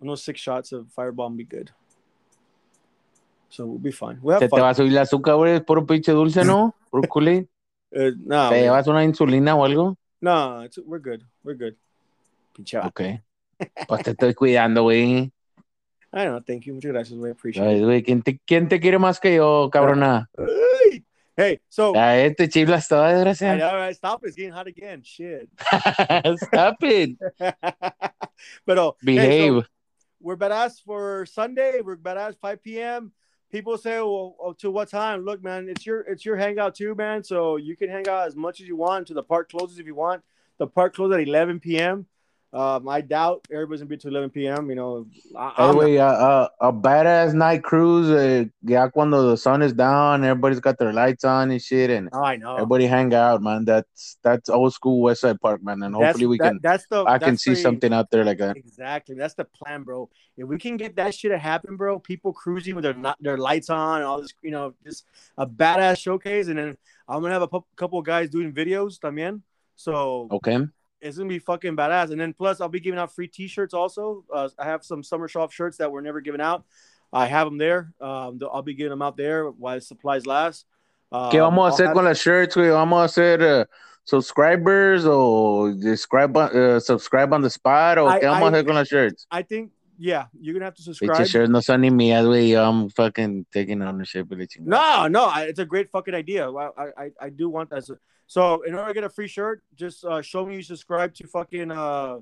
I 0.00 0.04
know 0.04 0.14
six 0.16 0.40
shots 0.40 0.72
of 0.72 0.88
fireball 0.92 1.28
will 1.30 1.36
be 1.36 1.44
good. 1.44 1.70
So 3.50 3.66
we'll 3.66 3.78
be 3.78 3.92
fine. 3.92 4.18
We'll 4.22 4.38
Se 4.38 4.44
have 4.44 4.50
te 4.50 4.60
va 4.60 4.70
a 4.70 4.74
fun. 4.74 4.84
subir 4.86 4.92
el 4.92 4.98
azúcar, 4.98 5.36
güey. 5.36 5.54
Es 5.56 5.60
puro 5.62 5.84
pinche 5.86 6.12
dulce, 6.12 6.44
¿no? 6.44 6.74
Culé. 7.08 7.48
Uh, 7.94 8.10
no, 8.24 8.48
¿Te 8.48 8.62
llevas 8.62 8.86
una 8.86 9.04
insulina 9.04 9.54
o 9.54 9.64
algo? 9.64 9.96
no, 10.20 10.62
it's, 10.64 10.78
we're 10.78 10.98
good. 11.02 11.22
We're 11.44 11.56
good. 11.58 11.76
Pinche 12.54 12.78
vato. 12.78 12.88
Ok. 12.88 13.02
Pues 13.88 14.02
te 14.02 14.10
estoy 14.12 14.34
cuidando, 14.34 14.82
güey. 14.84 15.30
I 16.14 16.24
know. 16.26 16.40
Thank 16.40 16.64
you. 16.64 16.74
Muchas 16.74 16.92
gracias. 16.92 17.18
We 17.18 17.30
appreciate 17.30 17.66
Ay, 17.68 17.80
it. 17.80 17.84
güey, 17.84 18.02
¿quién 18.02 18.22
te, 18.22 18.38
¿quién 18.46 18.68
te 18.68 18.80
quiere 18.80 18.98
más 18.98 19.18
que 19.20 19.34
yo, 19.36 19.68
cabrona? 19.72 20.30
Hey, 21.42 21.60
so 21.68 21.92
este 21.96 22.48
chiflas 22.48 22.86
toda 22.86 23.10
¿eh, 23.10 23.14
I 23.14 23.24
desgracia. 23.24 23.58
know, 23.58 23.74
right? 23.74 23.96
Stop. 23.96 24.24
It's 24.24 24.36
getting 24.36 24.52
hot 24.52 24.68
again. 24.68 25.02
Shit. 25.02 25.48
Stop 26.36 26.76
it. 26.82 27.18
but 27.38 28.78
oh, 28.78 28.96
hey, 29.04 29.16
so 29.16 29.54
Behave. 29.56 29.68
we're 30.20 30.36
badass 30.36 30.80
for 30.84 31.26
Sunday. 31.26 31.80
We're 31.80 31.96
badass 31.96 32.36
5 32.38 32.62
p.m. 32.62 33.10
People 33.50 33.76
say, 33.76 33.96
well, 33.96 34.36
oh, 34.40 34.52
to 34.60 34.70
what 34.70 34.88
time? 34.88 35.24
Look, 35.24 35.42
man, 35.42 35.68
it's 35.68 35.84
your 35.84 36.02
it's 36.02 36.24
your 36.24 36.36
hangout 36.36 36.76
too, 36.76 36.94
man. 36.94 37.24
So 37.24 37.56
you 37.56 37.76
can 37.76 37.90
hang 37.90 38.08
out 38.08 38.28
as 38.28 38.36
much 38.36 38.60
as 38.60 38.68
you 38.68 38.76
want. 38.76 39.08
To 39.08 39.14
the 39.14 39.24
park 39.24 39.50
closes 39.50 39.80
if 39.80 39.86
you 39.86 39.96
want. 39.96 40.22
The 40.58 40.68
park 40.68 40.94
closes 40.94 41.16
at 41.16 41.26
11 41.26 41.58
p.m. 41.58 42.06
Um, 42.54 42.86
I 42.86 43.00
doubt 43.00 43.46
everybody's 43.50 43.80
gonna 43.80 43.88
be 43.88 43.96
to 43.96 44.08
11 44.08 44.28
p.m. 44.28 44.68
You 44.68 44.76
know, 44.76 45.06
I, 45.34 45.48
Hey, 45.56 45.62
I'm 45.64 45.74
güey, 45.74 45.96
a, 45.98 46.50
a, 46.60 46.68
a 46.68 46.72
badass 46.72 47.32
night 47.32 47.62
cruise, 47.64 48.10
eh, 48.10 48.44
ya 48.62 48.88
cuando 48.90 49.30
the 49.30 49.38
sun 49.38 49.62
is 49.62 49.72
down, 49.72 50.22
everybody's 50.22 50.60
got 50.60 50.76
their 50.78 50.92
lights 50.92 51.24
on 51.24 51.50
and 51.50 51.62
shit, 51.62 51.88
and 51.88 52.10
not- 52.12 52.22
I 52.22 52.36
know. 52.36 52.56
everybody 52.56 52.84
hang 52.84 53.14
out, 53.14 53.40
man. 53.42 53.64
That's 53.64 54.18
that's 54.22 54.50
old 54.50 54.74
school 54.74 55.00
West 55.00 55.22
Side 55.22 55.40
Park, 55.40 55.64
man, 55.64 55.82
and 55.82 55.94
That's- 55.94 56.08
hopefully 56.08 56.26
we 56.26 56.36
that- 56.38 56.44
can, 56.44 56.60
That's 56.62 56.86
the. 56.90 57.04
I 57.04 57.18
can 57.18 57.30
that's 57.30 57.42
see 57.42 57.54
the- 57.54 57.56
something 57.56 57.90
out 57.90 58.10
there 58.10 58.22
like 58.22 58.36
that. 58.38 58.58
Exactly. 58.58 59.14
That's 59.14 59.32
the 59.32 59.46
plan, 59.46 59.82
bro. 59.82 60.10
If 60.36 60.46
we 60.46 60.58
can 60.58 60.76
get 60.76 60.94
that 60.96 61.14
shit 61.14 61.30
to 61.30 61.38
happen, 61.38 61.76
bro, 61.76 61.98
people 62.00 62.34
cruising 62.34 62.74
with 62.74 62.84
their 62.84 62.92
not 62.92 63.16
their 63.22 63.38
lights 63.38 63.70
on 63.70 63.96
and 64.00 64.04
all 64.04 64.20
this, 64.20 64.34
you 64.42 64.50
know, 64.50 64.74
just 64.84 65.06
a 65.38 65.46
badass 65.46 65.98
showcase, 66.00 66.48
and 66.48 66.58
then 66.58 66.76
I'm 67.08 67.22
gonna 67.22 67.32
have 67.32 67.48
a 67.50 67.60
couple 67.76 67.98
of 67.98 68.04
guys 68.04 68.28
doing 68.28 68.52
videos 68.52 68.98
también. 68.98 69.40
So 69.74 70.28
Okay. 70.30 70.58
It's 71.02 71.18
gonna 71.18 71.28
be 71.28 71.38
fucking 71.38 71.76
badass. 71.76 72.10
And 72.12 72.20
then 72.20 72.32
plus, 72.32 72.60
I'll 72.60 72.68
be 72.68 72.80
giving 72.80 72.98
out 72.98 73.12
free 73.14 73.28
T-shirts 73.28 73.74
also. 73.74 74.24
Uh, 74.32 74.48
I 74.58 74.64
have 74.64 74.84
some 74.84 75.02
summer 75.02 75.28
shop 75.28 75.52
shirts 75.52 75.76
that 75.78 75.90
were 75.90 76.00
never 76.00 76.20
given 76.20 76.40
out. 76.40 76.64
I 77.12 77.26
have 77.26 77.46
them 77.46 77.58
there. 77.58 77.92
Um, 78.00 78.40
I'll 78.50 78.62
be 78.62 78.74
giving 78.74 78.90
them 78.90 79.02
out 79.02 79.16
there 79.18 79.50
while 79.50 79.78
supplies 79.80 80.24
last. 80.26 80.64
Um, 81.10 81.30
¿Qué 81.30 81.40
vamos 81.40 81.66
a 81.70 81.74
hacer 81.74 81.86
have- 81.88 81.94
con 81.94 82.04
las 82.06 82.18
shirts, 82.18 82.56
güey? 82.56 82.70
¿Vamos 82.70 82.98
a 83.00 83.04
hacer 83.04 83.42
uh, 83.42 83.64
subscribers 84.04 85.04
o 85.04 85.74
describe, 85.74 86.36
uh, 86.36 86.80
subscribe 86.80 87.32
on 87.34 87.42
the 87.42 87.50
spot 87.50 87.98
o 87.98 88.06
I- 88.08 88.20
qué 88.20 88.26
vamos 88.26 88.42
I- 88.42 88.46
a 88.46 88.48
hacer 88.52 88.64
con 88.66 88.74
las 88.76 88.88
shirts? 88.88 89.26
I 89.30 89.42
think, 89.42 89.72
yeah, 90.02 90.26
you're 90.40 90.52
gonna 90.52 90.64
have 90.64 90.74
to 90.74 90.82
subscribe. 90.82 91.16
Pinches 91.16 91.30
shirts 91.30 91.50
no 91.50 91.60
son 91.60 91.80
mías, 91.82 92.24
güey. 92.26 92.58
I'm 92.58 92.88
fucking 92.90 93.46
taking 93.52 93.80
ownership 93.82 94.30
of 94.32 94.38
the. 94.38 94.48
No, 94.58 95.06
no, 95.06 95.26
I, 95.26 95.42
it's 95.44 95.60
a 95.60 95.64
great 95.64 95.90
fucking 95.90 96.12
idea. 96.12 96.50
I, 96.50 96.88
I, 96.96 97.10
I 97.20 97.28
do 97.30 97.48
want 97.48 97.70
that. 97.70 97.88
So, 98.26 98.62
in 98.62 98.74
order 98.74 98.88
to 98.88 98.94
get 98.94 99.04
a 99.04 99.08
free 99.08 99.28
shirt, 99.28 99.62
just 99.76 100.04
uh, 100.04 100.20
show 100.20 100.44
me 100.44 100.56
you 100.56 100.62
subscribe 100.62 101.14
to 101.14 101.26
fucking 101.28 101.70
uh 101.70 102.18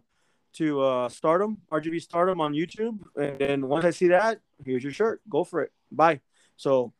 to 0.54 0.82
uh 0.82 1.08
Stardom, 1.08 1.56
RGV 1.72 2.02
Stardom 2.02 2.40
on 2.42 2.52
YouTube, 2.52 2.98
and 3.16 3.38
then 3.38 3.66
once 3.66 3.86
I 3.86 3.90
see 3.90 4.08
that, 4.08 4.40
here's 4.62 4.84
your 4.84 4.92
shirt. 4.92 5.22
Go 5.30 5.44
for 5.44 5.62
it. 5.62 5.72
Bye. 5.90 6.20
So, 6.56 6.92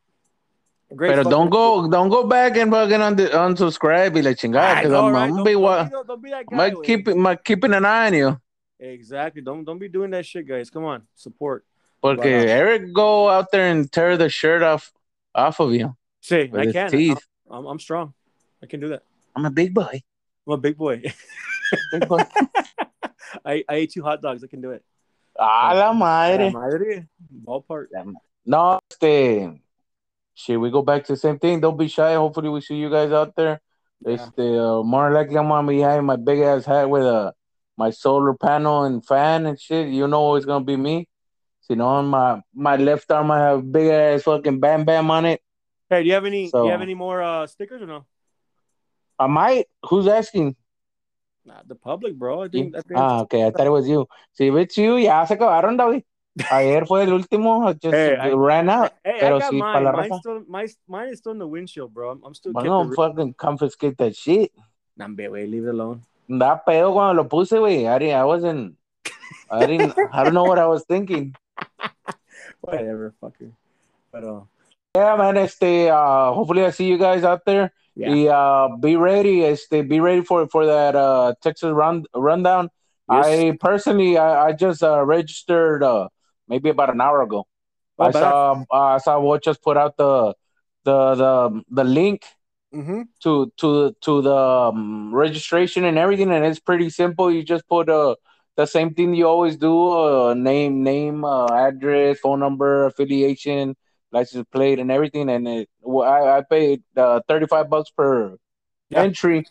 great. 0.97 1.11
Pero 1.13 1.25
don't 1.25 1.51
go, 1.51 1.91
don't 1.91 2.09
go 2.09 2.27
back 2.27 2.57
and 2.57 2.71
fucking 2.71 3.03
un 3.03 3.17
unsubscribe 3.17 4.15
y 4.15 4.23
la 4.23 4.31
chingada, 4.31 4.77
I 4.77 4.83
because 4.83 4.93
I'm, 4.95 5.13
right? 5.13 5.29
I'm 5.29 5.37
Don't- 5.37 5.45
be 5.45 5.53
don't 5.53 5.91
be 5.91 6.07
don't 6.09 6.23
be 6.23 6.31
that 6.31 6.47
guy. 6.47 6.57
like 6.57 6.75
güey. 6.75 6.85
keep, 6.87 7.09
I'm 7.09 7.37
keeping 7.45 7.75
an 7.75 7.85
eye 7.85 8.07
on 8.07 8.15
you. 8.15 8.41
Exactly. 8.81 9.43
Don't 9.43 9.65
don't 9.65 9.79
be 9.79 9.89
doing 9.89 10.11
that 10.13 10.25
shit, 10.27 10.49
guys. 10.49 10.71
Come 10.71 10.85
on, 10.85 11.03
support. 11.15 11.65
Porque 12.03 12.17
But, 12.17 12.49
uh, 12.49 12.49
Eric 12.49 12.93
go 12.95 13.29
out 13.29 13.53
there 13.53 13.69
and 13.71 13.91
tear 13.93 14.17
the 14.17 14.29
shirt 14.31 14.63
off 14.63 14.91
off 15.35 15.61
of 15.61 15.75
you 15.75 15.95
See, 16.23 16.51
I 16.53 16.73
can. 16.73 16.91
teeth. 16.91 17.21
I'm, 17.51 17.67
I'm 17.67 17.79
strong. 17.79 18.15
I 18.63 18.67
can 18.67 18.81
do 18.81 18.89
that. 18.89 19.03
I'm 19.37 19.45
a 19.45 19.51
big 19.51 19.75
boy. 19.75 20.01
I'm 20.47 20.53
a 20.55 20.59
big 20.59 20.77
boy. 20.77 21.03
Big 21.93 22.09
boy. 22.09 22.19
I, 23.47 23.63
I 23.69 23.75
ate 23.87 23.93
two 23.93 24.03
hot 24.03 24.21
dogs. 24.21 24.43
I 24.43 24.49
can 24.49 24.61
do 24.61 24.73
it. 24.73 24.83
a 25.39 25.45
la 25.45 25.73
La 25.73 25.93
madre. 25.93 26.51
madre. 26.51 27.07
Ballpark. 27.47 27.87
No, 28.45 28.81
este, 28.91 29.61
shit, 30.35 30.59
we 30.59 30.69
go 30.71 30.83
back 30.83 31.05
to 31.05 31.13
the 31.13 31.17
same 31.17 31.39
thing. 31.39 31.61
Don't 31.61 31.79
be 31.79 31.87
shy. 31.87 32.15
Hopefully, 32.15 32.49
we 32.49 32.61
see 32.61 32.75
you 32.75 32.91
guys 32.91 33.13
out 33.13 33.37
there. 33.37 33.61
Yeah. 34.05 34.15
Este, 34.15 34.41
uh, 34.41 34.83
more 34.83 35.13
likely, 35.13 35.39
I'm 35.39 35.47
gonna 35.47 35.69
be 35.69 35.79
having 35.79 36.07
my 36.07 36.17
big 36.17 36.41
ass 36.41 36.65
hat 36.65 36.91
with 36.91 37.05
a 37.05 37.33
my 37.81 37.89
solar 37.89 38.35
panel 38.35 38.85
and 38.85 39.03
fan 39.05 39.47
and 39.47 39.59
shit. 39.59 39.89
You 39.89 40.07
know 40.07 40.37
it's 40.37 40.45
gonna 40.45 40.65
be 40.73 40.77
me. 40.77 41.09
You 41.71 41.77
know, 41.77 41.87
on 41.87 42.09
my 42.09 42.43
my 42.53 42.77
left 42.77 43.11
arm, 43.13 43.31
I 43.31 43.39
have 43.39 43.73
big 43.73 43.89
ass 43.89 44.25
fucking 44.25 44.59
Bam 44.61 44.85
Bam 44.85 45.11
on 45.11 45.25
it. 45.25 45.41
Hey, 45.89 46.03
do 46.03 46.09
you 46.09 46.15
have 46.15 46.27
any? 46.27 46.51
do 46.51 46.65
you 46.65 46.71
have 46.71 46.83
any 46.83 46.95
more 46.95 47.23
uh, 47.23 47.47
stickers 47.47 47.81
or 47.81 47.87
no? 47.87 48.05
I 49.19 49.29
might. 49.29 49.67
Who's 49.89 50.09
asking? 50.09 50.57
Nah, 51.47 51.63
the 51.67 51.77
public, 51.77 52.17
bro. 52.17 52.43
I 52.43 52.49
think. 52.49 52.77
I 52.77 52.83
think 52.83 52.99
Ah, 52.99 53.21
okay. 53.23 53.47
I 53.47 53.51
thought 53.51 53.67
it 53.67 53.77
was 53.79 53.89
you. 53.89 54.07
Si 54.33 54.49
it's 54.49 54.77
you, 54.77 54.97
ya 54.97 55.25
se 55.25 55.37
acabaron, 55.37 55.79
David. 55.79 56.05
Ayer 56.51 56.87
fue 56.87 57.03
el 57.05 57.13
último. 57.13 57.69
I 57.69 57.73
Just 57.75 57.95
Hey, 57.95 58.17
I- 58.17 58.33
ran 58.33 58.69
out. 58.69 58.93
Hey, 59.05 59.19
pero 59.21 59.37
I 59.37 59.39
got 59.39 59.53
sí, 59.53 59.59
mine. 59.59 59.93
Mine's 59.93 60.19
still, 60.19 60.45
my, 60.49 60.67
mine 60.89 61.09
is 61.09 61.19
still 61.19 61.33
in 61.33 61.39
the 61.39 61.47
windshield, 61.47 61.95
bro. 61.95 62.11
I'm, 62.11 62.21
I'm 62.25 62.35
still. 62.35 62.53
I'm 62.57 62.67
gonna 62.67 62.95
fucking 62.95 63.35
confiscate 63.35 63.97
that 63.99 64.17
shit. 64.17 64.53
Nah, 64.97 65.09
güey, 65.09 65.47
leave 65.49 65.65
it 65.67 65.71
alone. 65.71 66.03
Da 66.39 66.63
pedo 66.65 66.93
cuando 66.93 67.23
lo 67.23 67.29
puse, 67.29 67.59
güey. 67.59 67.89
I, 67.89 67.99
didn't- 67.99 68.15
I 68.17 68.25
wasn't. 68.25 68.77
I 69.51 69.67
didn't. 69.67 69.95
I 70.13 70.23
don't 70.23 70.35
know 70.35 70.45
what 70.45 70.59
I 70.61 70.67
was 70.67 70.85
thinking. 70.85 71.35
Whatever, 72.61 73.15
fucker. 73.21 73.51
But 74.13 74.25
uh, 74.25 74.41
Yeah, 74.95 75.17
man. 75.17 75.37
Este, 75.37 75.89
uh, 75.91 76.33
hopefully 76.33 76.65
I 76.65 76.71
see 76.71 76.87
you 76.87 76.99
guys 76.99 77.25
out 77.25 77.45
there. 77.45 77.73
Yeah. 77.97 78.11
Y, 78.11 78.29
uh, 78.29 78.77
be 78.77 78.95
ready. 78.97 79.45
Este, 79.45 79.83
be 79.89 79.99
ready 79.99 80.23
for 80.23 80.47
for 80.47 80.67
that 80.67 80.95
uh, 80.95 81.35
Texas 81.43 81.71
run 81.73 82.05
rundown. 82.15 82.71
Yes. 83.11 83.27
I 83.27 83.57
personally, 83.59 84.17
I, 84.17 84.49
I 84.49 84.53
just 84.53 84.83
uh, 84.85 85.03
registered 85.05 85.83
uh, 85.83 86.09
maybe 86.47 86.71
about 86.71 86.91
an 86.91 87.01
hour 87.01 87.23
ago. 87.23 87.47
Oh, 87.99 88.05
I 88.05 88.11
saw 88.13 88.65
uh, 88.71 88.77
I 88.95 88.99
saw 88.99 89.19
what 89.19 89.43
just 89.43 89.63
put 89.63 89.77
out 89.77 89.97
the 89.97 90.35
the 90.85 91.15
the 91.15 91.63
the 91.71 91.85
link 91.85 92.23
mm-hmm. 92.75 93.03
to 93.23 93.53
to 93.59 93.95
to 94.03 94.23
the 94.23 94.37
um, 94.37 95.15
registration 95.15 95.85
and 95.85 95.99
everything, 95.99 96.31
and 96.31 96.45
it's 96.45 96.61
pretty 96.61 96.91
simple. 96.91 97.31
You 97.31 97.43
just 97.43 97.67
put 97.69 97.89
uh, 97.89 98.17
the 98.57 98.67
same 98.67 98.95
thing 98.95 99.15
you 99.15 99.27
always 99.27 99.57
do: 99.57 99.75
uh, 99.93 100.35
name, 100.35 100.83
name, 100.83 101.25
uh, 101.25 101.47
address, 101.47 102.19
phone 102.21 102.41
number, 102.41 102.87
affiliation, 102.87 103.77
license 104.13 104.47
plate, 104.53 104.79
and 104.79 104.91
everything. 104.91 105.29
And 105.31 105.47
it, 105.49 105.69
well, 105.81 106.09
I, 106.09 106.39
I 106.39 106.43
paid 106.43 106.83
uh, 106.97 107.21
thirty 107.29 107.47
five 107.47 107.69
bucks 107.71 107.91
per 107.91 108.37
Yeah. 108.91 109.07
entry. 109.07 109.45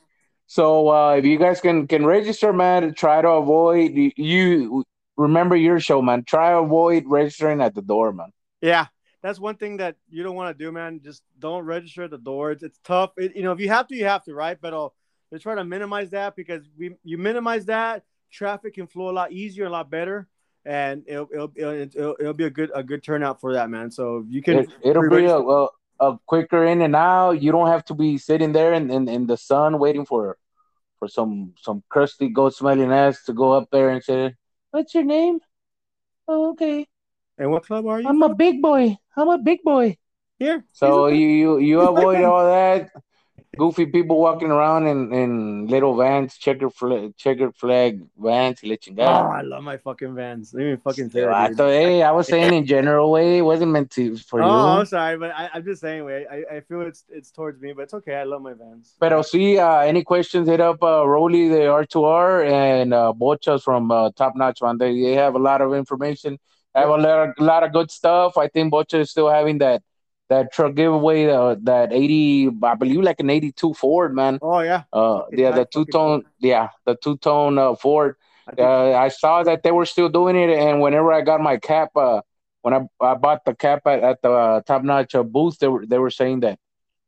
So 0.47 0.89
uh, 0.89 1.15
if 1.15 1.26
you 1.26 1.38
guys 1.38 1.61
can 1.61 1.88
can 1.88 2.05
register, 2.05 2.53
man, 2.53 2.93
try 2.93 3.22
to 3.22 3.30
avoid 3.30 3.91
you, 3.93 4.11
you 4.17 4.84
remember 5.17 5.55
your 5.55 5.80
show, 5.80 6.01
man. 6.01 6.24
Try 6.26 6.51
to 6.51 6.57
avoid 6.59 7.03
registering 7.07 7.61
at 7.61 7.76
the 7.76 7.82
door, 7.82 8.11
man. 8.13 8.32
Yeah, 8.61 8.88
that's 9.22 9.39
one 9.39 9.55
thing 9.55 9.78
that 9.78 9.95
you 10.09 10.24
don't 10.24 10.36
want 10.36 10.57
to 10.57 10.63
do, 10.63 10.72
man. 10.72 11.01
Just 11.03 11.24
don't 11.39 11.65
register 11.65 12.03
at 12.03 12.11
the 12.11 12.17
door. 12.17 12.51
It's, 12.51 12.63
it's 12.63 12.80
tough. 12.84 13.11
It, 13.17 13.36
you 13.36 13.43
know, 13.43 13.51
if 13.51 13.59
you 13.59 13.70
have 13.70 13.88
to, 13.88 13.95
you 13.95 14.05
have 14.05 14.24
to, 14.26 14.34
right? 14.34 14.57
But 14.59 14.74
uh, 14.74 14.89
they 15.32 15.38
try 15.38 15.55
to 15.55 15.63
minimize 15.63 16.11
that 16.11 16.36
because 16.36 16.63
we 16.78 16.95
you 17.03 17.17
minimize 17.17 17.65
that, 17.65 18.03
traffic 18.32 18.76
can 18.76 18.88
flow 18.88 19.09
a 19.09 19.11
lot 19.11 19.32
easier, 19.32 19.65
a 19.65 19.70
lot 19.70 19.89
better, 19.89 20.28
and 20.65 21.03
it'll 21.07 21.28
it'll, 21.34 21.51
it'll, 21.57 22.15
it'll 22.20 22.34
be 22.34 22.45
a 22.45 22.49
good 22.49 22.72
a 22.74 22.84
good 22.84 23.03
turnout 23.03 23.41
for 23.41 23.53
that, 23.53 23.70
man. 23.70 23.91
So 23.91 24.26
you 24.30 24.41
can 24.41 24.59
It, 24.59 24.70
it'll 24.84 25.09
be 25.09 25.26
a, 25.26 25.38
a, 26.05 26.17
quicker 26.26 26.65
in 26.65 26.82
and 26.82 26.95
out. 26.95 27.41
You 27.41 27.51
don't 27.51 27.67
have 27.67 27.86
to 27.86 27.93
be 27.93 28.17
sitting 28.17 28.53
there 28.53 28.74
in, 28.74 28.89
in, 28.89 29.09
in 29.09 29.28
the 29.28 29.38
sun 29.38 29.80
waiting 29.80 30.05
for 30.05 30.38
for 30.97 31.07
some 31.07 31.53
some 31.57 31.84
crusty 31.89 32.30
goat 32.30 32.55
smelling 32.55 32.91
ass 32.91 33.24
to 33.26 33.34
go 33.34 33.51
up 33.51 33.70
there 33.72 33.89
and 33.89 34.03
say, 34.03 34.36
"What's 34.72 34.93
your 34.93 35.03
name?" 35.03 35.39
Oh, 36.28 36.51
okay. 36.51 36.88
And 37.38 37.51
what 37.51 37.65
club 37.65 37.88
are 37.88 38.01
you? 38.01 38.07
I'm 38.07 38.22
a 38.22 38.36
big 38.36 38.61
boy. 38.61 38.97
I'm 39.20 39.30
a 39.30 39.38
big 39.38 39.61
boy. 39.63 39.97
Here. 40.38 40.63
So 40.72 41.07
He's 41.07 41.20
you 41.20 41.28
you 41.28 41.57
you 41.59 41.82
avoid 41.91 42.24
all 42.24 42.45
that 42.45 42.89
goofy 43.57 43.86
people 43.88 44.20
walking 44.22 44.51
around 44.51 44.88
in, 44.88 45.11
in 45.11 45.67
little 45.67 45.95
vans, 45.97 46.38
checkered 46.38 46.72
flag, 46.74 47.17
checkered 47.17 47.53
flag 47.55 48.01
vans, 48.17 48.59
y 48.63 48.78
la 48.95 49.05
Oh. 49.05 49.32
I 49.32 49.41
love 49.41 49.63
my 49.63 49.76
fucking 49.78 50.15
vans. 50.15 50.53
Let 50.53 50.63
me 50.63 50.76
fucking 50.78 51.09
say 51.09 51.26
I 51.26 51.28
that. 51.28 51.47
dude. 51.49 51.57
thought, 51.57 51.70
hey, 51.72 52.03
I 52.03 52.11
was 52.11 52.28
saying 52.34 52.53
in 52.53 52.65
general 52.65 53.11
way, 53.11 53.39
it 53.39 53.41
wasn't 53.41 53.72
meant 53.72 53.91
to 53.91 54.15
for 54.17 54.41
Oh, 54.41 54.45
you. 54.47 54.51
I'm 54.80 54.86
sorry, 54.86 55.17
but 55.17 55.32
I, 55.32 55.49
I'm 55.53 55.65
just 55.65 55.82
saying. 55.82 56.05
Wait, 56.05 56.26
I, 56.32 56.57
I 56.57 56.59
feel 56.61 56.82
it's 56.82 57.03
it's 57.09 57.32
towards 57.32 57.59
me, 57.59 57.74
but 57.74 57.82
it's 57.84 57.93
okay. 57.95 58.15
I 58.15 58.24
love 58.24 58.41
my 58.41 58.53
vans. 58.53 58.95
Pero 58.99 59.22
see, 59.24 59.57
uh, 59.59 59.80
any 59.80 60.03
questions, 60.03 60.47
hit 60.47 60.61
up 60.61 60.82
uh, 60.82 61.05
Rolly, 61.05 61.49
the 61.49 61.67
R2R, 61.67 62.49
and 62.49 62.93
uh, 62.93 63.11
Bochas 63.13 63.61
from 63.63 63.91
uh, 63.91 64.11
Top 64.15 64.36
Notch, 64.38 64.61
man. 64.61 64.78
They, 64.78 64.93
they 65.01 65.13
have 65.13 65.36
a 65.36 65.39
lot 65.39 65.59
of 65.61 65.74
information, 65.74 66.39
have 66.76 66.89
a 66.89 66.97
lot 66.97 67.30
of, 67.30 67.34
lot 67.39 67.63
of 67.63 67.74
good 67.74 67.91
stuff. 67.91 68.38
I 68.38 68.47
think 68.47 68.72
Bocha 68.72 68.99
is 68.99 69.11
still 69.11 69.30
having 69.30 69.59
that 69.59 69.82
that 70.30 70.53
truck 70.53 70.76
giveaway, 70.76 71.26
uh, 71.26 71.55
that 71.63 71.91
80, 71.91 72.51
I 72.61 72.76
believe 72.76 73.01
like 73.01 73.20
an 73.20 73.32
82 73.32 73.74
Ford, 73.74 74.15
man. 74.15 74.38
Oh 74.41 74.59
yeah. 74.59 74.84
Uh, 74.93 75.24
yeah, 75.32 75.51
the 75.51 75.65
two 75.65 75.86
tone, 75.86 76.24
yeah, 76.39 76.70
the 76.86 76.95
two 76.95 77.17
tone 77.17 77.57
uh, 77.57 77.76
Ford. 77.76 78.15
I 78.47 78.61
Uh, 78.61 78.91
I 78.91 79.07
saw 79.09 79.43
that 79.43 79.63
they 79.63 79.72
were 79.72 79.86
still 79.86 80.09
doing 80.09 80.36
it, 80.36 80.49
and 80.49 80.82
whenever 80.82 81.11
I 81.13 81.22
got 81.22 81.41
my 81.41 81.57
cap, 81.57 81.89
uh, 81.95 82.22
when 82.61 82.74
I, 82.74 82.82
I 83.01 83.15
bought 83.15 83.45
the 83.45 83.55
cap 83.55 83.86
at, 83.86 84.03
at 84.03 84.22
the 84.22 84.32
uh, 84.32 84.61
Top 84.61 84.84
Notch 84.84 85.15
uh, 85.15 85.24
booth, 85.24 85.59
they 85.59 85.67
were 85.67 85.86
they 85.86 85.97
were 85.97 86.09
saying 86.09 86.41
that 86.41 86.59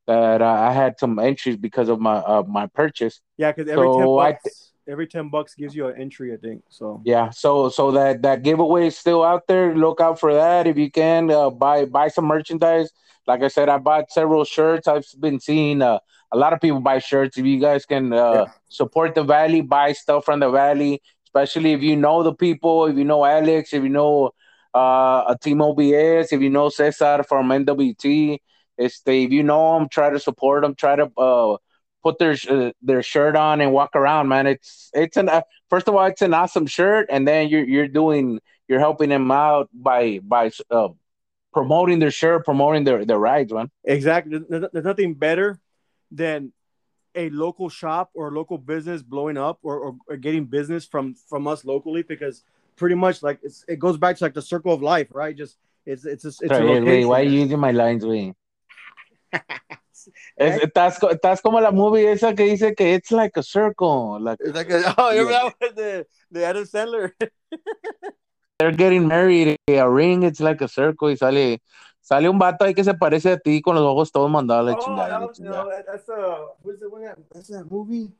that 0.07 0.41
uh, 0.41 0.45
I 0.45 0.71
had 0.71 0.99
some 0.99 1.19
entries 1.19 1.57
because 1.57 1.89
of 1.89 1.99
my 1.99 2.17
uh, 2.17 2.43
my 2.47 2.67
purchase. 2.67 3.21
Yeah, 3.37 3.51
because 3.51 3.69
every 3.71 3.87
ten 3.87 4.05
So, 4.05 4.19
I 4.19 4.33
bucks, 4.33 4.70
every 4.91 5.07
ten 5.07 5.29
bucks 5.29 5.55
gives 5.55 5.75
you 5.75 5.87
an 5.87 5.99
entry, 5.99 6.33
I 6.33 6.37
think. 6.37 6.63
So 6.69 7.01
Yeah, 7.05 7.29
so 7.31 7.69
so 7.69 7.91
that 7.91 8.21
that 8.23 8.43
giveaway 8.43 8.87
is 8.87 8.97
still 8.97 9.23
out 9.23 9.47
there. 9.47 9.75
Look 9.75 10.01
out 10.01 10.19
for 10.19 10.33
that 10.33 10.67
if 10.67 10.77
you 10.77 10.91
can. 10.91 11.31
Uh, 11.31 11.49
buy 11.49 11.85
buy 11.85 12.09
some 12.09 12.25
merchandise. 12.25 12.91
Like 13.27 13.41
I 13.43 13.47
said, 13.47 13.69
I 13.69 13.77
bought 13.77 14.11
several 14.11 14.43
shirts. 14.45 14.87
I've 14.87 15.05
been 15.19 15.39
seeing 15.39 15.81
uh, 15.81 15.99
a 16.31 16.37
lot 16.37 16.53
of 16.53 16.59
people 16.59 16.79
buy 16.81 16.99
shirts. 16.99 17.37
If 17.37 17.45
you 17.45 17.59
guys 17.59 17.85
can 17.85 18.13
uh, 18.13 18.33
Yeah. 18.33 18.45
support 18.69 19.15
the 19.15 19.23
Valley, 19.23 19.61
buy 19.61 19.93
stuff 19.93 20.25
from 20.25 20.39
the 20.39 20.49
Valley. 20.49 21.01
Especially 21.25 21.71
if 21.73 21.81
you 21.81 21.95
know 21.95 22.23
the 22.23 22.33
people, 22.33 22.85
if 22.87 22.97
you 22.97 23.05
know 23.05 23.23
Alex, 23.23 23.73
if 23.73 23.83
you 23.83 23.89
know 23.89 24.31
uh, 24.75 25.23
a 25.29 25.37
team 25.41 25.61
OBS, 25.61 26.33
if 26.33 26.41
you 26.41 26.49
know 26.49 26.69
Cesar 26.69 27.23
from 27.23 27.51
NWT, 27.51 28.39
este, 28.77 29.07
if 29.25 29.31
you 29.31 29.43
know 29.43 29.79
them, 29.79 29.87
try 29.89 30.09
to 30.09 30.19
support 30.19 30.63
them. 30.63 30.75
Try 30.75 30.95
to 30.97 31.09
uh, 31.17 31.57
put 32.03 32.19
their 32.19 32.35
uh, 32.49 32.71
their 32.81 33.03
shirt 33.03 33.35
on 33.35 33.61
and 33.61 33.71
walk 33.71 33.91
around, 33.95 34.27
man. 34.27 34.47
It's 34.47 34.89
it's 34.93 35.17
an 35.17 35.29
uh, 35.29 35.41
first 35.69 35.87
of 35.87 35.95
all, 35.95 36.05
it's 36.05 36.21
an 36.21 36.33
awesome 36.33 36.67
shirt, 36.67 37.07
and 37.09 37.27
then 37.27 37.49
you're 37.49 37.63
you're 37.63 37.87
doing 37.87 38.39
you're 38.67 38.79
helping 38.79 39.09
them 39.09 39.31
out 39.31 39.69
by 39.73 40.19
by 40.19 40.51
uh, 40.69 40.89
promoting 41.53 41.99
their 41.99 42.11
shirt, 42.11 42.45
promoting 42.45 42.83
their 42.83 43.05
their 43.05 43.19
rides, 43.19 43.51
man. 43.53 43.69
exactly, 43.83 44.39
there's, 44.49 44.65
nothing 44.73 45.13
better 45.13 45.59
than 46.11 46.51
a 47.15 47.29
local 47.29 47.69
shop 47.69 48.09
or 48.13 48.29
a 48.29 48.31
local 48.31 48.57
business 48.57 49.01
blowing 49.01 49.37
up 49.37 49.59
or, 49.63 49.77
or, 49.77 49.95
or 50.07 50.17
getting 50.17 50.45
business 50.45 50.85
from 50.85 51.15
from 51.27 51.47
us 51.47 51.65
locally 51.65 52.03
because 52.03 52.43
pretty 52.77 52.95
much 52.95 53.21
like 53.21 53.39
it's, 53.43 53.65
it 53.67 53.79
goes 53.79 53.97
back 53.97 54.15
to 54.17 54.23
like 54.23 54.33
the 54.33 54.41
circle 54.41 54.73
of 54.73 54.81
life, 54.81 55.07
right? 55.11 55.35
Just 55.35 55.57
it's 55.85 56.05
it's 56.05 56.25
it's, 56.25 56.41
it's 56.41 56.51
a 56.51 56.55
Otra 56.55 56.67
vez, 56.67 56.79
güey, 56.79 56.79
location. 56.79 57.07
why 57.09 57.19
are 57.19 57.23
you 57.23 57.39
using 57.41 57.59
my 57.59 57.71
lines, 57.71 58.03
güey? 58.03 58.33
Es- 60.35 60.61
Estás, 60.61 60.99
estás 61.11 61.41
como 61.41 61.59
la 61.59 61.71
movie 61.71 62.11
esa 62.11 62.33
que 62.33 62.43
dice 62.43 62.73
que 62.75 62.93
it's 62.95 63.11
like 63.11 63.37
a 63.39 63.43
circle, 63.43 64.19
like 64.19 64.39
It's 64.43 64.53
like 64.55 64.71
a, 64.71 64.77
oh, 64.97 65.11
that 65.13 65.53
was 65.59 65.73
the 65.75 66.05
the 66.31 66.45
Adam 66.45 66.63
Sandler. 66.65 67.11
they're 68.59 68.71
getting 68.71 69.07
married, 69.07 69.57
a 69.67 69.89
ring, 69.89 70.23
it's 70.23 70.39
like 70.39 70.61
a 70.61 70.67
circle, 70.67 71.09
y 71.09 71.15
sale, 71.15 71.59
sale 72.01 72.29
un 72.29 72.37
vato 72.39 72.63
ahí 72.65 72.73
que 72.75 72.83
se 72.83 72.93
parece 72.93 73.31
a 73.31 73.37
ti 73.37 73.61
con 73.61 73.75
los 73.75 73.83
ojos 73.83 74.11
todos 74.11 74.29
mandados 74.29 74.61
a 74.61 74.71
la 74.71 74.77
Oh, 74.77 74.81
chingada. 74.81 75.19
no, 75.39 75.69
that- 75.69 75.85
that's 75.85 76.09
uh, 76.09 76.45
what's 76.61 76.79
the 76.79 76.89
that's 77.33 77.47
that 77.49 77.65
movie 77.69 78.11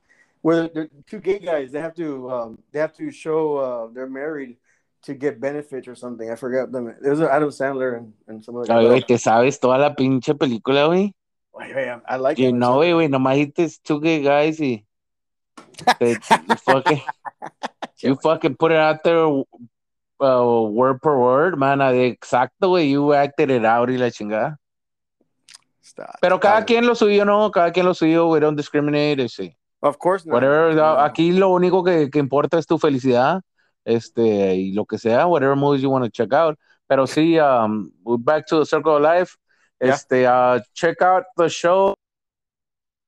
where 0.42 0.68
the 0.70 0.90
two 1.08 1.20
gay 1.20 1.38
guys 1.38 1.72
they 1.72 1.80
have 1.80 1.94
to 1.94 2.28
um 2.32 2.58
they 2.72 2.80
have 2.80 2.92
to 2.94 3.12
show 3.12 3.58
uh 3.58 3.88
they're 3.94 4.10
married 4.10 4.58
to 5.04 5.14
get 5.14 5.40
benefits 5.40 5.88
or 5.88 5.96
something. 5.96 6.30
I 6.32 6.36
forgot 6.36 6.72
them. 6.72 6.88
It 6.88 7.08
was 7.10 7.22
Adam 7.22 7.50
Sandler 7.50 7.98
and, 7.98 8.14
and 8.28 8.44
some 8.44 8.56
other 8.56 8.72
Ay, 8.72 8.86
güey, 8.86 9.06
te 9.06 9.18
sabes 9.18 9.60
toda 9.60 9.78
la 9.78 9.96
pinche 9.96 10.34
película, 10.36 10.86
güey. 10.88 11.14
Wait, 11.54 11.76
wait, 11.76 12.02
I 12.08 12.16
like 12.16 12.38
You 12.40 12.52
know, 12.52 12.78
güey, 12.78 12.94
güey, 12.94 13.08
nomás 13.10 13.36
dijiste 13.36 13.82
two 13.84 14.00
gay 14.00 14.22
guys 14.22 14.60
y 14.60 14.86
you 16.00 16.56
fucking, 16.66 17.02
you 18.02 18.16
fucking 18.16 18.56
put 18.56 18.72
it 18.72 18.78
out 18.78 19.04
there 19.04 19.26
uh, 19.26 20.62
word 20.70 21.02
per 21.02 21.18
word, 21.18 21.58
man. 21.58 21.82
Exacto, 21.82 22.70
güey, 22.70 22.90
you 22.92 23.14
acted 23.14 23.52
it 23.52 23.66
out 23.66 23.90
y 23.90 23.98
la 23.98 24.10
chingada. 24.10 24.58
Stop. 25.82 26.16
Pero 26.22 26.40
cada 26.40 26.64
quien 26.64 26.86
lo 26.86 26.96
suyo, 26.96 27.26
¿no? 27.26 27.52
Cada 27.52 27.72
quien 27.72 27.86
lo 27.86 27.94
suyo, 27.94 28.30
we 28.30 28.40
don't 28.40 28.56
discriminate, 28.56 29.28
sí. 29.28 29.56
Of 29.82 29.98
course 29.98 30.26
not. 30.26 30.36
Whatever, 30.36 30.76
No. 30.76 31.00
aquí 31.00 31.32
lo 31.32 31.50
único 31.50 31.84
que, 31.84 32.10
que 32.10 32.20
importa 32.20 32.58
es 32.60 32.68
tu 32.68 32.78
felicidad, 32.78 33.42
este, 33.84 34.56
y 34.56 34.72
lo 34.74 34.86
que 34.86 34.98
sea, 34.98 35.26
whatever 35.26 35.56
movies 35.56 35.82
you 35.82 35.90
want 35.90 36.06
to 36.06 36.12
check 36.12 36.32
out. 36.34 36.58
Pero 36.88 37.08
sí, 37.08 37.40
um, 37.40 37.92
we're 38.04 38.22
back 38.22 38.46
to 38.46 38.60
the 38.60 38.66
circle 38.66 38.96
of 38.96 39.02
life. 39.02 39.36
Yeah. 39.82 39.94
Este, 39.94 40.26
uh, 40.26 40.60
check 40.74 41.02
out 41.02 41.26
the 41.38 41.50
show. 41.50 41.96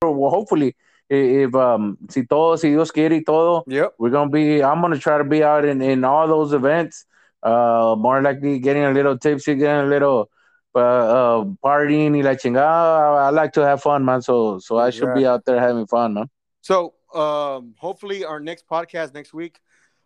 Well, 0.02 0.32
hopefully, 0.32 0.76
if 1.10 1.54
um, 1.56 1.98
si 2.10 2.26
todo, 2.26 2.56
si 2.56 2.70
Dios 2.70 2.92
quiere 2.92 3.16
y 3.16 3.24
todo, 3.26 3.64
Yep. 3.68 3.94
we're 4.00 4.10
gonna 4.10 4.30
be. 4.30 4.64
I'm 4.64 4.82
gonna 4.82 4.98
try 4.98 5.18
to 5.18 5.24
be 5.24 5.44
out 5.44 5.66
in 5.66 5.82
in 5.82 6.04
all 6.04 6.28
those 6.28 6.54
events. 6.54 7.06
Uh, 7.42 7.96
more 7.98 8.22
likely 8.22 8.60
getting 8.60 8.84
a 8.84 8.92
little 8.92 9.18
tipsy, 9.18 9.56
getting 9.56 9.86
a 9.86 9.90
little 9.90 10.30
uh, 10.76 10.80
uh 10.80 11.44
partying 11.64 12.16
y 12.16 12.22
la 12.22 12.32
chingada. 12.36 13.22
I, 13.22 13.28
I 13.28 13.30
like 13.30 13.54
to 13.54 13.62
have 13.62 13.82
fun, 13.82 14.04
man. 14.04 14.22
So 14.22 14.60
so 14.60 14.78
I 14.78 14.90
should 14.90 15.14
be 15.14 15.26
out 15.26 15.46
there 15.46 15.60
having 15.60 15.88
fun, 15.88 16.14
man. 16.16 16.30
So 16.62 16.94
um 17.14 17.76
hopefully 17.78 18.26
our 18.26 18.40
next 18.40 18.68
podcast 18.68 19.14
next 19.14 19.34
week 19.34 19.60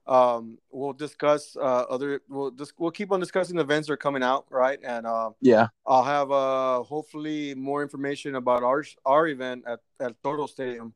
um 0.07 0.57
we'll 0.71 0.93
discuss 0.93 1.55
uh 1.57 1.85
other 1.89 2.21
we'll 2.29 2.51
just 2.51 2.73
we'll 2.77 2.91
keep 2.91 3.11
on 3.11 3.19
discussing 3.19 3.59
events 3.59 3.87
that 3.87 3.93
are 3.93 3.97
coming 3.97 4.23
out, 4.23 4.45
right? 4.49 4.79
And 4.83 5.05
uh 5.05 5.31
Yeah. 5.41 5.67
I'll 5.85 6.03
have 6.03 6.31
uh 6.31 6.83
hopefully 6.83 7.55
more 7.55 7.81
information 7.81 8.35
about 8.35 8.63
our 8.63 8.83
our 9.05 9.27
event 9.27 9.63
at 9.67 9.79
at 9.99 10.21
Toro 10.23 10.47
Stadium 10.47 10.93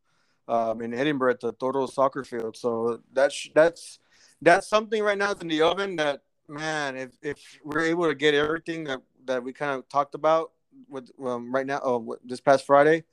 um, 0.47 0.82
in 0.82 0.93
Edinburg 0.93 1.36
at 1.36 1.39
the 1.39 1.53
Toro 1.53 1.88
soccer 1.88 2.24
field. 2.24 2.57
So 2.57 3.01
that's 3.14 3.49
that's 3.53 3.99
that's 4.41 4.68
something 4.68 5.01
right 5.01 5.18
now 5.18 5.28
that's 5.28 5.41
in 5.41 5.47
the 5.47 5.62
oven. 5.62 5.95
That 5.95 6.22
man, 6.47 6.97
if 6.97 7.12
if 7.22 7.59
we're 7.64 7.86
able 7.86 8.07
to 8.07 8.16
get 8.16 8.34
everything 8.34 8.84
that 8.86 9.01
that 9.26 9.43
we 9.43 9.53
kind 9.53 9.72
of 9.72 9.88
talked 9.88 10.16
about 10.16 10.51
with 10.89 11.09
um, 11.24 11.53
right 11.53 11.66
now, 11.66 11.78
uh, 11.78 11.99
this 12.24 12.41
past 12.41 12.66
Friday, 12.66 13.03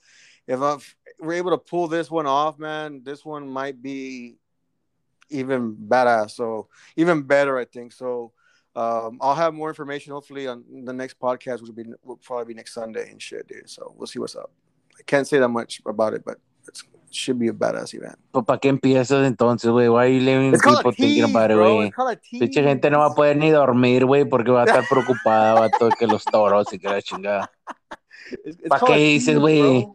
if 0.47 0.61
I've, 0.61 0.97
we're 1.21 1.35
able 1.35 1.51
to 1.51 1.59
pull 1.59 1.89
this 1.89 2.11
one 2.11 2.27
off, 2.27 2.59
man, 2.59 3.03
this 3.05 3.25
one 3.25 3.49
might 3.49 3.83
be 3.83 4.37
even 5.31 5.75
badass. 5.77 6.33
So 6.33 6.69
even 6.97 7.23
better, 7.23 7.59
I 7.59 7.65
think. 7.65 7.93
So 7.93 8.33
um, 8.77 9.19
I'll 9.21 9.35
have 9.35 9.55
more 9.55 9.69
information 9.69 10.13
hopefully 10.13 10.47
on 10.47 10.65
the 10.85 10.93
next 10.93 11.19
podcast, 11.19 11.61
which 11.61 11.71
will 11.71 11.85
be 11.85 11.85
will 12.05 12.17
probably 12.17 12.53
be 12.53 12.55
next 12.55 12.75
Sunday 12.75 13.11
and 13.11 13.21
shit, 13.21 13.47
dude. 13.49 13.69
So 13.69 13.95
we'll 13.97 14.07
see 14.07 14.19
what's 14.19 14.37
up. 14.37 14.51
I 14.99 15.03
can't 15.03 15.27
say 15.27 15.39
that 15.39 15.49
much 15.49 15.81
about 15.87 16.15
it, 16.15 16.25
but 16.25 16.39
it's, 16.67 16.83
it 16.83 17.15
should 17.15 17.39
be 17.39 17.49
a 17.49 17.53
badass 17.53 17.95
event. 17.95 18.19
Pues 18.31 18.45
para 18.45 18.59
qué 18.59 18.69
empiezas 18.69 19.27
entonces, 19.27 19.71
güey? 19.71 19.89
Why 19.89 20.05
are 20.05 20.09
you 20.09 20.21
letting 20.21 20.53
people 20.53 20.93
thinking 20.93 21.25
tease, 21.25 21.31
about 21.31 21.51
it, 21.51 21.57
güey? 21.57 21.87
It's 21.87 21.97
called 21.97 22.11
a 22.11 22.17
tease. 22.17 22.41
Pinche 22.41 22.63
gente 22.63 22.91
no 22.91 23.01
va 23.01 23.07
a 23.07 23.15
poder 23.15 23.37
ni 23.37 23.51
dormir, 23.51 24.05
güey, 24.05 24.25
porque 24.25 24.51
va 24.51 24.63
a 24.63 24.67
estar 24.67 24.85
preocupada, 24.89 25.61
va 25.61 25.71
todo 25.71 25.91
que 25.91 26.07
los 26.07 26.25
toros 26.25 26.73
y 26.73 26.79
que 26.79 26.89
la 26.89 27.03
chingada. 27.03 27.51
It's, 28.45 28.59
it's 28.59 28.69
¿Pa' 28.69 28.79
called 28.79 28.93
a 28.93 28.97
qué 28.97 29.03
dices, 29.03 29.39
güey? 29.39 29.89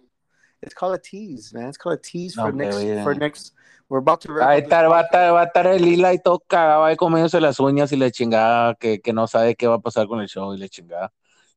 It's 0.63 0.73
called 0.73 0.95
a 0.95 0.97
tease, 0.97 1.53
man. 1.53 1.69
It's 1.69 1.77
called 1.77 1.99
a 1.99 2.01
tease 2.01 2.37
No, 2.37 2.43
for 2.43 2.51
next 2.51 3.03
for 3.03 3.15
next. 3.15 3.53
We're 3.89 3.99
about 3.99 4.21
to 4.21 4.31
up 4.33 4.49
this 4.49 4.63
está, 4.63 4.87
va 4.89 4.99
a 4.99 5.03
estar, 5.03 5.33
va 5.33 5.41
a 5.41 5.45
estar 5.45 5.67
el 5.67 5.81
lila 5.83 6.13
y 6.13 6.17
todo 6.17 6.39
cagado 6.39 6.85
ahí 6.85 6.95
comiéndose 6.95 7.39
las 7.39 7.59
uñas 7.59 7.91
y 7.91 7.97
la 7.97 8.09
chingada, 8.09 8.75
que, 8.75 9.01
que 9.01 9.13
no 9.13 9.27
sabe 9.27 9.55
qué 9.55 9.67
va 9.67 9.75
a 9.75 9.79
pasar 9.79 10.07
con 10.07 10.19
el 10.21 10.27
show 10.27 10.53
y 10.53 10.57
la 10.57 10.67
chingada. 10.67 11.11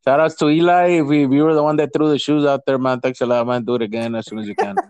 Shout 0.04 0.20
outs 0.20 0.36
to 0.36 0.50
Eli. 0.50 1.00
If 1.00 1.10
you, 1.10 1.44
were 1.44 1.54
the 1.54 1.62
one 1.62 1.76
that 1.78 1.92
threw 1.92 2.10
the 2.10 2.18
shoes 2.18 2.44
out 2.44 2.66
there, 2.66 2.78
man, 2.78 3.00
thanks 3.00 3.20
a 3.22 3.26
lot, 3.26 3.46
man. 3.46 3.64
Do 3.64 3.76
it 3.76 3.82
again 3.82 4.14
as 4.14 4.26
soon 4.26 4.38
as 4.38 4.46
you 4.46 4.54
can. 4.54 4.76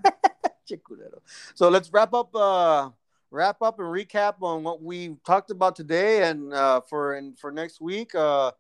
So 1.55 1.69
let's 1.69 1.93
wrap 1.93 2.13
up 2.13 2.35
uh 2.35 2.91
wrap 3.31 3.63
up 3.63 3.79
and 3.79 3.87
recap 3.87 4.43
on 4.43 4.65
what 4.65 4.83
we 4.83 5.17
talked 5.25 5.51
about 5.51 5.77
today 5.77 6.29
and 6.29 6.53
uh 6.53 6.81
for 6.81 7.15
and 7.15 7.39
for 7.39 7.53
next 7.53 7.81
week. 7.81 8.17
Uh 8.17 8.51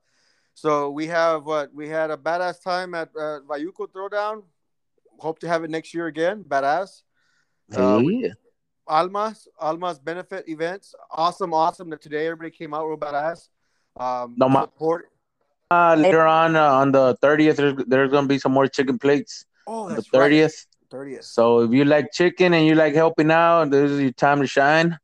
so 0.55 0.91
we 0.91 1.09
have 1.09 1.45
what 1.45 1.75
we 1.75 1.89
had 1.89 2.13
a 2.13 2.17
badass 2.17 2.63
time 2.63 2.95
at 2.95 3.09
uh, 3.17 3.41
Vayuco 3.47 3.89
Throwdown. 3.91 4.45
Hope 5.19 5.39
to 5.41 5.49
have 5.49 5.64
it 5.64 5.71
next 5.71 5.95
year 5.95 6.07
again. 6.07 6.45
Badass. 6.45 7.03
Uh, 7.73 7.99
Sí. 7.99 8.33
Almas, 8.89 9.49
Almas 9.59 9.99
benefit 9.99 10.49
events. 10.49 10.95
Awesome, 11.11 11.53
awesome 11.53 11.91
that 11.91 12.01
today 12.01 12.27
everybody 12.27 12.51
came 12.51 12.73
out 12.73 12.87
real 12.87 12.97
badass. 12.97 13.49
Um 13.99 14.35
No 14.37 14.49
ma- 14.49 14.62
support. 14.62 15.11
Uh, 15.69 15.97
later 15.99 16.25
on, 16.25 16.55
uh, 16.55 16.62
on 16.75 16.93
the 16.93 17.17
30th, 17.21 17.57
there's, 17.57 17.75
there's 17.89 18.09
going 18.09 18.23
to 18.23 18.29
be 18.29 18.39
some 18.39 18.53
more 18.53 18.69
chicken 18.69 19.01
plates. 19.01 19.45
Oh, 19.67 19.89
The 19.89 19.97
that's 19.97 20.12
right. 20.12 20.31
30th. 20.31 20.67
30th. 20.93 21.25
So 21.25 21.61
if 21.62 21.73
you 21.73 21.85
like 21.85 22.12
chicken 22.12 22.55
and 22.55 22.64
you 22.64 22.77
like 22.77 22.95
helping 22.95 23.33
out, 23.33 23.71
this 23.73 23.91
is 23.91 24.01
your 24.01 24.12
time 24.12 24.41
to 24.41 24.47
shine. 24.47 24.97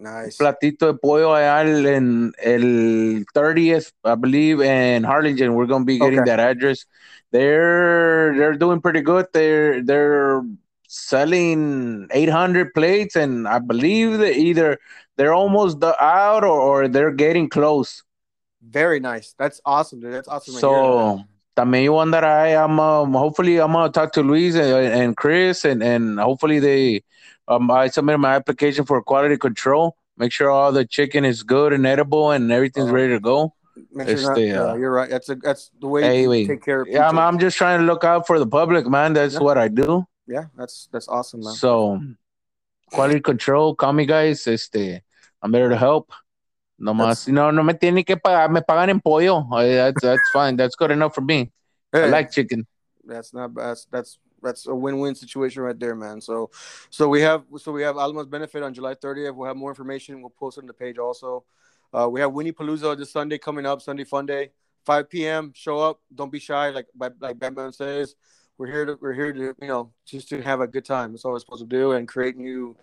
Nice. 0.00 0.38
Platito 0.38 0.86
de 0.86 0.94
pollo 0.94 1.36
el- 1.36 1.86
en 1.86 2.32
el 2.42 3.26
30th, 3.34 3.92
I 4.02 4.14
believe, 4.14 4.62
in 4.62 5.04
Harlingen. 5.04 5.54
We're 5.54 5.66
gonna 5.66 5.84
be 5.84 5.98
getting 5.98 6.20
Okay. 6.20 6.30
that 6.30 6.40
address. 6.40 6.86
They're 7.32 8.34
they're 8.34 8.56
doing 8.56 8.80
pretty 8.80 9.02
good. 9.02 9.26
They're 9.32 9.82
they're 9.84 10.40
selling 10.88 12.08
800 12.10 12.72
plates, 12.74 13.14
and 13.14 13.46
I 13.46 13.58
believe 13.58 14.18
that 14.18 14.36
either 14.36 14.78
they're 15.16 15.34
almost 15.34 15.84
out 15.84 16.44
or, 16.44 16.58
or 16.60 16.88
they're 16.88 17.12
getting 17.12 17.48
close. 17.48 18.02
Very 18.62 19.00
nice. 19.00 19.34
That's 19.38 19.60
awesome, 19.64 20.00
dude. 20.00 20.12
That's 20.14 20.28
awesome. 20.28 20.54
that. 20.54 20.60
So 20.60 21.24
también 21.56 21.84
yo 21.84 21.94
andaré. 22.00 22.56
I'm 22.56 22.80
um, 22.80 23.12
hopefully 23.12 23.58
I'm 23.60 23.72
gonna 23.72 23.92
talk 23.92 24.12
to 24.12 24.22
Luis 24.22 24.54
and, 24.54 24.72
and 24.86 25.16
Chris 25.16 25.64
and 25.64 25.82
and 25.82 26.18
hopefully 26.18 26.58
they 26.58 27.02
um 27.50 27.70
I 27.70 27.88
submitted 27.88 28.18
my 28.18 28.34
application 28.36 28.84
for 28.86 29.02
quality 29.02 29.36
control. 29.36 29.96
Make 30.16 30.32
sure 30.32 30.50
all 30.50 30.72
the 30.72 30.84
chicken 30.84 31.24
is 31.24 31.42
good 31.42 31.72
and 31.72 31.84
edible 31.86 32.30
and 32.30 32.50
everything's 32.52 32.86
Uh-huh. 32.86 32.94
ready 32.94 33.12
to 33.14 33.20
go. 33.20 33.54
Make 33.92 34.08
sure 34.08 34.20
not- 34.22 34.38
Este, 34.38 34.46
yeah, 34.46 34.62
uh, 34.62 34.74
you're 34.76 34.92
right. 34.92 35.10
That's 35.10 35.28
a 35.28 35.34
that's 35.36 35.70
the 35.80 35.88
way 35.88 36.02
Hey, 36.02 36.22
you 36.22 36.28
wait. 36.30 36.46
take 36.46 36.62
care 36.62 36.82
of 36.82 36.88
Yeah, 36.88 37.08
I'm. 37.08 37.18
I'm 37.18 37.38
just 37.38 37.56
trying 37.56 37.80
to 37.80 37.86
look 37.86 38.04
out 38.04 38.26
for 38.26 38.38
the 38.38 38.46
public, 38.46 38.86
man. 38.86 39.12
That's 39.14 39.34
Yeah. 39.34 39.40
what 39.46 39.56
I 39.58 39.68
do. 39.68 40.04
Yeah, 40.26 40.44
that's 40.56 40.88
that's 40.92 41.08
awesome, 41.08 41.40
man. 41.40 41.54
So 41.54 42.00
quality 42.92 43.20
control, 43.20 43.74
call 43.74 43.92
me 43.92 44.06
guys. 44.06 44.46
Este, 44.46 45.02
I'm 45.42 45.50
there 45.52 45.68
to 45.68 45.76
help. 45.76 46.12
No 46.78 46.94
más, 46.94 47.28
no, 47.28 47.50
no 47.50 47.62
me 47.62 47.74
tienen 47.74 48.04
que 48.06 48.16
pagar, 48.16 48.50
me 48.50 48.60
pagan 48.62 48.88
en 48.90 49.00
pollo. 49.00 49.46
That's 49.52 50.00
that's 50.02 50.28
fine. 50.32 50.56
That's 50.56 50.76
good 50.76 50.90
enough 50.90 51.14
for 51.14 51.20
me. 51.20 51.50
I 51.92 52.06
like 52.06 52.30
chicken. 52.30 52.66
that's 53.04 53.32
not 53.34 53.54
that's 53.54 53.86
that's 53.90 54.18
that's 54.42 54.66
a 54.66 54.74
win-win 54.74 55.14
situation 55.14 55.62
right 55.62 55.78
there, 55.78 55.94
man. 55.94 56.20
So 56.20 56.50
so 56.90 57.08
we 57.08 57.20
have 57.22 57.44
so 57.58 57.72
we 57.72 57.82
have 57.82 57.96
Alma's 57.96 58.26
benefit 58.26 58.62
on 58.62 58.74
July 58.74 58.94
30th. 58.94 59.34
We'll 59.34 59.48
have 59.48 59.56
more 59.56 59.70
information. 59.70 60.20
We'll 60.20 60.30
post 60.30 60.58
it 60.58 60.62
on 60.62 60.66
the 60.66 60.72
page 60.72 60.98
also. 60.98 61.44
Uh, 61.92 62.08
we 62.08 62.20
have 62.20 62.32
Winnie 62.32 62.52
Palooza 62.52 62.96
this 62.96 63.10
Sunday 63.10 63.38
coming 63.38 63.66
up, 63.66 63.82
Sunday 63.82 64.04
Fun 64.04 64.26
Day, 64.26 64.50
5 64.86 65.10
p.m. 65.10 65.52
Show 65.54 65.78
up. 65.78 66.00
Don't 66.14 66.30
be 66.30 66.38
shy, 66.38 66.70
like 66.70 66.86
like 67.20 67.38
Bam 67.38 67.72
says. 67.72 68.14
We're 68.58 68.66
here 68.66 68.84
to 68.84 68.98
we're 69.00 69.14
here 69.14 69.32
to 69.32 69.54
you 69.60 69.68
know 69.68 69.90
just 70.04 70.28
to 70.28 70.42
have 70.42 70.60
a 70.60 70.66
good 70.66 70.84
time. 70.84 71.12
That's 71.12 71.24
all 71.24 71.32
we're 71.32 71.38
supposed 71.38 71.62
to 71.62 71.68
do 71.68 71.92
and 71.92 72.06
create 72.06 72.36
new 72.36 72.76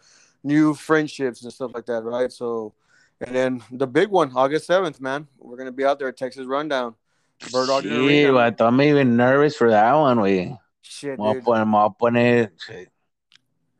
new 0.43 0.74
friendships 0.74 1.43
and 1.43 1.53
stuff 1.53 1.72
like 1.74 1.86
that, 1.86 2.03
right? 2.03 2.32
So 2.32 2.74
and 3.22 3.36
then 3.36 3.64
the 3.72 3.88
big 3.88 4.10
one, 4.10 4.32
August 4.36 4.70
7th, 4.70 4.99
man. 5.01 5.28
We're 5.38 5.58
gonna 5.58 5.72
be 5.72 5.86
out 5.86 5.99
there 5.99 6.08
at 6.08 6.18
Texas 6.18 6.45
Rundown. 6.45 6.95
Bert 7.51 7.70
Ogden 7.70 7.91
Sí, 7.91 8.26
Arena. 8.26 8.55
I'm 8.60 8.82
even 8.82 9.16
nervous 9.16 9.55
for 9.55 9.70
that 9.70 9.93
one, 9.93 10.18
güey. 10.18 10.58
Shit, 10.90 11.12
Me 11.12 11.16
voy 11.18 11.42
poner, 11.42 11.66
me 11.66 11.72
voy 11.74 11.86
a 11.86 11.90
poner. 11.90 12.54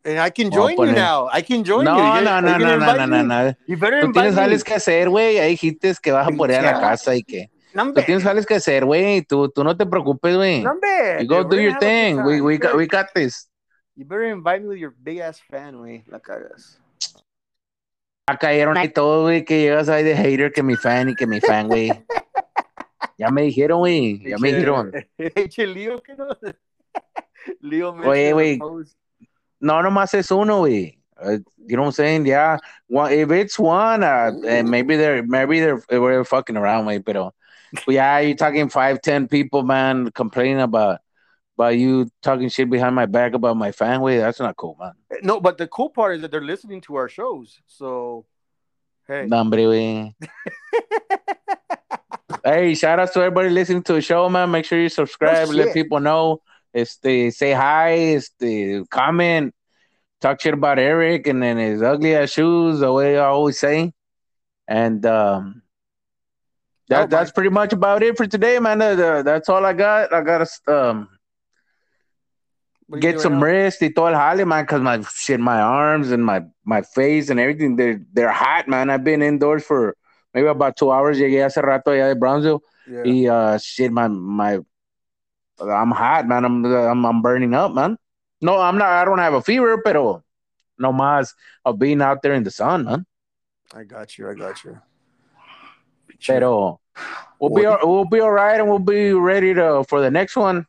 And 0.04 0.20
I 0.20 0.30
can 0.32 0.50
join 0.52 0.72
you 0.72 0.78
poner- 0.78 0.94
now. 0.96 1.28
I 1.34 1.42
can 1.44 1.64
join 1.64 1.84
No, 1.84 1.98
you. 1.98 2.04
no, 2.04 2.18
You- 2.20 2.24
no, 2.26 2.42
no, 2.42 2.52
you 2.60 2.66
no, 2.66 2.78
no, 2.78 3.08
no, 3.08 3.24
no. 3.24 3.56
You 3.68 3.78
better 3.78 4.02
Tú 4.02 4.12
tienes 4.12 4.36
me. 4.36 4.42
jales 4.42 4.64
que 4.64 4.74
hacer, 4.76 5.10
güey. 5.10 5.36
Ya 5.36 5.44
dijiste 5.44 5.94
que 6.02 6.12
vas 6.12 6.28
a 6.28 6.32
poner 6.32 6.60
a 6.60 6.72
la 6.74 6.80
casa 6.80 7.16
y 7.16 7.24
que. 7.24 7.50
No, 7.74 7.94
Tú 7.94 8.02
tienes 8.04 8.24
jales 8.24 8.46
que 8.46 8.56
hacer, 8.56 8.86
güey. 8.86 9.22
Tú, 9.24 9.50
tú 9.50 9.64
no 9.64 9.76
te 9.76 9.86
preocupes, 9.86 10.36
güey. 10.36 10.62
No. 10.64 10.76
You 11.20 11.28
go 11.28 11.44
do 11.44 11.60
your 11.60 11.78
thing. 11.78 12.18
We, 12.26 12.42
we, 12.42 12.54
You 12.56 12.60
got, 12.60 12.76
we 12.76 12.88
got 12.88 13.08
this. 13.14 13.50
You 13.96 14.06
better 14.06 14.26
invite 14.26 14.62
me 14.62 14.68
with 14.70 14.78
your 14.80 14.94
big 14.98 15.20
ass 15.20 15.42
fan, 15.50 15.78
güey. 15.78 16.04
La 16.08 16.20
cagas. 16.20 16.80
Ya 18.30 18.38
cayeron 18.38 18.78
ahí 18.78 18.90
todos, 18.90 19.24
güey, 19.24 19.44
que 19.46 19.60
llegas 19.62 19.90
ahí 19.90 20.04
de 20.04 20.16
hater, 20.16 20.52
que 20.52 20.62
mi 20.64 20.76
fan 20.76 21.10
y 21.10 21.16
que 21.16 21.26
mi 21.28 21.40
fan, 21.42 21.68
güey. 21.68 21.90
Ya 23.20 23.30
me 23.32 23.42
dijeron, 23.44 23.80
güey. 23.80 24.22
Ya 24.30 24.38
me 24.38 24.54
dijeron. 24.54 24.92
Eche 25.18 25.66
Lío, 25.66 26.02
que 26.04 26.14
no. 26.16 26.28
Me 27.62 27.84
Oye, 27.84 28.34
güey. 28.34 28.60
No, 29.60 29.82
nomás 29.82 30.14
es 30.14 30.32
uno, 30.32 30.62
güey. 30.62 30.98
Uh, 31.20 31.40
you 31.66 31.76
know 31.76 31.84
what 31.84 31.88
I'm 31.88 31.92
saying? 31.94 32.26
Yeah. 32.26 32.58
One, 32.88 33.12
if 33.12 33.32
it's 33.32 33.58
one, 33.58 34.04
uh, 34.04 34.32
and 34.46 34.70
maybe 34.70 34.96
they're 34.96 35.24
maybe 35.24 35.60
they're 35.60 35.82
we're 35.90 36.24
fucking 36.24 36.58
around. 36.58 36.86
Pero, 37.06 37.34
but 37.86 37.94
yeah, 37.94 38.20
you're 38.20 38.36
talking 38.36 38.70
five, 38.70 39.02
ten 39.02 39.28
people, 39.28 39.64
man, 39.64 40.12
complaining 40.12 40.62
about 40.62 41.00
about 41.58 41.76
you 41.76 42.08
talking 42.22 42.50
shit 42.50 42.70
behind 42.70 42.96
my 42.96 43.08
back 43.08 43.34
about 43.34 43.58
my 43.58 43.72
fan, 43.72 44.02
way. 44.02 44.18
That's 44.18 44.40
not 44.40 44.56
cool, 44.58 44.78
man. 44.80 44.94
No, 45.24 45.40
but 45.42 45.58
the 45.58 45.68
cool 45.68 45.90
part 45.90 46.16
is 46.16 46.22
that 46.22 46.30
they're 46.30 46.42
listening 46.42 46.82
to 46.82 46.96
our 46.96 47.10
shows. 47.10 47.60
So, 47.66 48.26
hey. 49.08 49.26
No, 49.28 49.38
hombre, 49.38 49.64
güey. 49.64 50.14
hey, 52.46 52.76
shout 52.76 53.00
out 53.00 53.12
to 53.14 53.20
everybody 53.20 53.50
listening 53.50 53.82
to 53.84 53.94
the 53.94 54.02
show, 54.02 54.30
man. 54.30 54.52
Make 54.52 54.66
sure 54.66 54.80
you 54.80 54.90
subscribe, 54.90 55.48
Oh, 55.50 55.52
let 55.52 55.74
people 55.74 56.00
know. 56.00 56.42
Este, 56.78 57.32
say 57.32 57.54
hi, 57.54 57.92
este, 58.16 58.88
comment, 58.90 59.54
talk 60.22 60.40
shit 60.42 60.54
about 60.54 60.78
Eric 60.78 61.26
and 61.28 61.42
then 61.42 61.58
his 61.58 61.82
ugly 61.82 62.16
ass 62.16 62.30
shoes, 62.32 62.80
the 62.80 62.92
way 62.94 63.18
I 63.18 63.26
always 63.26 63.58
say. 63.60 63.94
And 64.68 65.06
um 65.06 65.64
that 66.90 67.06
oh 67.06 67.08
that's 67.08 67.32
pretty 67.32 67.50
much 67.50 67.74
about 67.74 68.04
it 68.04 68.16
for 68.18 68.28
today, 68.28 68.60
man. 68.60 68.82
Uh, 68.82 69.24
that's 69.24 69.50
all 69.50 69.66
I 69.66 69.74
got. 69.74 70.14
I 70.14 70.22
gotta 70.22 70.48
um 70.68 71.10
What 72.88 72.98
are 72.98 73.02
you 73.02 73.02
get 73.02 73.20
some 73.20 73.40
now? 73.40 73.40
rest 73.40 73.82
y 73.82 73.90
todo 73.96 74.08
el 74.08 74.14
jale, 74.16 74.46
man, 74.46 74.64
because 74.64 74.82
my 74.82 75.02
shit, 75.14 75.40
my 75.40 75.60
arms 75.62 76.12
and 76.12 76.24
my 76.24 76.44
my 76.64 76.82
face 76.82 77.30
and 77.30 77.40
everything, 77.40 77.76
they're 77.76 78.02
they're 78.14 78.32
hot, 78.32 78.68
man. 78.68 78.90
I've 78.90 79.04
been 79.04 79.22
indoors 79.22 79.64
for 79.66 79.96
maybe 80.34 80.48
about 80.48 80.78
two 80.78 80.92
hours. 80.92 81.18
Llegué 81.18 81.44
hace 81.44 81.62
rato 81.62 81.92
allá 81.92 82.10
de 82.10 82.16
Brownsville. 82.16 82.62
Yeah. 82.86 83.04
Y 83.04 83.28
uh 83.28 83.58
shit, 83.58 83.92
my 83.92 84.08
my 84.08 84.60
I'm 85.60 85.92
hot, 85.92 86.28
man. 86.28 86.46
I'm 86.46 86.66
I'm 86.66 87.06
I'm 87.06 87.22
burning 87.22 87.54
up, 87.54 87.74
man. 87.74 87.98
No, 88.42 88.60
I'm 88.60 88.78
not 88.78 88.90
I 88.90 89.06
don't 89.06 89.20
have 89.20 89.34
a 89.34 89.42
fever, 89.42 89.82
pero 89.84 90.24
no 90.78 90.92
más 90.92 91.34
of 91.66 91.80
being 91.80 92.02
out 92.02 92.22
there 92.22 92.34
in 92.34 92.44
the 92.44 92.52
sun, 92.52 92.86
man. 92.86 93.06
I 93.74 93.84
got 93.84 94.18
you. 94.18 94.30
I 94.30 94.34
got 94.34 94.64
you. 94.64 94.80
Pero 96.26 96.80
we'll 97.40 97.54
be 97.54 97.66
all, 97.66 97.80
we'll 97.84 98.06
be 98.06 98.20
all 98.20 98.32
right 98.32 98.60
and 98.60 98.70
we'll 98.70 98.80
be 98.80 99.14
ready 99.14 99.54
to 99.54 99.84
for 99.88 100.02
the 100.02 100.10
next 100.10 100.36
one. 100.36 100.66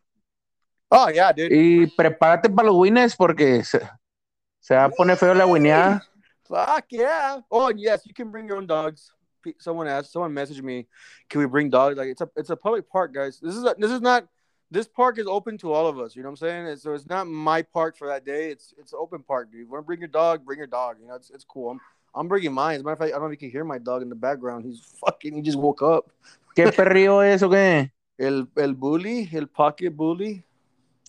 Oh, 0.91 1.09
yeah, 1.09 1.33
dude. 1.33 1.53
Y 1.53 1.87
prepárate 1.97 2.55
para 2.55 2.69
los 2.69 2.77
winners 2.77 3.15
porque 3.15 3.63
se, 3.63 3.81
se 4.61 4.75
va 4.75 4.85
a 4.87 4.91
poner 4.91 5.17
feo 5.17 5.35
la 5.35 5.45
wineada. 5.45 6.01
Fuck 6.49 6.87
yeah! 6.91 7.41
Oh 7.51 7.69
yes, 7.69 8.07
you 8.07 8.15
can 8.15 8.31
bring 8.31 8.49
your 8.49 8.57
own 8.57 8.67
dogs. 8.67 9.13
Someone 9.59 9.87
asked, 9.87 10.13
someone 10.13 10.33
messaged 10.33 10.63
me, 10.63 10.87
"Can 11.29 11.41
we 11.41 11.47
bring 11.47 11.69
dogs?" 11.69 11.99
Like 11.99 12.09
it's 12.09 12.23
a 12.23 12.29
it's 12.37 12.49
a 12.49 12.57
public 12.57 12.89
park, 12.89 13.13
guys. 13.13 13.39
This 13.39 13.55
is 13.55 13.65
a, 13.65 13.75
this 13.79 13.91
is 13.91 14.01
not 14.01 14.27
this 14.71 14.87
park 14.87 15.19
is 15.19 15.27
open 15.27 15.59
to 15.59 15.73
all 15.73 15.87
of 15.87 15.99
us. 15.99 16.15
You 16.15 16.23
know 16.23 16.31
what 16.31 16.43
I'm 16.43 16.67
saying? 16.67 16.77
So 16.77 16.93
it's 16.93 17.09
not 17.09 17.27
my 17.27 17.63
park 17.63 17.97
for 17.97 18.09
that 18.09 18.25
day. 18.25 18.51
It's 18.51 18.75
it's 18.79 18.93
open 18.93 19.23
park, 19.23 19.51
dude. 19.51 19.69
Want 19.69 19.83
to 19.83 19.87
bring 19.87 20.01
your 20.01 20.09
dog? 20.09 20.45
Bring 20.45 20.59
your 20.59 20.67
dog. 20.67 20.97
You 21.01 21.09
know, 21.09 21.15
it's 21.15 21.31
it's 21.31 21.45
cool. 21.45 21.71
I'm 21.71 21.81
I'm 22.15 22.29
bringing 22.29 22.53
mine. 22.53 22.77
As 22.77 22.81
a 22.81 22.85
matter 22.85 22.93
of 22.95 22.99
fact, 22.99 23.11
I 23.11 23.19
don't 23.19 23.23
know 23.23 23.27
if 23.27 23.33
you 23.33 23.49
can 23.49 23.51
hear 23.51 23.65
my 23.65 23.79
dog 23.79 24.03
in 24.03 24.09
the 24.09 24.15
background. 24.15 24.65
He's 24.65 24.81
fucking. 25.05 25.35
He 25.35 25.43
just 25.43 25.59
woke 25.59 25.83
up. 25.83 26.13
¿Qué 26.55 26.73
perrillo 26.73 27.23
es 27.23 27.43
o 27.43 27.49
qué? 27.49 27.93
El 28.19 28.49
el 28.57 28.75
bully, 28.75 29.29
el 29.33 29.47
pocket 29.47 29.91
bully. 29.91 30.45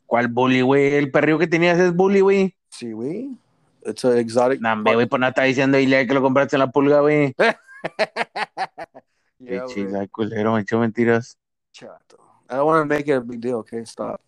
¿Cuál 0.05 0.28
bully, 0.28 0.62
güey? 0.62 0.93
El 0.93 1.10
perrillo 1.10 1.39
que 1.39 1.47
tenías 1.47 1.80
es 1.80 1.95
bully, 1.95 2.20
güey. 2.20 2.55
Sí, 2.70 2.91
güey. 2.91 3.36
It's 3.84 4.05
an 4.05 4.20
exotic. 4.20 4.62
Nah, 4.62 4.76
güey, 4.76 5.07
pues 5.07 5.20
no 5.20 5.28
está 5.28 5.43
diciendo 5.43 5.80
Ilia 5.80 6.05
que 6.05 6.14
lo 6.14 6.22
compraste 6.22 6.55
en 6.55 6.60
la 6.60 6.72
pulga, 6.72 6.99
güey. 6.99 7.34
yeah, 9.39 9.64
güey. 9.64 9.80
Ilia, 9.80 10.07
culero, 10.07 10.53
me 10.53 10.62
echó 10.62 10.78
mentiras. 10.78 11.39
Chato. 11.72 12.29
I 12.50 12.56
don't 12.56 12.66
want 12.66 12.89
to 12.89 12.95
make 12.95 13.08
it 13.08 13.14
a 13.14 13.22
big 13.22 13.41
deal. 13.41 13.58
Okay, 13.58 13.86
stop. 13.86 14.22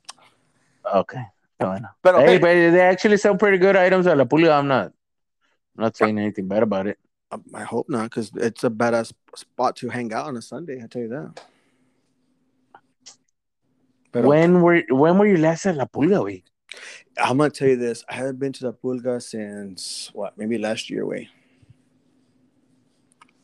Okay, 0.93 1.24
bueno. 1.59 1.89
But 2.01 2.15
okay, 2.15 2.26
Hey, 2.26 2.38
but 2.38 2.53
they 2.53 2.82
actually 2.82 3.17
sell 3.17 3.36
pretty 3.36 3.57
good 3.57 3.76
items 3.76 4.07
at 4.07 4.17
La 4.17 4.26
Pulga. 4.26 4.57
I'm 4.57 4.67
not, 4.67 4.88
I'm 5.78 5.84
not 5.84 5.97
saying 5.97 6.17
anything 6.19 6.47
bad 6.47 6.63
about 6.63 6.88
it. 6.88 6.97
Um, 7.32 7.43
I 7.53 7.63
hope 7.63 7.89
not, 7.89 8.03
because 8.03 8.32
it's 8.36 8.63
a 8.63 8.69
badass 8.69 9.13
spot 9.36 9.76
to 9.78 9.89
hang 9.89 10.13
out 10.13 10.28
on 10.28 10.38
a 10.38 10.41
Sunday. 10.41 10.84
I 10.84 10.88
tell 10.88 11.01
you 11.01 11.09
that. 11.09 11.41
But 14.11 14.26
when 14.26 14.61
were 14.61 14.84
when 14.89 15.17
were 15.17 15.26
you 15.26 15.38
last 15.38 15.65
at 15.65 15.76
La 15.78 15.86
Pulga, 15.86 16.22
güey? 16.22 16.43
I'm 17.17 17.38
gonna 17.38 17.49
tell 17.49 17.69
you 17.69 17.78
this: 17.78 18.03
I 18.09 18.15
haven't 18.15 18.39
been 18.39 18.53
to 18.53 18.63
the 18.63 18.74
Pulga 18.74 19.22
since 19.22 20.11
what? 20.13 20.38
Maybe 20.38 20.57
last 20.57 20.89
year, 20.89 21.05
way. 21.05 21.30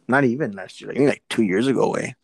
Not 0.09 0.23
even 0.23 0.51
last 0.51 0.80
year, 0.80 0.91
like, 0.93 0.99
like 0.99 1.23
two 1.30 1.43
years 1.43 1.67
ago, 1.67 1.91
way. 1.91 2.15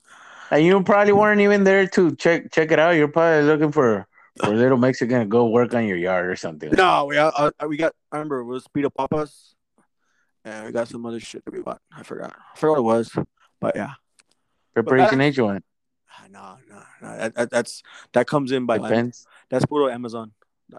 And 0.53 0.63
you 0.63 0.83
probably 0.83 1.13
weren't 1.13 1.41
even 1.41 1.63
there 1.63 1.87
to 1.87 2.15
check 2.15 2.51
check 2.51 2.71
it 2.71 2.77
out. 2.77 2.91
You're 2.91 3.07
probably 3.07 3.41
looking 3.41 3.71
for 3.71 4.05
for 4.37 4.53
a 4.53 4.55
little 4.55 4.77
Mexican 4.77 5.21
to 5.21 5.25
go 5.25 5.47
work 5.47 5.73
on 5.73 5.87
your 5.87 5.97
yard 5.97 6.29
or 6.29 6.35
something. 6.35 6.69
No, 6.73 7.05
we 7.05 7.17
uh, 7.17 7.31
uh, 7.31 7.49
we 7.67 7.75
got. 7.75 7.93
I 8.11 8.17
remember 8.17 8.37
it 8.41 8.45
was 8.45 8.63
Speedo 8.65 8.93
Papas, 8.93 9.55
and 10.45 10.67
we 10.67 10.71
got 10.71 10.87
some 10.87 11.07
other 11.07 11.19
shit 11.19 11.43
that 11.43 11.51
we 11.51 11.61
bought. 11.61 11.81
I 11.91 12.03
forgot. 12.03 12.35
I 12.37 12.59
forgot 12.59 12.73
what 12.73 12.77
it 12.77 12.83
was, 12.83 13.25
but 13.59 13.75
yeah. 13.75 13.93
Preparation 14.75 15.21
H 15.21 15.39
one. 15.39 15.63
Ah, 16.11 16.25
No, 16.29 16.57
no, 16.69 16.83
no. 17.01 17.17
That, 17.17 17.33
that, 17.33 17.49
that's 17.49 17.81
that 18.13 18.27
comes 18.27 18.51
in 18.51 18.67
by 18.67 18.77
Depends. 18.77 19.25
that's 19.49 19.65
puro 19.65 19.89
Amazon. 19.89 20.33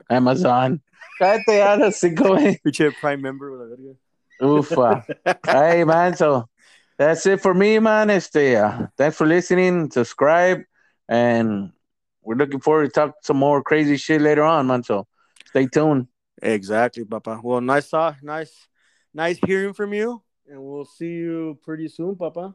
Amazon. 0.08 0.82
Cállate 1.20 1.92
cinco, 1.92 2.36
güey. 2.36 2.60
Pinche 2.64 2.94
Prime 3.00 3.20
member. 3.20 3.50
with 3.50 3.60
a 3.60 3.66
verga. 3.66 3.96
Ufa. 4.40 5.04
hey 5.46 5.82
man, 5.82 6.14
so 6.14 6.48
that's 6.96 7.26
it 7.26 7.40
for 7.40 7.54
me, 7.54 7.78
man. 7.78 8.10
Este, 8.10 8.54
uh, 8.56 8.86
thanks 8.96 9.16
for 9.16 9.26
listening. 9.26 9.90
Subscribe, 9.90 10.62
and 11.08 11.72
we're 12.22 12.36
looking 12.36 12.60
forward 12.60 12.86
to 12.86 12.90
talk 12.90 13.14
some 13.22 13.36
more 13.36 13.62
crazy 13.62 13.96
shit 13.96 14.20
later 14.20 14.42
on, 14.42 14.66
man. 14.66 14.82
So 14.82 15.06
stay 15.46 15.66
tuned. 15.66 16.08
Exactly, 16.42 17.04
Papa. 17.04 17.40
Well, 17.42 17.60
nice 17.60 17.88
talk, 17.88 18.22
nice, 18.22 18.52
nice 19.12 19.38
hearing 19.38 19.72
from 19.72 19.94
you, 19.94 20.22
and 20.48 20.62
we'll 20.62 20.84
see 20.84 21.10
you 21.10 21.58
pretty 21.62 21.88
soon, 21.88 22.16
Papa. 22.16 22.54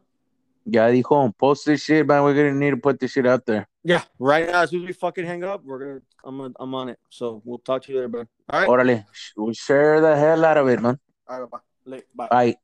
Ya 0.66 0.88
dijo, 0.90 1.36
post 1.38 1.66
this 1.66 1.84
shit, 1.84 2.06
man. 2.06 2.24
We're 2.24 2.36
gonna 2.36 2.54
need 2.54 2.72
to 2.72 2.78
put 2.78 3.00
this 3.00 3.12
shit 3.12 3.26
out 3.26 3.46
there. 3.46 3.68
Yeah, 3.84 4.04
right 4.20 4.46
now 4.46 4.62
as 4.62 4.70
soon 4.70 4.82
as 4.82 4.88
we 4.88 4.94
fucking 4.94 5.26
hang 5.26 5.44
up, 5.44 5.64
we're 5.64 5.80
gonna 5.80 6.02
I'm 6.24 6.38
gonna, 6.38 6.54
I'm 6.60 6.76
on 6.76 6.90
it. 6.90 7.00
So 7.10 7.42
we'll 7.46 7.60
talk 7.60 7.84
to 7.84 7.92
you 7.92 7.98
later, 7.98 8.10
bud. 8.10 8.28
All 8.50 8.60
right, 8.60 8.70
Órale, 8.70 9.06
sh- 9.12 9.58
share 9.58 10.02
the 10.02 10.16
hell 10.16 10.46
out 10.46 10.58
of 10.58 10.68
it, 10.68 10.82
man. 10.82 11.00
all 11.28 11.42
right, 11.42 11.50
Papa. 11.50 11.64
Late. 11.86 12.06
Bye. 12.14 12.28
Bye. 12.30 12.56